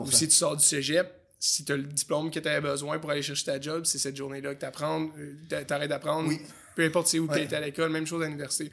Ou 0.00 0.10
si 0.10 0.28
tu 0.28 0.34
sors 0.34 0.56
du 0.56 0.64
cégep, 0.64 1.20
si 1.38 1.64
tu 1.64 1.72
as 1.72 1.76
le 1.76 1.84
diplôme 1.84 2.30
que 2.30 2.38
tu 2.38 2.48
avais 2.48 2.60
besoin 2.60 2.98
pour 2.98 3.10
aller 3.10 3.22
chercher 3.22 3.46
ta 3.46 3.60
job, 3.60 3.84
c'est 3.86 3.98
cette 3.98 4.16
journée-là 4.16 4.54
que 4.54 4.60
tu 4.60 4.66
euh, 4.66 5.64
arrêtes 5.70 5.88
d'apprendre. 5.88 6.30
Peu 6.76 6.84
importe 6.84 7.12
où 7.14 7.26
tu 7.28 7.38
es 7.38 7.54
à 7.54 7.60
l'école, 7.60 7.90
même 7.90 8.06
chose 8.06 8.22
à 8.22 8.26
l'université. 8.26 8.70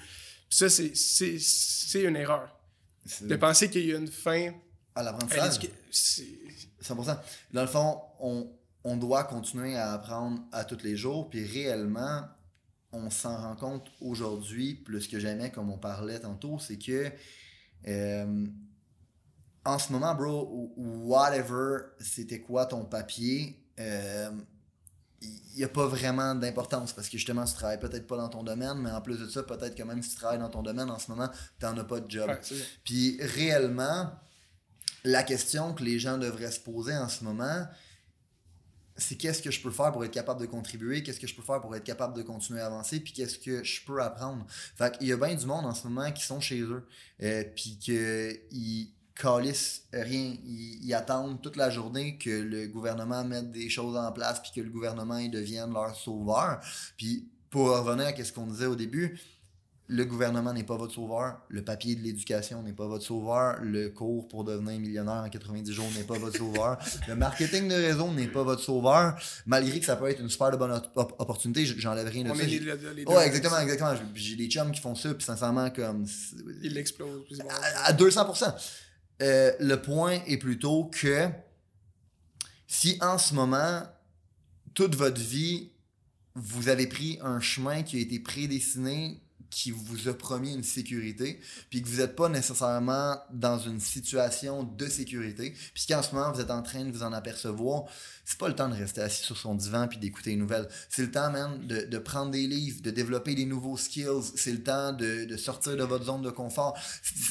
ça, 0.50 0.70
c'est 0.70 2.04
une 2.04 2.16
erreur. 2.18 2.54
De 3.22 3.36
penser 3.38 3.70
qu'il 3.70 3.86
y 3.86 3.94
a 3.94 3.98
une 3.98 4.12
fin 4.12 4.52
à 4.94 5.04
l'apprentissage. 5.04 5.60
100%. 5.92 7.18
Dans 7.54 7.62
le 7.62 7.68
fond, 7.68 8.02
on, 8.20 8.52
on, 8.84 8.98
doit 8.98 9.24
continuer 9.24 9.76
à 9.76 9.94
apprendre 9.94 10.42
à 10.52 10.66
tous 10.66 10.84
les 10.84 10.96
jours, 10.96 11.30
puis 11.30 11.46
réellement, 11.46 12.24
on 12.98 13.10
s'en 13.10 13.38
rend 13.38 13.56
compte 13.56 13.92
aujourd'hui, 14.02 14.76
plus 14.76 15.08
que 15.08 15.20
jamais, 15.20 15.52
comme 15.52 15.70
on 15.70 15.78
parlait 15.78 16.20
tantôt, 16.20 16.60
c'est 16.60 16.78
que 16.78 17.12
euh, 17.88 18.46
en 19.66 19.80
ce 19.80 19.92
moment, 19.92 20.16
bro, 20.16 20.74
whatever, 20.78 21.80
c'était 22.00 22.42
quoi 22.42 22.66
ton 22.66 22.86
papier, 22.86 23.64
euh, 23.80 24.32
il 25.22 25.58
n'y 25.58 25.64
a 25.64 25.70
pas 25.70 25.88
vraiment 25.88 26.36
d'importance 26.36 26.94
parce 26.94 27.10
que 27.10 27.18
justement, 27.18 27.44
tu 27.46 27.54
travailles 27.54 27.80
peut-être 27.80 28.06
pas 28.06 28.18
dans 28.18 28.30
ton 28.30 28.44
domaine, 28.44 28.78
mais 28.78 28.92
en 28.92 29.02
plus 29.02 29.18
de 29.18 29.28
ça, 29.28 29.44
peut-être 29.44 29.76
que 29.76 29.84
même 29.84 30.02
si 30.04 30.12
tu 30.12 30.16
travailles 30.18 30.40
dans 30.40 30.50
ton 30.50 30.62
domaine 30.62 30.90
en 30.90 31.00
ce 31.00 31.10
moment, 31.10 31.30
tu 31.60 31.66
n'en 31.66 31.78
as 31.78 31.84
pas 31.84 32.00
de 32.00 32.10
job. 32.10 32.30
Puis 32.84 33.18
réellement, 33.22 34.12
la 35.04 35.24
question 35.24 35.74
que 35.74 35.84
les 35.84 36.00
gens 36.00 36.18
devraient 36.18 36.52
se 36.52 36.60
poser 36.60 36.96
en 36.96 37.10
ce 37.10 37.24
moment, 37.24 37.66
c'est 38.98 39.16
qu'est-ce 39.16 39.42
que 39.42 39.52
je 39.52 39.62
peux 39.62 39.72
faire 39.72 39.92
pour 39.92 40.04
être 40.04 40.12
capable 40.12 40.42
de 40.42 40.46
contribuer, 40.46 41.04
qu'est-ce 41.04 41.20
que 41.20 41.28
je 41.28 41.36
peux 41.36 41.42
faire 41.42 41.62
pour 41.62 41.76
être 41.76 41.84
capable 41.84 42.16
de 42.16 42.24
continuer 42.24 42.62
à 42.62 42.66
avancer, 42.66 43.00
puis 43.00 43.14
qu'est-ce 43.14 43.38
que 43.38 43.64
je 43.64 43.86
peux 43.86 44.02
apprendre. 44.02 44.46
Fait 44.50 44.98
qu'il 44.98 45.08
y 45.08 45.14
a 45.14 45.18
bien 45.18 45.36
du 45.36 45.46
monde 45.46 45.66
en 45.66 45.74
ce 45.74 45.88
moment 45.88 46.12
qui 46.12 46.24
sont 46.24 46.40
chez 46.40 46.62
eux, 46.62 46.86
euh, 47.22 47.44
puis 47.56 47.78
qu'ils 47.80 48.90
calissent 49.16 49.84
rien. 49.94 50.36
Ils, 50.46 50.94
attendent 50.94 51.42
toute 51.42 51.56
la 51.56 51.70
journée 51.70 52.18
que 52.18 52.30
le 52.30 52.68
gouvernement 52.68 53.24
mette 53.24 53.52
des 53.52 53.70
choses 53.70 53.96
en 53.96 54.12
place, 54.12 54.42
puis 54.42 54.52
que 54.56 54.62
le 54.62 54.70
gouvernement 54.70 55.20
devienne 55.28 55.74
leur 55.74 55.96
sauveur. 55.96 56.60
Puis 56.98 57.30
pour 57.50 57.70
revenir 57.70 58.08
à 58.08 58.24
ce 58.24 58.34
qu'on 58.34 58.48
disait 58.48 58.66
au 58.66 58.76
début, 58.76 59.20
le 59.90 60.04
gouvernement 60.04 60.54
n'est 60.54 60.66
pas 60.66 60.76
votre 60.76 60.94
sauveur, 60.94 61.40
le 61.48 61.64
papier 61.64 61.96
de 61.96 62.02
l'éducation 62.02 62.62
n'est 62.62 62.74
pas 62.74 62.88
votre 62.88 63.06
sauveur, 63.06 63.58
le 63.62 63.90
cours 63.90 64.28
pour 64.28 64.44
devenir 64.44 64.80
millionnaire 64.80 65.24
en 65.26 65.30
90 65.30 65.72
jours 65.72 65.88
n'est 65.96 66.04
pas 66.04 66.18
votre 66.18 66.38
sauveur, 66.38 66.78
le 67.08 67.16
marketing 67.16 67.70
de 67.70 67.76
réseau 67.76 68.12
n'est 68.12 68.28
pas 68.28 68.44
votre 68.44 68.62
sauveur, 68.62 69.18
malgré 69.46 69.80
que 69.80 69.86
ça 69.86 69.96
peut 69.96 70.10
être 70.10 70.20
une 70.20 70.30
super 70.30 70.58
bonne 70.58 70.82
opportunité, 70.96 71.66
j'enlève 71.66 72.08
rien 72.08 72.24
de 72.24 72.30
ça. 72.30 72.36
Ouais, 72.36 73.28
exactement, 73.28 73.60
exactement. 73.60 73.94
J'ai 74.14 74.36
des 74.36 74.48
chums 74.48 74.72
qui 74.72 74.82
font 74.82 74.96
ça, 74.96 75.14
puis 75.14 75.24
sincèrement, 75.24 75.70
comme. 75.70 76.06
Ils 76.62 76.74
l'explosent. 76.74 77.24
À, 77.86 77.94
200%. 77.94 78.54
Euh, 79.22 79.52
le 79.60 79.82
point 79.82 80.20
est 80.28 80.38
plutôt 80.38 80.86
que 80.86 81.30
si 82.68 82.98
en 83.02 83.18
ce 83.18 83.34
moment, 83.34 83.84
toute 84.74 84.96
votre 84.96 85.22
vie, 85.22 85.72
vous 86.36 86.70
avez 86.70 86.88
pris 86.88 87.18
un 87.22 87.40
chemin 87.40 87.84
qui 87.84 87.98
a 87.98 88.00
été 88.00 88.20
prédestiné 88.20 89.22
qui 89.50 89.72
vous 89.72 90.08
a 90.08 90.14
promis 90.14 90.54
une 90.54 90.64
sécurité, 90.64 91.40
puis 91.70 91.82
que 91.82 91.88
vous 91.88 91.98
n'êtes 91.98 92.16
pas 92.16 92.30
nécessairement 92.30 93.18
dans 93.32 93.60
une 93.60 93.80
situation 93.80 94.64
de 94.64 94.88
sécurité, 94.88 95.54
puis 95.74 95.86
qu'en 95.88 96.02
ce 96.02 96.14
moment 96.14 96.32
vous 96.32 96.42
êtes 96.42 96.52
en 96.52 96.62
train 96.62 96.86
de 96.86 96.92
vous 96.92 97.04
en 97.04 97.14
apercevoir, 97.14 97.86
c'est 98.30 98.38
pas 98.38 98.50
le 98.50 98.56
temps 98.56 98.68
de 98.68 98.76
rester 98.76 99.00
assis 99.00 99.24
sur 99.24 99.38
son 99.38 99.56
divan 99.56 99.88
puis 99.88 100.00
d'écouter 100.00 100.32
les 100.32 100.36
nouvelles. 100.36 100.68
C'est 100.90 101.04
le 101.04 101.12
temps, 101.12 101.32
même 101.32 101.66
de, 101.66 101.86
de, 101.86 101.98
prendre 101.98 102.30
des 102.30 102.46
livres, 102.46 102.82
de 102.82 102.92
développer 102.92 103.36
des 103.36 103.46
nouveaux 103.46 103.78
skills. 103.78 104.34
C'est 104.36 104.52
le 104.52 104.62
temps 104.62 104.92
de, 104.92 105.24
de, 105.24 105.38
sortir 105.38 105.78
de 105.78 105.84
votre 105.84 106.04
zone 106.04 106.24
de 106.24 106.30
confort. 106.30 106.78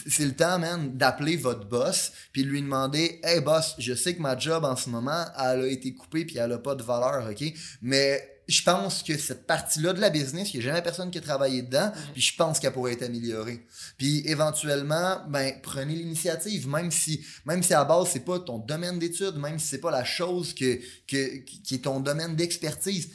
C'est 0.07 0.25
le 0.25 0.35
temps, 0.35 0.59
même 0.59 0.97
d'appeler 0.97 1.37
votre 1.37 1.67
boss 1.67 2.13
puis 2.33 2.45
lui 2.45 2.63
demander 2.63 3.21
Hey 3.23 3.43
boss, 3.43 3.75
je 3.79 3.93
sais 3.93 4.17
que 4.17 4.23
ma 4.23 4.39
job 4.39 4.65
en 4.65 4.75
ce 4.75 4.89
moment, 4.89 5.27
elle 5.39 5.61
a 5.61 5.67
été 5.67 5.93
coupée 5.93 6.25
puis 6.25 6.39
elle 6.39 6.53
a 6.53 6.59
pas 6.59 6.75
de 6.75 6.83
valeur, 6.83 7.29
ok? 7.31 7.45
Mais 7.83 8.36
je 8.49 8.63
pense 8.63 9.03
que 9.03 9.19
cette 9.19 9.47
partie-là 9.47 9.93
de 9.93 10.01
la 10.01 10.11
business, 10.11 10.55
il 10.55 10.61
n'y 10.61 10.67
a 10.67 10.69
jamais 10.69 10.83
personne 10.83 11.11
qui 11.11 11.19
a 11.19 11.21
travaillé 11.21 11.63
dedans, 11.63 11.91
puis 12.13 12.23
je 12.23 12.37
pense 12.37 12.61
qu'elle 12.61 12.73
pourrait 12.73 12.93
être 12.93 13.03
améliorée. 13.03 13.67
Puis 13.99 14.23
éventuellement, 14.27 15.21
ben 15.29 15.55
prenez 15.63 15.97
l'initiative, 15.97 16.69
même 16.69 16.91
si 16.91 17.25
même 17.45 17.63
si 17.63 17.75
à 17.75 17.79
la 17.79 17.85
base 17.85 18.11
c'est 18.13 18.25
pas 18.25 18.39
ton 18.39 18.59
domaine 18.59 18.99
d'étude, 18.99 19.37
même 19.37 19.59
si 19.59 19.67
c'est 19.67 19.81
pas 19.81 19.91
la 19.91 20.05
chose 20.05 20.55
que, 20.55 20.79
que, 21.09 21.39
qui 21.39 21.75
est 21.75 21.85
ton 21.85 22.01
domaine 22.01 22.37
d'expertise, 22.37 23.11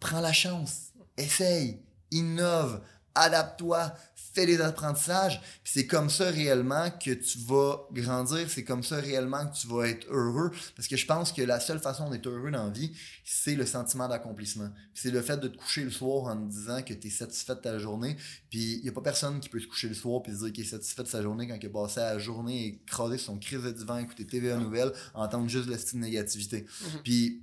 prends 0.00 0.20
la 0.20 0.32
chance, 0.32 0.92
essaye, 1.16 1.80
innove, 2.10 2.80
adapte-toi, 3.14 3.92
fais 4.34 4.46
des 4.46 4.60
apprentissages. 4.60 5.40
Puis 5.62 5.72
c'est 5.74 5.86
comme 5.86 6.10
ça 6.10 6.30
réellement 6.30 6.90
que 6.90 7.12
tu 7.12 7.38
vas 7.38 7.86
grandir, 7.92 8.50
c'est 8.50 8.64
comme 8.64 8.82
ça 8.82 8.96
réellement 8.96 9.46
que 9.46 9.56
tu 9.56 9.68
vas 9.68 9.88
être 9.88 10.06
heureux. 10.10 10.50
Parce 10.76 10.88
que 10.88 10.96
je 10.96 11.06
pense 11.06 11.32
que 11.32 11.42
la 11.42 11.60
seule 11.60 11.78
façon 11.78 12.10
d'être 12.10 12.26
heureux 12.26 12.50
dans 12.50 12.64
la 12.64 12.70
vie, 12.70 12.92
c'est 13.24 13.54
le 13.54 13.64
sentiment 13.64 14.08
d'accomplissement. 14.08 14.70
C'est 14.92 15.10
le 15.10 15.22
fait 15.22 15.36
de 15.36 15.48
te 15.48 15.56
coucher 15.56 15.84
le 15.84 15.90
soir 15.90 16.24
en 16.24 16.36
te 16.36 16.50
disant 16.50 16.82
que 16.82 16.94
tu 16.94 17.06
es 17.06 17.10
satisfait 17.10 17.54
de 17.54 17.60
ta 17.60 17.78
journée. 17.78 18.16
Puis 18.50 18.78
il 18.78 18.82
n'y 18.82 18.88
a 18.88 18.92
pas 18.92 19.02
personne 19.02 19.40
qui 19.40 19.48
peut 19.48 19.60
se 19.60 19.66
coucher 19.66 19.88
le 19.88 19.94
soir 19.94 20.22
et 20.26 20.30
se 20.32 20.44
dire 20.44 20.52
qu'il 20.52 20.64
est 20.64 20.68
satisfait 20.68 21.02
de 21.02 21.08
sa 21.08 21.22
journée 21.22 21.46
quand 21.46 21.56
il 21.60 21.66
a 21.66 21.70
passé 21.70 22.00
la 22.00 22.18
journée 22.18 22.66
et 22.66 22.82
crasé 22.86 23.18
son 23.18 23.38
crise 23.38 23.62
de 23.62 23.70
divan, 23.70 23.98
écouter 23.98 24.26
TVA 24.26 24.56
Nouvelles, 24.56 24.92
entendre 25.14 25.48
juste 25.48 25.68
le 25.68 25.78
style 25.78 26.00
négativité. 26.00 26.62
Mm-hmm. 26.62 27.02
Puis 27.04 27.42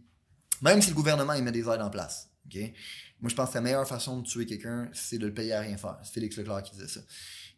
même 0.62 0.81
si 0.81 0.89
le 0.89 0.95
gouvernement 0.95 1.34
il 1.34 1.43
met 1.43 1.51
des 1.51 1.67
aides 1.67 1.81
en 1.81 1.89
place, 1.89 2.29
OK? 2.45 2.60
Moi, 3.21 3.29
je 3.29 3.36
pense 3.36 3.49
que 3.49 3.55
la 3.55 3.62
meilleure 3.62 3.88
façon 3.88 4.19
de 4.19 4.27
tuer 4.27 4.45
quelqu'un, 4.45 4.89
c'est 4.93 5.17
de 5.17 5.27
le 5.27 5.34
payer 5.34 5.53
à 5.53 5.62
rien 5.62 5.77
faire. 5.77 5.99
C'est 6.03 6.13
Félix 6.13 6.38
Leclerc 6.38 6.63
qui 6.63 6.71
disait 6.71 6.88
ça. 6.88 7.01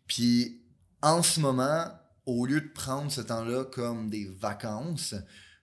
Puis, 0.07 0.61
en 1.01 1.23
ce 1.23 1.39
moment, 1.39 1.85
au 2.25 2.45
lieu 2.45 2.61
de 2.61 2.67
prendre 2.67 3.11
ce 3.11 3.21
temps-là 3.21 3.65
comme 3.65 4.09
des 4.09 4.25
vacances, 4.25 5.15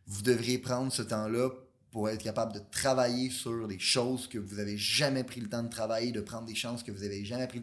vous 0.07 0.23
devriez 0.23 0.59
prendre 0.59 0.93
ce 0.93 1.03
temps-là 1.03 1.51
pour 1.91 2.09
être 2.09 2.23
capable 2.23 2.53
de 2.53 2.61
travailler 2.71 3.31
sur 3.31 3.67
des 3.69 3.79
choses 3.79 4.29
que 4.29 4.39
vous 4.39 4.59
avez 4.59 4.77
jamais 4.77 5.25
pris 5.25 5.41
le 5.41 5.49
temps 5.49 5.63
de 5.63 5.69
travailler, 5.69 6.13
de 6.13 6.21
prendre 6.21 6.47
des 6.47 6.55
chances 6.55 6.83
que 6.83 6.93
vous 6.93 7.05
avez 7.05 7.25
jamais 7.25 7.47
pris. 7.47 7.63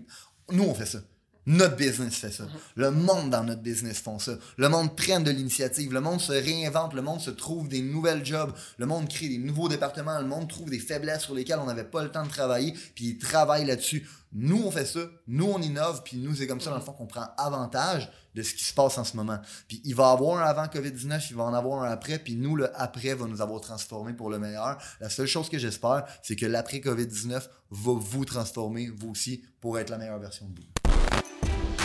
Nous, 0.52 0.64
on 0.64 0.74
fait 0.74 0.86
ça. 0.86 1.00
Notre 1.48 1.78
business 1.78 2.16
fait 2.16 2.32
ça. 2.32 2.44
Le 2.76 2.92
monde 2.92 3.30
dans 3.30 3.42
notre 3.42 3.62
business 3.62 4.00
font 4.00 4.20
ça. 4.20 4.34
Le 4.58 4.68
monde 4.68 4.98
prenne 4.98 5.24
de 5.24 5.32
l'initiative. 5.32 5.94
Le 5.94 6.02
monde 6.02 6.20
se 6.20 6.34
réinvente. 6.34 6.94
Le 6.94 7.02
monde 7.02 7.22
se 7.22 7.30
trouve 7.30 7.70
des 7.70 7.82
nouvelles 7.82 8.26
jobs. 8.26 8.52
Le 8.78 8.86
monde 8.86 9.08
crée 9.08 9.30
des 9.30 9.38
nouveaux 9.38 9.70
départements. 9.70 10.20
Le 10.20 10.28
monde 10.28 10.50
trouve 10.50 10.70
des 10.70 10.78
faiblesses 10.78 11.24
sur 11.24 11.34
lesquelles 11.34 11.60
on 11.60 11.66
n'avait 11.68 11.86
pas 11.86 12.04
le 12.04 12.12
temps 12.12 12.26
de 12.26 12.30
travailler. 12.30 12.74
Puis 12.96 13.06
ils 13.06 13.18
travaillent 13.18 13.66
là-dessus. 13.66 14.06
Nous, 14.34 14.62
on 14.62 14.72
fait 14.72 14.86
ça. 14.86 15.00
Nous, 15.26 15.46
on 15.46 15.62
innove. 15.62 16.02
Puis 16.04 16.18
nous, 16.18 16.36
c'est 16.36 16.48
comme 16.48 16.60
ça, 16.60 16.70
dans 16.70 16.76
le 16.76 16.82
fond, 16.82 16.92
qu'on 16.92 17.08
prend 17.08 17.30
avantage 17.38 18.12
de 18.36 18.44
ce 18.44 18.54
qui 18.54 18.66
se 18.66 18.74
passe 18.74 18.98
en 18.98 19.06
ce 19.06 19.16
moment. 19.16 19.40
Puis 19.70 19.82
il 19.86 19.96
va 19.96 20.10
y 20.10 20.14
avoir 20.14 20.40
un 20.40 20.46
avant 20.46 20.66
COVID-19, 20.66 21.28
il 21.30 21.36
va 21.38 21.44
en 21.44 21.54
avoir 21.54 21.82
un 21.82 21.90
après. 21.90 22.20
Puis 22.20 22.36
nous, 22.36 22.58
le 22.58 22.70
après 22.80 23.14
va 23.14 23.26
nous 23.26 23.42
avoir 23.42 23.62
transformés 23.62 24.14
pour 24.14 24.30
le 24.30 24.38
meilleur. 24.38 24.78
La 25.00 25.10
seule 25.10 25.28
chose 25.28 25.50
que 25.50 25.58
j'espère, 25.58 26.06
c'est 26.22 26.36
que 26.36 26.46
l'après 26.46 26.80
COVID-19 26.80 27.42
va 27.72 27.94
vous 27.94 28.26
transformer, 28.26 28.90
vous 28.90 29.12
aussi, 29.12 29.44
pour 29.62 29.80
être 29.80 29.90
la 29.90 29.98
meilleure 29.98 30.20
version 30.20 30.46
de 30.50 30.60
vous. 30.60 30.77